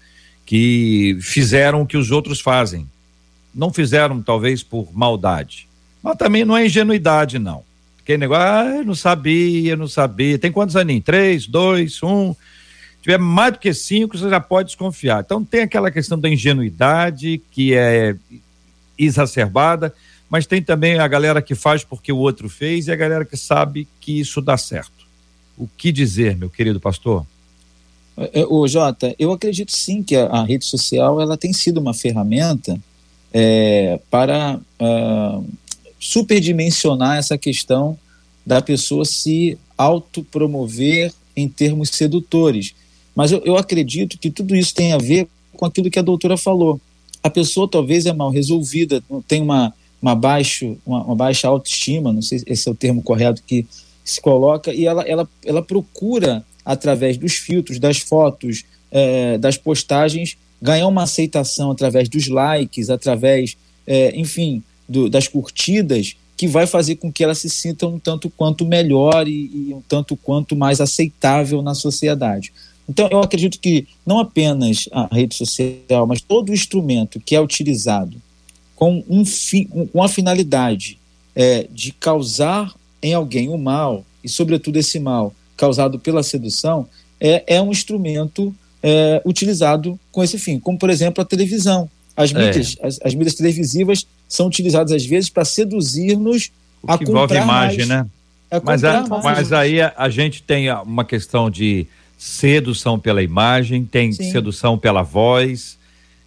que 0.46 1.18
fizeram 1.22 1.82
o 1.82 1.88
que 1.88 1.98
os 1.98 2.12
outros 2.12 2.42
fazem. 2.42 2.88
Não 3.54 3.72
fizeram, 3.72 4.22
talvez, 4.22 4.64
por 4.64 4.90
maldade. 4.94 5.68
Mas 6.02 6.18
também 6.18 6.46
não 6.46 6.58
é 6.58 6.66
ingenuidade, 6.66 7.40
não. 7.40 7.64
Aquele 8.12 8.18
negócio, 8.18 8.44
ah, 8.44 8.84
não 8.84 8.94
sabia, 8.96 9.78
não 9.78 9.88
sabia. 9.88 10.38
Tem 10.38 10.52
quantos 10.52 10.76
aninhos? 10.76 11.06
Três, 11.06 11.48
dois, 11.48 12.04
um. 12.04 12.34
Se 12.34 13.04
tiver 13.04 13.18
mais 13.18 13.54
do 13.54 13.60
que 13.60 13.74
cinco, 13.74 14.18
você 14.18 14.30
já 14.30 14.40
pode 14.40 14.68
desconfiar. 14.68 15.22
Então 15.22 15.46
tem 15.46 15.62
aquela 15.62 15.90
questão 15.90 16.20
da 16.20 16.30
ingenuidade, 16.30 17.42
que 17.52 17.74
é 17.74 18.16
exacerbada, 18.98 19.94
mas 20.30 20.46
tem 20.46 20.62
também 20.62 21.00
a 21.00 21.08
galera 21.08 21.42
que 21.42 21.56
faz 21.56 21.86
porque 21.86 22.12
o 22.12 22.18
outro 22.18 22.50
fez 22.50 22.88
e 22.88 22.92
a 22.92 22.96
galera 22.98 23.24
que 23.24 23.38
sabe 23.38 23.88
que 24.02 24.20
isso 24.20 24.42
dá 24.42 24.58
certo. 24.58 25.08
O 25.58 25.66
que 25.66 25.90
dizer, 25.92 26.36
meu 26.36 26.50
querido 26.50 26.80
pastor? 26.80 27.26
O 28.50 28.66
é, 28.66 28.68
Jota, 28.68 29.16
eu 29.18 29.32
acredito 29.32 29.72
sim 29.72 30.04
que 30.04 30.18
a, 30.18 30.26
a, 30.26 30.44
rede 30.44 30.66
social 30.66 31.22
ela 31.22 31.38
tem 31.38 31.54
sido 31.54 31.80
uma 31.80 31.94
ferramenta 31.94 32.78
é, 33.34 34.00
para 34.10 34.60
uh, 34.80 35.50
superdimensionar 36.02 37.20
essa 37.20 37.38
questão 37.38 37.98
da 38.44 38.60
pessoa 38.60 39.06
se 39.06 39.56
autopromover 39.78 41.14
em 41.38 41.48
termos 41.48 41.90
sedutores. 41.90 42.74
Mas 43.16 43.32
eu, 43.32 43.42
eu 43.46 43.56
acredito 43.56 44.18
que 44.18 44.32
tudo 44.32 44.56
isso 44.56 44.74
tem 44.74 44.94
a 44.94 44.98
ver 44.98 45.28
com 45.54 45.64
aquilo 45.64 45.92
que 45.92 46.00
a 46.00 46.02
doutora 46.02 46.36
falou. 46.36 46.82
A 47.22 47.30
pessoa 47.30 47.70
talvez 47.70 48.08
é 48.08 48.14
mal 48.14 48.32
resolvida, 48.32 49.04
tem 49.28 49.44
uma, 49.44 49.72
uma, 50.02 50.16
baixo, 50.16 50.76
uma, 50.84 51.04
uma 51.04 51.16
baixa 51.16 51.48
autoestima, 51.48 52.12
não 52.12 52.22
sei 52.22 52.40
se 52.40 52.46
esse 52.48 52.68
é 52.68 52.72
o 52.72 52.76
termo 52.76 53.04
correto 53.04 53.44
que 53.46 53.66
se 54.04 54.20
coloca, 54.20 54.74
e 54.74 54.88
ela, 54.88 55.04
ela, 55.04 55.30
ela 55.46 55.62
procura 55.62 56.44
através 56.66 57.16
dos 57.16 57.34
filtros, 57.34 57.78
das 57.78 58.00
fotos, 58.00 58.64
é, 58.90 59.38
das 59.38 59.56
postagens, 59.56 60.36
ganhar 60.60 60.88
uma 60.88 61.04
aceitação 61.04 61.70
através 61.70 62.10
dos 62.10 62.28
likes, 62.28 62.90
através, 62.90 63.56
é, 63.86 64.20
enfim, 64.20 64.64
do, 64.92 65.10
das 65.10 65.28
curtidas, 65.28 66.16
que 66.36 66.48
vai 66.48 66.68
fazer 66.68 66.96
com 66.96 67.12
que 67.12 67.24
ela 67.24 67.36
se 67.36 67.50
sinta 67.50 67.88
um 67.88 68.00
tanto 68.00 68.30
quanto 68.30 68.66
melhor 68.66 69.28
e, 69.28 69.70
e 69.70 69.74
um 69.74 69.82
tanto 69.82 70.18
quanto 70.18 70.56
mais 70.56 70.82
aceitável 70.82 71.62
na 71.62 71.74
sociedade. 71.74 72.52
Então, 72.90 73.08
eu 73.12 73.20
acredito 73.20 73.60
que 73.60 73.88
não 74.06 74.20
apenas 74.20 74.90
a 74.92 75.08
rede 75.14 75.36
social, 75.36 76.06
mas 76.06 76.20
todo 76.20 76.54
instrumento 76.54 77.20
que 77.20 77.36
é 77.36 77.42
utilizado 77.42 78.22
com, 78.76 79.04
um 79.08 79.24
fi, 79.24 79.66
com 79.94 80.04
a 80.04 80.10
finalidade 80.10 80.98
é, 81.36 81.68
de 81.72 81.94
causar 81.94 82.74
em 83.02 83.14
alguém 83.14 83.48
o 83.48 83.58
mal, 83.58 84.04
e 84.24 84.30
sobretudo 84.30 84.78
esse 84.78 85.00
mal 85.00 85.34
causado 85.56 86.00
pela 86.00 86.24
sedução 86.24 86.88
é, 87.20 87.44
é 87.56 87.62
um 87.62 87.72
instrumento 87.72 88.54
é, 88.82 89.22
utilizado 89.26 90.00
com 90.12 90.24
esse 90.24 90.38
fim, 90.38 90.60
como 90.60 90.78
por 90.78 90.90
exemplo 90.90 91.22
a 91.22 91.26
televisão. 91.26 91.90
As 92.22 92.34
é. 92.34 92.46
mídias, 92.46 92.78
é. 92.80 92.88
as, 92.88 93.00
as, 93.04 93.14
mídias 93.16 93.36
televisivas 93.36 94.06
são 94.28 94.48
utilizadas 94.48 94.92
às 94.92 95.06
vezes 95.06 95.30
para 95.30 95.46
seduzir-nos 95.46 96.52
a 96.88 96.98
que 96.98 97.06
comprar 97.06 97.24
envolve 97.24 97.38
imagem, 97.38 97.86
mais, 97.86 97.90
né? 97.90 98.08
Mas, 98.64 98.84
a, 98.84 99.08
mas 99.24 99.54
aí 99.54 99.82
a, 99.82 99.94
a, 99.96 100.10
gente 100.10 100.44
tem 100.44 100.70
uma 100.72 101.06
questão 101.06 101.50
de 101.50 101.88
sedução 102.18 103.00
pela 103.00 103.24
imagem, 103.24 103.86
tem 103.86 104.12
Sim. 104.12 104.30
sedução 104.30 104.78
pela 104.78 105.02
voz, 105.02 105.78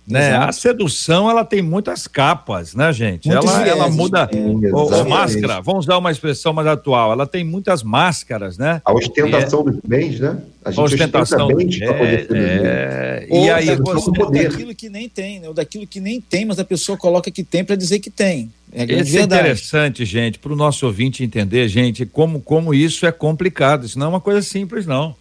né? 0.07 0.37
A 0.37 0.53
sedução 0.53 1.31
ela 1.31 1.45
tem 1.45 1.63
muitas 1.63 2.07
capas, 2.07 2.75
né, 2.75 2.93
gente? 2.93 3.31
ela, 3.31 3.67
ela 3.67 3.89
muda 3.89 4.29
o, 4.33 5.09
máscara. 5.09 5.63
Vamos 5.63 5.87
usar 5.87 5.97
uma 5.97 6.11
expressão 6.11 6.53
mais 6.53 6.69
atual. 6.69 7.13
Ela 7.13 7.27
tem 7.27 7.43
muitas 7.43 7.83
máscaras, 7.83 8.59
né? 8.59 8.83
A 8.85 8.93
ostentação 8.93 9.61
é... 9.61 9.65
dos 9.65 9.81
bens, 9.87 10.21
né? 10.21 10.39
A 10.65 10.71
gente 10.71 10.81
a 10.81 10.83
ostentação 10.83 11.49
bens 11.49 11.79
para 11.79 11.95
poder 11.95 12.27
é... 12.31 13.27
E 13.31 13.51
aí 13.51 13.77
você 13.77 14.13
poder. 14.13 14.51
daquilo 14.51 14.75
que 14.75 14.91
nem 14.91 15.09
tem, 15.09 15.41
né? 15.41 15.49
Ou 15.49 15.55
daquilo 15.55 15.87
que 15.87 16.01
nem 16.01 16.21
tem, 16.21 16.45
mas 16.45 16.59
a 16.59 16.65
pessoa 16.65 16.99
coloca 16.99 17.31
que 17.31 17.43
tem 17.43 17.65
para 17.65 17.77
dizer 17.77 17.99
que 17.99 18.11
tem. 18.11 18.51
É 18.73 18.85
Isso 18.85 19.17
é 19.17 19.23
interessante, 19.23 20.05
gente, 20.05 20.39
para 20.39 20.53
o 20.53 20.57
nosso 20.57 20.85
ouvinte 20.85 21.23
entender, 21.23 21.69
gente, 21.69 22.05
como 22.05 22.41
como 22.41 22.75
isso 22.75 23.07
é 23.07 23.13
complicado. 23.13 23.87
Isso 23.87 23.99
não 23.99 24.07
é 24.07 24.11
uma 24.11 24.21
coisa 24.21 24.43
simples, 24.43 24.85
não. 24.85 25.15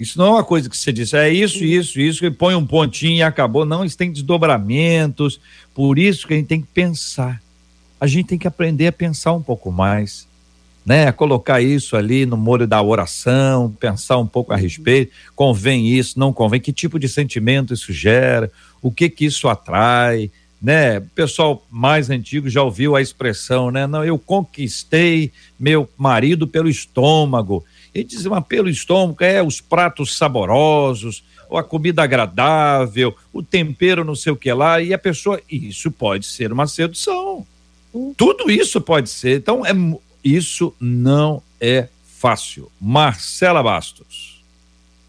Isso 0.00 0.18
não 0.18 0.28
é 0.28 0.30
uma 0.30 0.44
coisa 0.44 0.70
que 0.70 0.74
você 0.74 0.90
disse, 0.90 1.14
é 1.14 1.28
isso, 1.28 1.62
isso, 1.62 2.00
isso, 2.00 2.24
e 2.24 2.30
põe 2.30 2.54
um 2.54 2.66
pontinho 2.66 3.18
e 3.18 3.22
acabou. 3.22 3.66
Não, 3.66 3.84
isso 3.84 3.98
tem 3.98 4.10
desdobramentos. 4.10 5.38
Por 5.74 5.98
isso 5.98 6.26
que 6.26 6.32
a 6.32 6.36
gente 6.38 6.46
tem 6.46 6.62
que 6.62 6.68
pensar. 6.72 7.38
A 8.00 8.06
gente 8.06 8.28
tem 8.28 8.38
que 8.38 8.48
aprender 8.48 8.86
a 8.86 8.92
pensar 8.92 9.34
um 9.34 9.42
pouco 9.42 9.70
mais, 9.70 10.26
né? 10.86 11.06
A 11.06 11.12
colocar 11.12 11.60
isso 11.60 11.96
ali 11.96 12.24
no 12.24 12.38
molho 12.38 12.66
da 12.66 12.80
oração, 12.82 13.76
pensar 13.78 14.16
um 14.16 14.26
pouco 14.26 14.54
a 14.54 14.56
uhum. 14.56 14.62
respeito. 14.62 15.12
Convém 15.36 15.88
isso, 15.88 16.18
não 16.18 16.32
convém? 16.32 16.62
Que 16.62 16.72
tipo 16.72 16.98
de 16.98 17.06
sentimento 17.06 17.74
isso 17.74 17.92
gera? 17.92 18.50
O 18.80 18.90
que 18.90 19.10
que 19.10 19.26
isso 19.26 19.48
atrai? 19.48 20.30
né? 20.60 20.98
O 20.98 21.02
pessoal 21.14 21.66
mais 21.70 22.10
antigo 22.10 22.48
já 22.50 22.62
ouviu 22.62 22.94
a 22.94 23.00
expressão, 23.00 23.70
né? 23.70 23.86
Não, 23.86 24.04
eu 24.04 24.18
conquistei 24.18 25.32
meu 25.58 25.88
marido 25.96 26.46
pelo 26.46 26.68
estômago. 26.68 27.64
E 27.94 28.04
diz, 28.04 28.24
mas 28.26 28.44
pelo 28.46 28.68
estômago 28.68 29.22
é 29.24 29.42
os 29.42 29.60
pratos 29.60 30.16
saborosos, 30.16 31.24
ou 31.48 31.58
a 31.58 31.64
comida 31.64 32.02
agradável, 32.02 33.14
o 33.32 33.42
tempero 33.42 34.04
não 34.04 34.14
sei 34.14 34.32
o 34.32 34.36
que 34.36 34.52
lá, 34.52 34.80
e 34.80 34.94
a 34.94 34.98
pessoa, 34.98 35.40
isso 35.50 35.90
pode 35.90 36.26
ser 36.26 36.52
uma 36.52 36.66
sedução. 36.66 37.44
Tudo 38.16 38.50
isso 38.50 38.80
pode 38.80 39.10
ser. 39.10 39.38
Então, 39.38 39.66
é, 39.66 39.72
isso 40.22 40.74
não 40.80 41.42
é 41.60 41.88
fácil. 42.18 42.70
Marcela 42.80 43.62
Bastos. 43.62 44.40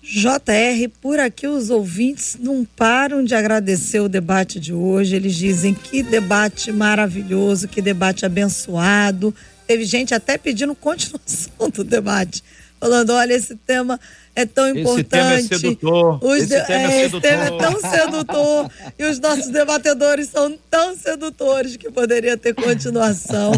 JR, 0.01 0.89
por 0.99 1.19
aqui 1.19 1.47
os 1.47 1.69
ouvintes 1.69 2.35
não 2.39 2.65
param 2.65 3.23
de 3.23 3.35
agradecer 3.35 3.99
o 3.99 4.09
debate 4.09 4.59
de 4.59 4.73
hoje. 4.73 5.15
Eles 5.15 5.35
dizem 5.35 5.73
que 5.75 6.01
debate 6.01 6.71
maravilhoso, 6.71 7.67
que 7.67 7.81
debate 7.81 8.25
abençoado. 8.25 9.33
Teve 9.67 9.85
gente 9.85 10.13
até 10.13 10.37
pedindo 10.37 10.73
continuação 10.75 11.69
do 11.69 11.83
debate, 11.83 12.43
falando: 12.81 13.11
olha, 13.11 13.33
esse 13.33 13.55
tema 13.55 13.97
é 14.35 14.45
tão 14.45 14.69
importante. 14.69 14.99
Esse 14.99 15.03
tema 15.03 15.33
é 15.33 15.41
sedutor. 15.41 16.19
Os 16.23 16.37
esse, 16.37 16.65
tema 16.65 16.91
é, 16.91 17.05
esse 17.05 17.21
tema 17.21 17.45
é 17.45 17.57
tão 17.57 17.79
sedutor. 17.79 18.71
e 18.99 19.05
os 19.05 19.19
nossos 19.19 19.47
debatedores 19.47 20.27
são 20.27 20.57
tão 20.69 20.97
sedutores 20.97 21.77
que 21.77 21.89
poderia 21.89 22.35
ter 22.35 22.53
continuação. 22.53 23.53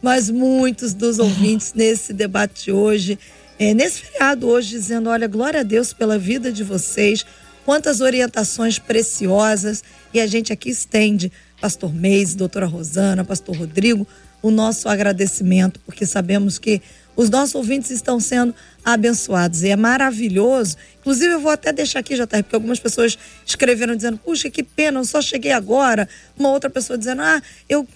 Mas 0.00 0.30
muitos 0.30 0.94
dos 0.94 1.18
ouvintes 1.18 1.74
nesse 1.74 2.14
debate 2.14 2.72
hoje 2.72 3.18
é, 3.60 3.74
nesse 3.74 4.00
feriado 4.00 4.48
hoje, 4.48 4.70
dizendo: 4.70 5.10
olha, 5.10 5.28
glória 5.28 5.60
a 5.60 5.62
Deus 5.62 5.92
pela 5.92 6.18
vida 6.18 6.50
de 6.50 6.64
vocês, 6.64 7.26
quantas 7.66 8.00
orientações 8.00 8.78
preciosas. 8.78 9.84
E 10.14 10.18
a 10.18 10.26
gente 10.26 10.50
aqui 10.50 10.70
estende, 10.70 11.30
Pastor 11.60 11.92
Meis, 11.94 12.34
doutora 12.34 12.64
Rosana, 12.64 13.22
Pastor 13.22 13.54
Rodrigo, 13.54 14.08
o 14.40 14.50
nosso 14.50 14.88
agradecimento, 14.88 15.78
porque 15.84 16.06
sabemos 16.06 16.58
que 16.58 16.80
os 17.20 17.28
nossos 17.28 17.54
ouvintes 17.54 17.90
estão 17.90 18.18
sendo 18.18 18.54
abençoados. 18.82 19.62
E 19.62 19.68
é 19.68 19.76
maravilhoso. 19.76 20.76
Inclusive, 21.00 21.34
eu 21.34 21.40
vou 21.40 21.52
até 21.52 21.70
deixar 21.70 21.98
aqui, 21.98 22.14
JR, 22.14 22.24
porque 22.42 22.54
algumas 22.54 22.80
pessoas 22.80 23.18
escreveram 23.44 23.94
dizendo: 23.94 24.16
puxa, 24.16 24.48
que 24.48 24.62
pena, 24.62 25.00
eu 25.00 25.04
só 25.04 25.20
cheguei 25.20 25.52
agora. 25.52 26.08
Uma 26.38 26.48
outra 26.48 26.70
pessoa 26.70 26.98
dizendo: 26.98 27.20
ah, 27.20 27.42
eu, 27.68 27.86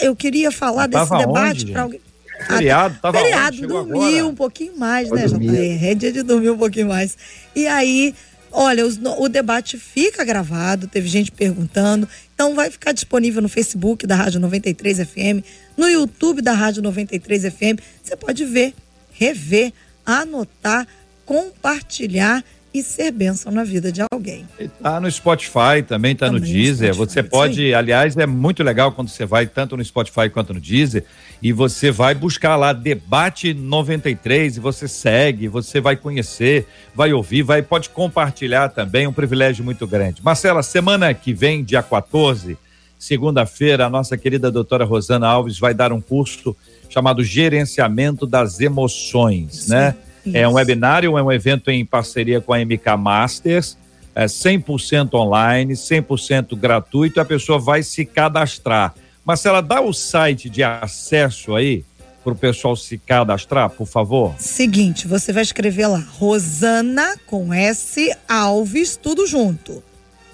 eu 0.00 0.16
queria 0.16 0.50
falar 0.50 0.88
desse 0.88 1.16
debate 1.16 1.66
para 1.66 1.82
alguém. 1.82 2.00
Feriado, 2.48 2.98
tava 3.00 3.16
Feriado, 3.16 3.64
dormiu 3.64 4.28
um 4.28 4.34
pouquinho 4.34 4.76
mais, 4.76 5.08
né, 5.08 5.28
JR? 5.28 5.84
É 5.84 5.94
dia 5.94 6.10
de 6.10 6.24
dormir 6.24 6.50
um 6.50 6.58
pouquinho 6.58 6.88
mais. 6.88 7.16
E 7.54 7.68
aí, 7.68 8.12
olha, 8.54 8.86
os, 8.86 8.98
o 9.18 9.28
debate 9.28 9.76
fica 9.76 10.24
gravado, 10.24 10.86
teve 10.86 11.08
gente 11.08 11.32
perguntando. 11.32 12.08
Então 12.34 12.54
vai 12.54 12.70
ficar 12.70 12.92
disponível 12.92 13.42
no 13.42 13.48
Facebook 13.48 14.06
da 14.06 14.14
Rádio 14.14 14.40
93 14.40 14.98
FM, 14.98 15.44
no 15.76 15.88
YouTube 15.88 16.40
da 16.40 16.52
Rádio 16.52 16.82
93 16.82 17.52
FM. 17.52 17.80
Você 18.02 18.16
pode 18.16 18.44
ver, 18.44 18.72
rever, 19.12 19.72
anotar, 20.06 20.86
compartilhar 21.26 22.44
e 22.72 22.82
ser 22.82 23.12
bênção 23.12 23.52
na 23.52 23.62
vida 23.62 23.92
de 23.92 24.02
alguém. 24.12 24.48
Está 24.58 25.00
no 25.00 25.10
Spotify, 25.10 25.82
também 25.86 26.12
está 26.12 26.30
no 26.30 26.40
Deezer. 26.40 26.92
Spotify, 26.92 27.14
você 27.14 27.22
pode, 27.22 27.74
aliás, 27.74 28.16
é 28.16 28.26
muito 28.26 28.64
legal 28.64 28.90
quando 28.90 29.08
você 29.08 29.24
vai 29.24 29.46
tanto 29.46 29.76
no 29.76 29.84
Spotify 29.84 30.28
quanto 30.28 30.52
no 30.52 30.60
Deezer 30.60 31.04
e 31.42 31.52
você 31.52 31.90
vai 31.90 32.14
buscar 32.14 32.56
lá 32.56 32.72
Debate 32.72 33.52
93 33.52 34.56
e 34.56 34.60
você 34.60 34.88
segue, 34.88 35.48
você 35.48 35.80
vai 35.80 35.96
conhecer, 35.96 36.66
vai 36.94 37.12
ouvir, 37.12 37.42
vai 37.42 37.62
pode 37.62 37.90
compartilhar 37.90 38.70
também, 38.70 39.06
um 39.06 39.12
privilégio 39.12 39.64
muito 39.64 39.86
grande. 39.86 40.22
Marcela, 40.22 40.62
semana 40.62 41.12
que 41.12 41.34
vem, 41.34 41.62
dia 41.62 41.82
14, 41.82 42.56
segunda-feira, 42.98 43.86
a 43.86 43.90
nossa 43.90 44.16
querida 44.16 44.50
doutora 44.50 44.84
Rosana 44.84 45.26
Alves 45.26 45.58
vai 45.58 45.74
dar 45.74 45.92
um 45.92 46.00
curso 46.00 46.56
chamado 46.88 47.22
Gerenciamento 47.22 48.26
das 48.26 48.60
Emoções, 48.60 49.64
Sim. 49.64 49.70
né? 49.70 49.94
Isso. 50.24 50.36
É 50.36 50.48
um 50.48 50.54
webinário, 50.54 51.18
é 51.18 51.22
um 51.22 51.30
evento 51.30 51.70
em 51.70 51.84
parceria 51.84 52.40
com 52.40 52.54
a 52.54 52.58
MK 52.58 52.96
Masters, 52.98 53.76
é 54.14 54.24
100% 54.26 55.12
online, 55.14 55.74
100% 55.74 56.56
gratuito, 56.56 57.20
a 57.20 57.24
pessoa 57.24 57.58
vai 57.58 57.82
se 57.82 58.06
cadastrar. 58.06 58.94
Marcela, 59.24 59.62
dá 59.62 59.80
o 59.80 59.92
site 59.92 60.50
de 60.50 60.62
acesso 60.62 61.54
aí 61.54 61.84
para 62.22 62.32
o 62.32 62.36
pessoal 62.36 62.76
se 62.76 62.98
cadastrar, 62.98 63.70
por 63.70 63.86
favor. 63.86 64.34
Seguinte, 64.38 65.06
você 65.06 65.32
vai 65.32 65.42
escrever 65.42 65.86
lá, 65.86 65.98
Rosana 65.98 67.16
com 67.26 67.52
S 67.52 68.14
Alves, 68.28 68.96
tudo 68.96 69.26
junto. 69.26 69.82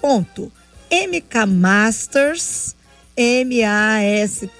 Ponto. 0.01 0.51
MK 0.89 1.45
Masters, 1.47 2.75
M-A-S-T-E-R-S 3.15 4.51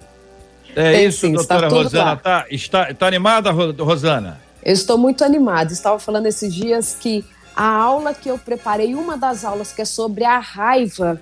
É 0.76 0.92
tem, 0.92 1.06
isso, 1.06 1.26
sim, 1.26 1.32
doutora 1.32 1.68
Rosana. 1.68 2.16
Tá, 2.16 2.46
está, 2.50 2.90
está 2.90 3.06
animada, 3.06 3.50
Rosana? 3.50 4.40
Eu 4.62 4.72
estou 4.72 4.98
muito 4.98 5.24
animada. 5.24 5.72
Estava 5.72 5.98
falando 5.98 6.26
esses 6.26 6.54
dias 6.54 6.96
que 6.98 7.24
a 7.54 7.66
aula 7.66 8.14
que 8.14 8.28
eu 8.28 8.38
preparei, 8.38 8.94
uma 8.94 9.16
das 9.16 9.44
aulas 9.44 9.72
que 9.72 9.82
é 9.82 9.84
sobre 9.84 10.24
a 10.24 10.38
raiva, 10.38 11.20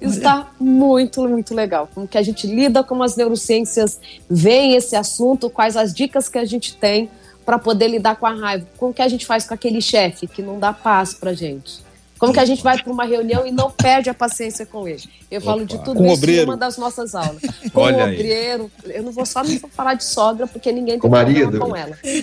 Está 0.00 0.50
muito, 0.60 1.26
muito 1.26 1.54
legal. 1.54 1.88
Como 1.92 2.06
que 2.06 2.18
a 2.18 2.22
gente 2.22 2.46
lida 2.46 2.82
com 2.82 3.02
as 3.02 3.16
neurociências, 3.16 3.98
vem 4.28 4.74
esse 4.74 4.94
assunto, 4.94 5.48
quais 5.48 5.76
as 5.76 5.94
dicas 5.94 6.28
que 6.28 6.38
a 6.38 6.44
gente 6.44 6.76
tem 6.76 7.08
para 7.44 7.58
poder 7.58 7.88
lidar 7.88 8.16
com 8.16 8.26
a 8.26 8.34
raiva. 8.34 8.66
Como 8.76 8.92
que 8.92 9.02
a 9.02 9.08
gente 9.08 9.26
faz 9.26 9.46
com 9.46 9.54
aquele 9.54 9.80
chefe 9.80 10.26
que 10.26 10.42
não 10.42 10.58
dá 10.58 10.72
paz 10.72 11.14
para 11.14 11.32
gente? 11.32 11.82
Como 12.18 12.32
que 12.32 12.40
a 12.40 12.44
gente 12.44 12.62
vai 12.62 12.80
para 12.80 12.92
uma 12.92 13.04
reunião 13.04 13.46
e 13.46 13.50
não 13.50 13.70
perde 13.70 14.08
a 14.08 14.14
paciência 14.14 14.64
com 14.64 14.88
ele? 14.88 15.02
Eu 15.30 15.40
Opa. 15.40 15.50
falo 15.50 15.66
de 15.66 15.76
tudo 15.84 16.02
isso 16.04 16.14
obreiro. 16.14 16.42
em 16.42 16.44
uma 16.44 16.56
das 16.56 16.78
nossas 16.78 17.14
aulas. 17.14 17.42
Com 17.72 17.82
o 17.82 18.02
obreiro, 18.02 18.70
eu 18.84 19.02
não 19.02 19.12
vou 19.12 19.26
só 19.26 19.42
me 19.42 19.58
falar 19.58 19.94
de 19.94 20.04
sogra, 20.04 20.46
porque 20.46 20.72
ninguém 20.72 20.98
tem 20.98 21.10
problema 21.10 21.58
com 21.58 21.76
ela. 21.76 21.98
É. 22.02 22.22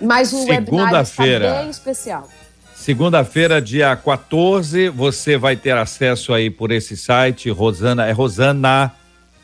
Mas 0.04 0.32
o 0.32 0.44
webinar 0.44 1.02
está 1.02 1.22
bem 1.24 1.70
especial. 1.70 2.28
Segunda-feira, 2.74 3.60
dia 3.60 3.96
14, 3.96 4.90
você 4.90 5.36
vai 5.36 5.56
ter 5.56 5.76
acesso 5.76 6.32
aí 6.32 6.48
por 6.50 6.70
esse 6.70 6.96
site, 6.96 7.50
Rosana, 7.50 8.06
é 8.06 8.12
Rosana 8.12 8.92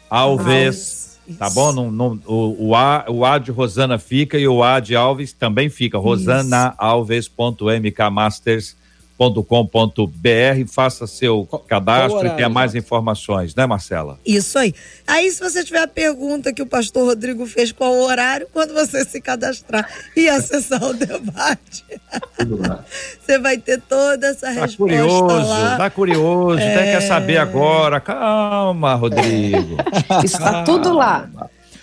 Alves, 0.09 0.47
Alves. 0.47 1.02
Tá 1.39 1.51
bom? 1.51 1.73
No, 1.73 1.91
no, 1.91 2.21
o, 2.27 2.69
o, 2.69 2.75
a, 2.75 3.05
o 3.09 3.25
A 3.25 3.39
de 3.39 3.51
Rosana 3.51 3.99
fica 3.99 4.39
e 4.39 4.47
o 4.47 4.63
A 4.63 4.79
de 4.81 4.95
Alves 4.97 5.33
também 5.33 5.71
fica, 5.71 5.97
rosanaalves.mkmasters.com 5.99 8.82
com.br 9.31 10.09
faça 10.67 11.07
seu 11.07 11.47
cadastro 11.69 12.27
e 12.27 12.31
tenha 12.31 12.49
mais 12.49 12.75
informações, 12.75 13.55
né, 13.55 13.67
Marcela? 13.67 14.19
Isso 14.27 14.59
aí. 14.59 14.75
Aí, 15.07 15.31
se 15.31 15.41
você 15.41 15.63
tiver 15.63 15.83
a 15.83 15.87
pergunta 15.87 16.53
que 16.53 16.63
o 16.63 16.67
pastor 16.67 17.07
Rodrigo 17.07 17.47
fez, 17.47 17.71
qual 17.71 17.93
o 17.93 18.05
horário, 18.05 18.49
quando 18.53 18.73
você 18.73 19.05
se 19.05 19.21
cadastrar 19.21 19.89
e 20.17 20.29
acessar 20.29 20.83
o 20.83 20.95
debate, 20.95 21.85
você 23.21 23.39
vai 23.39 23.59
ter 23.59 23.81
toda 23.81 24.29
essa 24.29 24.47
tá 24.47 24.53
resposta. 24.53 24.77
Curioso, 24.77 25.49
lá. 25.49 25.77
Tá 25.77 25.91
curioso, 25.91 26.59
é... 26.59 26.75
até 26.75 26.93
quer 26.93 27.01
saber 27.03 27.37
agora. 27.37 28.01
Calma, 28.01 28.95
Rodrigo. 28.95 29.77
Está 30.25 30.63
tudo 30.65 30.93
lá. 30.93 31.29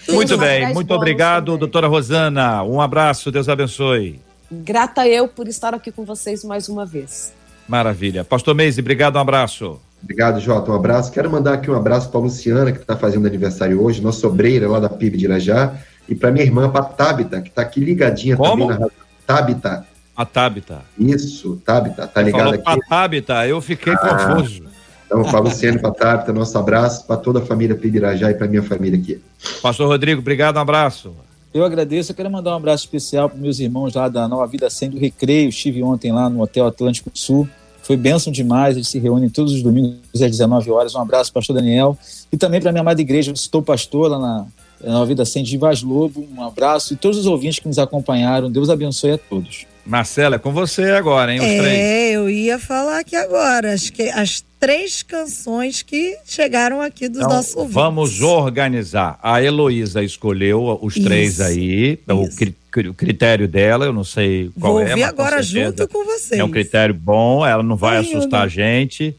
Muito 0.08 0.38
bem, 0.38 0.74
muito 0.74 0.92
obrigado, 0.94 1.58
doutora 1.58 1.88
Rosana. 1.88 2.64
Um 2.64 2.82
abraço, 2.82 3.32
Deus 3.32 3.48
abençoe. 3.48 4.20
Grata 4.52 5.08
eu 5.08 5.28
por 5.28 5.48
estar 5.48 5.74
aqui 5.74 5.92
com 5.92 6.04
vocês 6.04 6.44
mais 6.44 6.70
uma 6.70 6.86
vez. 6.86 7.34
Maravilha. 7.68 8.24
Pastor 8.24 8.56
Meise, 8.56 8.82
obrigado, 8.82 9.18
um 9.18 9.20
abraço. 9.20 9.80
Obrigado, 10.02 10.40
Jota. 10.40 10.72
Um 10.72 10.76
abraço. 10.76 11.12
Quero 11.12 11.30
mandar 11.30 11.54
aqui 11.54 11.70
um 11.70 11.76
abraço 11.76 12.10
para 12.10 12.20
a 12.20 12.24
Luciana, 12.24 12.72
que 12.72 12.80
está 12.80 12.96
fazendo 12.98 13.28
aniversário 13.28 13.82
hoje, 13.82 14.02
nossa 14.02 14.26
obreira 14.28 14.68
lá 14.68 14.80
da 14.80 14.90
PIB 14.90 15.18
de 15.18 15.26
Irajá, 15.26 15.74
e 16.08 16.16
para 16.16 16.32
minha 16.32 16.44
irmã, 16.44 16.70
para 16.70 16.86
Tabita, 16.86 17.42
que 17.42 17.50
está 17.50 17.62
aqui 17.62 17.80
ligadinha 17.80 18.36
Como? 18.36 18.50
também 18.50 18.68
na 18.68 18.74
rádio. 18.74 18.92
Tabita. 19.28 19.86
A 20.16 20.26
Tabita. 20.26 20.82
Isso, 20.98 21.62
Tabita, 21.64 22.08
tá 22.08 22.22
ligada 22.22 22.56
aqui. 22.56 22.64
A 22.66 22.78
Tabita, 22.78 23.48
eu 23.48 23.62
fiquei 23.62 23.94
ah, 23.94 23.98
confuso. 23.98 24.64
Então, 25.06 25.24
para 25.24 25.38
a 25.38 25.42
Luciana 25.42 25.78
e 25.78 25.80
para 25.80 25.90
a 25.90 25.94
Tabita, 25.94 26.34
nosso 26.34 26.58
abraço 26.58 27.06
para 27.06 27.18
toda 27.18 27.40
a 27.40 27.46
família 27.46 27.76
PIB 27.76 27.98
Irajá 27.98 28.32
e 28.32 28.34
para 28.34 28.48
minha 28.48 28.64
família 28.64 29.00
aqui. 29.00 29.22
Pastor 29.62 29.88
Rodrigo, 29.88 30.22
obrigado, 30.22 30.58
um 30.58 30.62
abraço. 30.62 31.14
Eu 31.52 31.66
agradeço, 31.66 32.12
eu 32.12 32.16
quero 32.16 32.30
mandar 32.30 32.54
um 32.54 32.58
abraço 32.58 32.86
especial 32.86 33.28
para 33.28 33.40
meus 33.40 33.60
irmãos 33.60 33.96
lá 33.96 34.08
da 34.08 34.28
Nova 34.28 34.46
Vida 34.46 34.70
Sem 34.70 34.88
do 34.88 35.00
Recreio. 35.00 35.50
Estive 35.50 35.82
ontem 35.82 36.12
lá 36.12 36.30
no 36.30 36.42
Hotel 36.42 36.68
Atlântico 36.68 37.10
Sul. 37.14 37.50
Foi 37.82 37.98
bênção 37.98 38.32
demais, 38.32 38.76
eles 38.76 38.88
se 38.88 39.00
reúnem 39.00 39.30
todos 39.30 39.52
os 39.52 39.64
domingos 39.64 39.98
às 40.14 40.30
19 40.30 40.70
horas. 40.70 40.94
Um 40.94 41.02
abraço, 41.02 41.34
pastor 41.34 41.56
Daniel. 41.56 41.98
E 42.32 42.38
também 42.38 42.62
para 42.62 42.72
minha 42.72 42.82
amada 42.82 43.02
igreja, 43.02 43.32
eu 43.32 43.34
estou 43.34 43.64
pastor 43.64 44.12
lá 44.12 44.20
na 44.20 44.46
Nova 44.92 45.08
Vida 45.08 45.26
Sem 45.26 45.44
de 45.44 45.58
Vaz 45.58 45.82
Lobo. 45.82 46.28
Um 46.38 46.44
abraço. 46.44 46.94
E 46.94 46.96
todos 46.96 47.18
os 47.18 47.26
ouvintes 47.26 47.58
que 47.58 47.68
nos 47.68 47.80
acompanharam, 47.80 48.52
Deus 48.52 48.70
abençoe 48.70 49.14
a 49.14 49.18
todos. 49.18 49.66
Marcela, 49.86 50.36
é 50.36 50.40
com 50.40 50.52
você 50.52 50.92
agora, 50.92 51.34
hein? 51.34 51.40
Os 51.40 51.46
é, 51.46 51.58
três. 51.60 52.14
eu 52.14 52.30
ia 52.30 52.60
falar 52.60 53.00
aqui 53.00 53.16
agora. 53.16 53.74
As, 53.74 53.90
que, 53.90 54.04
as 54.10 54.44
três 54.60 55.02
canções 55.02 55.82
que 55.82 56.18
chegaram 56.26 56.82
aqui 56.82 57.08
dos 57.08 57.20
então, 57.20 57.36
nossos 57.36 57.56
ouvintes. 57.56 57.76
Vamos 57.76 58.22
organizar. 58.22 59.18
A 59.24 59.42
Heloísa 59.42 60.04
escolheu 60.04 60.78
os 60.82 60.96
Isso, 60.96 61.06
três 61.06 61.42
aí. 61.42 62.00
Então, 62.04 62.24
o, 62.24 62.36
cri, 62.36 62.56
o, 62.90 62.94
critério 62.94 63.48
dela, 63.48 63.86
eu 63.86 63.94
não 63.94 64.04
sei 64.04 64.52
qual 64.60 64.74
Vou 64.74 64.82
é. 64.82 64.96
Vou 64.96 65.06
agora 65.06 65.42
junto 65.42 65.88
com 65.88 66.04
vocês. 66.06 66.40
É 66.40 66.44
um 66.44 66.52
critério 66.52 66.94
bom, 66.94 67.46
ela 67.46 67.64
não 67.64 67.76
vai 67.76 67.98
Ai, 67.98 68.04
assustar 68.04 68.44
a 68.44 68.48
gente. 68.48 69.16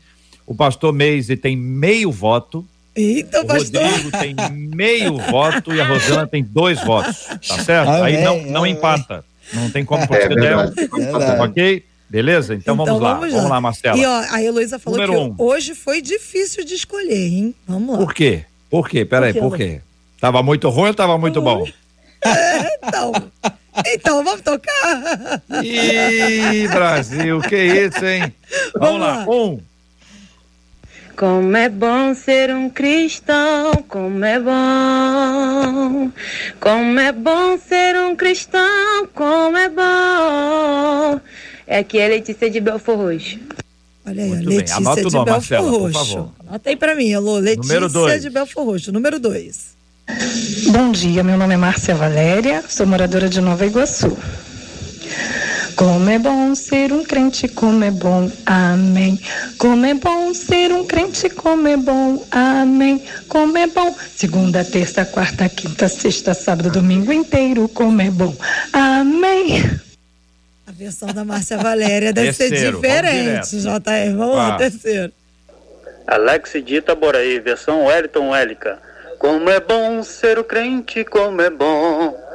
O 0.46 0.54
pastor 0.54 0.92
Meise 0.92 1.36
tem 1.36 1.56
meio 1.56 2.12
voto. 2.12 2.66
Eita, 2.94 3.40
o 3.40 3.46
pastor. 3.46 3.82
Rodrigo 3.82 4.11
tem 4.11 4.34
meio 4.52 5.16
voto 5.16 5.72
e 5.72 5.80
a 5.80 5.86
Rosana 5.86 6.26
tem 6.26 6.42
dois 6.42 6.82
votos. 6.82 7.24
Tá 7.24 7.58
certo? 7.64 7.88
Amém, 7.90 8.16
aí 8.16 8.24
não, 8.24 8.42
não 8.42 8.66
empata. 8.66 9.24
Não 9.53 9.70
tem 9.70 9.84
como 9.84 10.03
é, 10.03 10.07
verdade, 10.07 10.74
é 10.78 11.42
Ok? 11.42 11.84
Beleza? 12.09 12.55
Então, 12.55 12.74
então 12.74 12.86
vamos, 12.86 13.01
lá. 13.01 13.14
vamos, 13.14 13.30
lá. 13.30 13.36
Vamos 13.36 13.51
lá, 13.51 13.61
Marcela. 13.61 13.96
E 13.96 14.05
ó, 14.05 14.24
a 14.30 14.42
Heloísa 14.42 14.80
falou 14.80 14.98
Número 14.98 15.12
que 15.12 15.42
um. 15.42 15.46
hoje 15.46 15.76
foi 15.76 16.03
difícil 16.03 16.64
de 16.64 16.74
escolher, 16.74 17.28
hein? 17.28 17.55
Vamos 17.68 17.92
lá. 17.92 18.05
Por 18.05 18.12
quê? 18.12 18.44
Por 18.68 18.88
quê? 18.88 19.05
Peraí, 19.05 19.32
por, 19.32 19.51
por 19.51 19.57
quê? 19.57 19.80
Tava 20.20 20.42
muito 20.42 20.68
ruim 20.68 20.88
ou 20.88 20.94
tava 20.94 21.16
muito 21.16 21.40
bom? 21.40 21.64
É, 22.24 22.76
então. 22.84 23.12
Então, 23.86 24.24
vamos 24.24 24.40
tocar. 24.40 25.42
Ih, 25.62 26.66
Brasil, 26.68 27.40
que 27.40 27.57
isso, 27.57 28.05
hein? 28.05 28.34
Vamos, 28.74 28.88
vamos 28.88 29.01
lá. 29.01 29.16
lá. 29.24 29.30
Um. 29.30 29.69
Como 31.20 31.54
é 31.54 31.68
bom 31.68 32.14
ser 32.14 32.50
um 32.50 32.70
cristão, 32.70 33.84
como 33.86 34.24
é 34.24 34.40
bom. 34.40 36.10
Como 36.58 36.98
é 36.98 37.12
bom 37.12 37.58
ser 37.58 37.94
um 37.96 38.16
cristão, 38.16 39.06
como 39.14 39.54
é 39.54 39.68
bom. 39.68 41.20
É 41.66 41.80
aqui 41.80 42.00
a 42.00 42.08
Letícia 42.08 42.48
de 42.48 42.58
Belfor 42.58 42.96
Roxo. 42.96 43.38
Olha 44.06 44.22
aí, 44.22 44.30
Muito 44.30 44.48
Letícia 44.48 44.76
bem. 44.76 44.86
Anota 44.86 45.02
de 45.02 45.10
Belfor 45.10 45.26
Marcela, 45.26 45.70
Roxo. 45.70 46.32
Anota 46.48 46.70
aí 46.70 46.76
pra 46.76 46.94
mim, 46.94 47.12
alô, 47.12 47.36
Letícia 47.36 48.18
de 48.18 48.30
Belfor 48.30 48.64
Roxo, 48.64 48.90
número 48.90 49.20
2. 49.20 49.76
Bom 50.72 50.90
dia, 50.90 51.22
meu 51.22 51.36
nome 51.36 51.52
é 51.52 51.58
Márcia 51.58 51.94
Valéria, 51.94 52.64
sou 52.66 52.86
moradora 52.86 53.28
de 53.28 53.42
Nova 53.42 53.66
Iguaçu. 53.66 54.16
Como 55.76 56.10
é 56.10 56.18
bom 56.18 56.54
ser 56.54 56.92
um 56.92 57.02
crente, 57.04 57.48
como 57.48 57.82
é 57.84 57.90
bom, 57.90 58.30
amém. 58.44 59.18
Como 59.58 59.86
é 59.86 59.94
bom 59.94 60.34
ser 60.34 60.72
um 60.72 60.86
crente, 60.86 61.30
como 61.30 61.66
é 61.68 61.76
bom, 61.76 62.24
amém. 62.30 63.02
Como 63.28 63.56
é 63.56 63.66
bom, 63.66 63.94
segunda, 64.14 64.64
terça, 64.64 65.04
quarta, 65.04 65.48
quinta, 65.48 65.88
sexta, 65.88 66.34
sábado, 66.34 66.70
domingo 66.70 67.12
inteiro, 67.12 67.68
como 67.68 68.00
é 68.00 68.10
bom, 68.10 68.34
amém. 68.72 69.62
A 70.66 70.72
versão 70.72 71.08
da 71.08 71.24
Márcia 71.24 71.58
Valéria 71.58 72.12
deve 72.12 72.32
terceiro, 72.32 72.56
ser 72.56 72.72
diferente, 72.74 73.56
JR. 73.58 74.16
Vamos 74.16 74.36
lá, 74.36 74.56
terceiro. 74.56 75.12
Alex 76.06 76.52
Dita 76.64 76.94
Boraí, 76.94 77.38
versão 77.40 77.86
Wellington 77.86 78.30
Wellica. 78.30 78.78
Como 79.18 79.50
é 79.50 79.60
bom 79.60 80.02
ser 80.02 80.38
o 80.38 80.44
crente, 80.44 81.04
como 81.04 81.40
é 81.40 81.50
bom. 81.50 82.30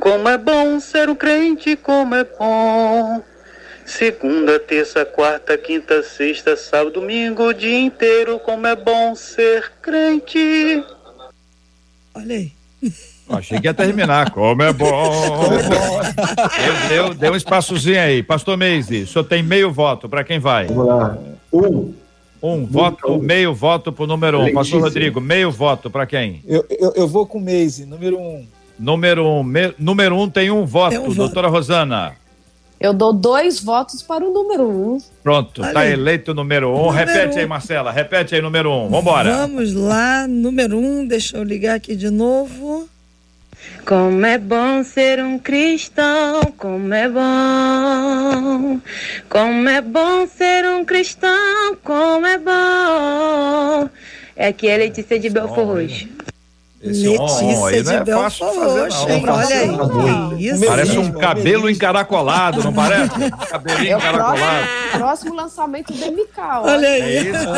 Como 0.00 0.28
é 0.28 0.38
bom 0.38 0.80
ser 0.80 1.08
um 1.08 1.14
crente, 1.14 1.76
como 1.76 2.14
é 2.14 2.24
bom. 2.24 3.22
Segunda, 3.84 4.58
terça, 4.58 5.04
quarta, 5.04 5.58
quinta, 5.58 6.02
sexta, 6.02 6.56
sábado, 6.56 6.92
domingo, 6.92 7.48
o 7.48 7.52
dia 7.52 7.78
inteiro, 7.78 8.38
como 8.38 8.66
é 8.66 8.76
bom 8.76 9.14
ser 9.14 9.72
crente. 9.82 10.84
Olha 12.14 12.36
aí. 12.36 12.52
Achei 13.28 13.60
que 13.60 13.66
ia 13.66 13.74
terminar. 13.74 14.30
Como 14.30 14.62
é 14.62 14.72
bom. 14.72 14.88
Como 14.88 15.54
é 15.54 15.62
bom. 15.62 16.00
Deu, 16.88 16.88
deu, 16.88 17.14
deu 17.14 17.32
um 17.32 17.36
espaçozinho 17.36 18.00
aí. 18.00 18.22
Pastor 18.22 18.56
Meise, 18.56 19.02
o 19.02 19.06
senhor 19.06 19.24
tem 19.24 19.42
meio 19.42 19.72
voto. 19.72 20.08
Para 20.08 20.24
quem 20.24 20.38
vai? 20.38 20.66
Vamos 20.66 20.86
lá. 20.86 21.18
Um. 21.52 21.94
Um 22.42 22.66
voto, 22.66 23.22
meio 23.22 23.54
voto 23.54 23.92
pro 23.92 24.04
número 24.04 24.40
um. 24.40 24.52
Pastor 24.52 24.80
Rodrigo, 24.80 25.20
meio 25.20 25.48
voto 25.48 25.88
para 25.88 26.04
quem? 26.06 26.42
Eu, 26.44 26.66
eu, 26.68 26.92
eu, 26.96 27.06
vou 27.06 27.24
com 27.24 27.38
o 27.38 27.40
Meise, 27.40 27.86
número 27.86 28.18
um. 28.18 28.44
Número 28.82 29.24
um, 29.24 29.44
me, 29.44 29.72
número 29.78 30.18
um 30.18 30.28
tem 30.28 30.50
um 30.50 30.64
voto, 30.64 30.90
tem 30.90 30.98
um 30.98 31.14
doutora 31.14 31.46
voto. 31.46 31.58
Rosana. 31.58 32.16
Eu 32.80 32.92
dou 32.92 33.12
dois 33.12 33.60
votos 33.60 34.02
para 34.02 34.24
o 34.24 34.32
número 34.32 34.68
um. 34.68 34.98
Pronto, 35.22 35.64
está 35.64 35.86
eleito 35.86 36.32
o 36.32 36.34
número 36.34 36.68
um. 36.68 36.86
Número 36.86 36.90
repete 36.90 37.36
um. 37.36 37.38
aí, 37.38 37.46
Marcela, 37.46 37.92
repete 37.92 38.34
aí, 38.34 38.42
número 38.42 38.72
um. 38.72 38.88
Vambora. 38.88 39.36
Vamos 39.36 39.72
lá, 39.72 40.26
número 40.26 40.76
um, 40.76 41.06
deixa 41.06 41.36
eu 41.36 41.44
ligar 41.44 41.76
aqui 41.76 41.94
de 41.94 42.10
novo. 42.10 42.88
Como 43.86 44.26
é 44.26 44.36
bom 44.36 44.82
ser 44.82 45.22
um 45.22 45.38
cristão, 45.38 46.40
como 46.56 46.92
é 46.92 47.08
bom. 47.08 48.80
Como 49.28 49.68
é 49.68 49.80
bom 49.80 50.26
ser 50.26 50.64
um 50.66 50.84
cristão, 50.84 51.76
como 51.84 52.26
é 52.26 52.36
bom. 52.36 53.88
É 54.34 54.48
aqui 54.48 54.68
a 54.68 54.76
Letícia 54.76 55.20
de 55.20 55.30
Belfor 55.30 55.66
Roxo. 55.66 56.08
Esse 56.82 57.08
Letícia 57.08 57.66
aí 57.68 57.82
não 57.84 57.92
é 57.92 58.02
de 58.02 58.12
fácil 58.12 58.46
fazer, 58.52 59.06
não. 59.22 59.34
Olha 59.34 60.34
aí, 60.34 60.46
isso. 60.46 60.66
Parece 60.66 60.98
um 60.98 61.12
cabelo 61.12 61.70
encaracolado, 61.70 62.60
não 62.64 62.72
parece? 62.72 63.12
Cabelinho 63.48 63.94
é 63.94 63.98
encaracolado. 63.98 64.66
Próximo, 64.66 64.98
próximo 64.98 65.34
lançamento 65.36 65.92
do 65.92 66.06
MK. 66.12 66.40
Olha 66.64 66.88
aí. 66.88 67.02
É 67.02 67.22
isso 67.22 67.52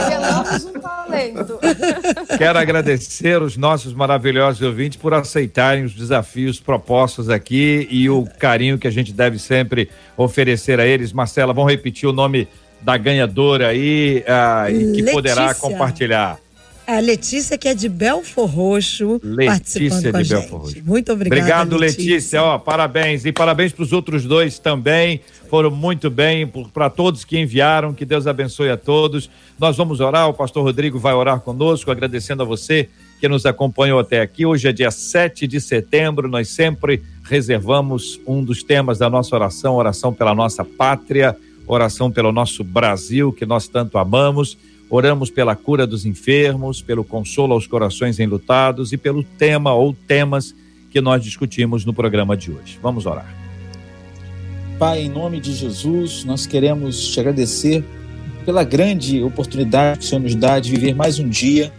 Revelamos 0.00 0.64
um 0.64 0.80
talento. 0.80 1.58
Quero 2.38 2.58
agradecer 2.58 3.42
os 3.42 3.58
nossos 3.58 3.92
maravilhosos 3.92 4.62
ouvintes 4.62 4.96
por 4.96 5.12
aceitarem 5.12 5.84
os 5.84 5.94
desafios 5.94 6.58
propostos 6.58 7.28
aqui 7.28 7.86
e 7.90 8.08
o 8.08 8.26
carinho 8.38 8.78
que 8.78 8.88
a 8.88 8.90
gente 8.90 9.12
deve 9.12 9.38
sempre 9.38 9.90
oferecer 10.16 10.80
a 10.80 10.86
eles. 10.86 11.12
Marcela, 11.12 11.52
vamos 11.52 11.70
repetir 11.70 12.08
o 12.08 12.12
nome 12.12 12.48
da 12.80 12.96
ganhadora 12.96 13.68
aí 13.68 14.24
uh, 14.26 14.70
e 14.70 14.78
que 14.78 15.02
Letícia. 15.02 15.12
poderá 15.12 15.54
compartilhar. 15.54 16.38
A 16.86 16.98
Letícia, 16.98 17.56
que 17.56 17.68
é 17.68 17.74
de 17.74 17.88
Belfor 17.88 18.46
Roxo, 18.46 19.20
Letícia 19.22 20.12
de 20.12 20.28
Belfor 20.28 20.60
Roxo. 20.60 20.76
Muito 20.84 21.12
obrigada. 21.12 21.40
Obrigado, 21.40 21.76
Letícia. 21.76 22.12
Letícia. 22.14 22.42
Ó, 22.42 22.58
parabéns. 22.58 23.24
E 23.24 23.32
parabéns 23.32 23.72
para 23.72 23.82
os 23.82 23.92
outros 23.92 24.24
dois 24.24 24.58
também. 24.58 25.20
Foram 25.48 25.70
muito 25.70 26.10
bem. 26.10 26.46
Para 26.46 26.90
todos 26.90 27.24
que 27.24 27.38
enviaram, 27.38 27.94
que 27.94 28.04
Deus 28.04 28.26
abençoe 28.26 28.70
a 28.70 28.76
todos. 28.76 29.30
Nós 29.58 29.76
vamos 29.76 30.00
orar. 30.00 30.28
O 30.28 30.34
pastor 30.34 30.64
Rodrigo 30.64 30.98
vai 30.98 31.14
orar 31.14 31.40
conosco, 31.40 31.90
agradecendo 31.90 32.42
a 32.42 32.46
você 32.46 32.88
que 33.20 33.28
nos 33.28 33.44
acompanhou 33.44 34.00
até 34.00 34.20
aqui. 34.20 34.46
Hoje 34.46 34.66
é 34.66 34.72
dia 34.72 34.90
7 34.90 35.46
de 35.46 35.60
setembro. 35.60 36.28
Nós 36.28 36.48
sempre 36.48 37.02
reservamos 37.22 38.18
um 38.26 38.42
dos 38.42 38.62
temas 38.62 38.98
da 38.98 39.10
nossa 39.10 39.36
oração, 39.36 39.76
oração 39.76 40.12
pela 40.12 40.34
nossa 40.34 40.64
pátria, 40.64 41.36
oração 41.66 42.10
pelo 42.10 42.32
nosso 42.32 42.64
Brasil, 42.64 43.32
que 43.32 43.44
nós 43.44 43.68
tanto 43.68 43.98
amamos. 43.98 44.56
Oramos 44.90 45.30
pela 45.30 45.54
cura 45.54 45.86
dos 45.86 46.04
enfermos, 46.04 46.82
pelo 46.82 47.04
consolo 47.04 47.54
aos 47.54 47.66
corações 47.66 48.18
enlutados 48.18 48.92
e 48.92 48.96
pelo 48.96 49.22
tema 49.22 49.72
ou 49.72 49.94
temas 49.94 50.52
que 50.90 51.00
nós 51.00 51.22
discutimos 51.22 51.84
no 51.84 51.94
programa 51.94 52.36
de 52.36 52.50
hoje. 52.50 52.78
Vamos 52.82 53.06
orar. 53.06 53.32
Pai, 54.80 55.02
em 55.02 55.08
nome 55.08 55.38
de 55.38 55.52
Jesus, 55.52 56.24
nós 56.24 56.46
queremos 56.46 57.12
te 57.12 57.20
agradecer 57.20 57.84
pela 58.44 58.64
grande 58.64 59.22
oportunidade 59.22 60.00
que 60.00 60.04
o 60.06 60.08
Senhor 60.08 60.22
nos 60.22 60.34
dá 60.34 60.58
de 60.58 60.70
viver 60.70 60.94
mais 60.94 61.18
um 61.18 61.28
dia, 61.28 61.72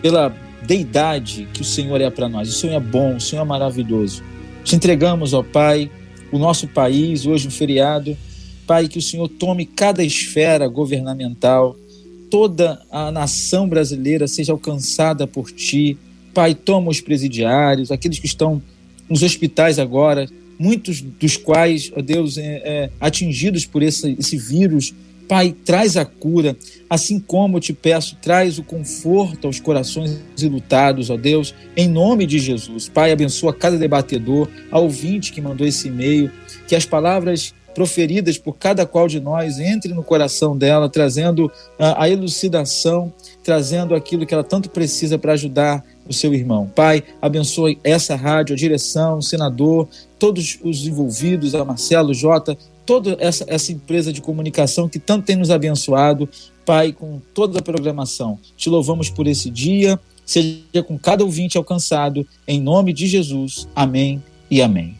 pela 0.00 0.34
deidade 0.62 1.48
que 1.52 1.60
o 1.60 1.64
Senhor 1.64 2.00
é 2.00 2.08
para 2.08 2.28
nós. 2.28 2.48
O 2.48 2.52
Senhor 2.52 2.74
é 2.74 2.80
bom, 2.80 3.16
o 3.16 3.20
Senhor 3.20 3.42
é 3.42 3.44
maravilhoso. 3.44 4.22
Te 4.64 4.76
entregamos, 4.76 5.34
ó 5.34 5.42
Pai, 5.42 5.90
o 6.32 6.38
nosso 6.38 6.68
país, 6.68 7.26
hoje 7.26 7.48
um 7.48 7.50
feriado. 7.50 8.16
Pai, 8.66 8.86
que 8.86 8.98
o 8.98 9.02
Senhor 9.02 9.28
tome 9.28 9.66
cada 9.66 10.04
esfera 10.04 10.68
governamental, 10.68 11.76
toda 12.30 12.80
a 12.90 13.10
nação 13.10 13.68
brasileira 13.68 14.28
seja 14.28 14.52
alcançada 14.52 15.26
por 15.26 15.50
ti. 15.50 15.98
Pai, 16.32 16.54
toma 16.54 16.90
os 16.90 17.00
presidiários, 17.00 17.90
aqueles 17.90 18.18
que 18.18 18.26
estão 18.26 18.62
nos 19.08 19.22
hospitais 19.22 19.78
agora, 19.80 20.28
muitos 20.58 21.00
dos 21.00 21.36
quais, 21.36 21.90
ó 21.96 22.00
Deus, 22.00 22.38
é, 22.38 22.62
é, 22.64 22.90
atingidos 23.00 23.66
por 23.66 23.82
esse, 23.82 24.14
esse 24.18 24.36
vírus. 24.36 24.94
Pai, 25.26 25.54
traz 25.64 25.96
a 25.96 26.04
cura, 26.04 26.56
assim 26.88 27.20
como 27.20 27.56
eu 27.56 27.60
te 27.60 27.72
peço, 27.72 28.16
traz 28.20 28.58
o 28.58 28.64
conforto 28.64 29.46
aos 29.46 29.60
corações 29.60 30.18
ilutados, 30.40 31.08
ó 31.08 31.16
Deus, 31.16 31.54
em 31.76 31.88
nome 31.88 32.26
de 32.26 32.38
Jesus. 32.38 32.88
Pai, 32.88 33.12
abençoa 33.12 33.54
cada 33.54 33.78
debatedor, 33.78 34.48
a 34.72 34.78
ouvinte 34.78 35.32
que 35.32 35.40
mandou 35.40 35.66
esse 35.66 35.86
e-mail, 35.86 36.30
que 36.66 36.74
as 36.74 36.84
palavras 36.84 37.54
proferidas 37.74 38.38
por 38.38 38.56
cada 38.56 38.84
qual 38.86 39.08
de 39.08 39.20
nós 39.20 39.58
entre 39.58 39.92
no 39.94 40.02
coração 40.02 40.56
dela, 40.56 40.88
trazendo 40.88 41.50
a, 41.78 42.04
a 42.04 42.08
elucidação, 42.08 43.12
trazendo 43.42 43.94
aquilo 43.94 44.26
que 44.26 44.34
ela 44.34 44.44
tanto 44.44 44.70
precisa 44.70 45.18
para 45.18 45.32
ajudar 45.32 45.84
o 46.08 46.12
seu 46.12 46.34
irmão. 46.34 46.70
Pai, 46.74 47.02
abençoe 47.22 47.78
essa 47.84 48.16
rádio, 48.16 48.54
a 48.54 48.56
direção, 48.56 49.18
o 49.18 49.22
senador, 49.22 49.88
todos 50.18 50.58
os 50.62 50.86
envolvidos, 50.86 51.54
a 51.54 51.64
Marcelo, 51.64 52.12
Jota, 52.12 52.56
toda 52.84 53.16
essa, 53.20 53.44
essa 53.46 53.72
empresa 53.72 54.12
de 54.12 54.20
comunicação 54.20 54.88
que 54.88 54.98
tanto 54.98 55.24
tem 55.24 55.36
nos 55.36 55.50
abençoado. 55.50 56.28
Pai, 56.66 56.92
com 56.92 57.20
toda 57.32 57.58
a 57.58 57.62
programação. 57.62 58.38
Te 58.56 58.68
louvamos 58.68 59.08
por 59.08 59.26
esse 59.26 59.50
dia, 59.50 59.98
seja 60.26 60.82
com 60.86 60.98
cada 60.98 61.24
ouvinte 61.24 61.56
alcançado, 61.56 62.26
em 62.46 62.60
nome 62.60 62.92
de 62.92 63.06
Jesus. 63.06 63.68
Amém 63.74 64.22
e 64.50 64.60
amém. 64.60 64.99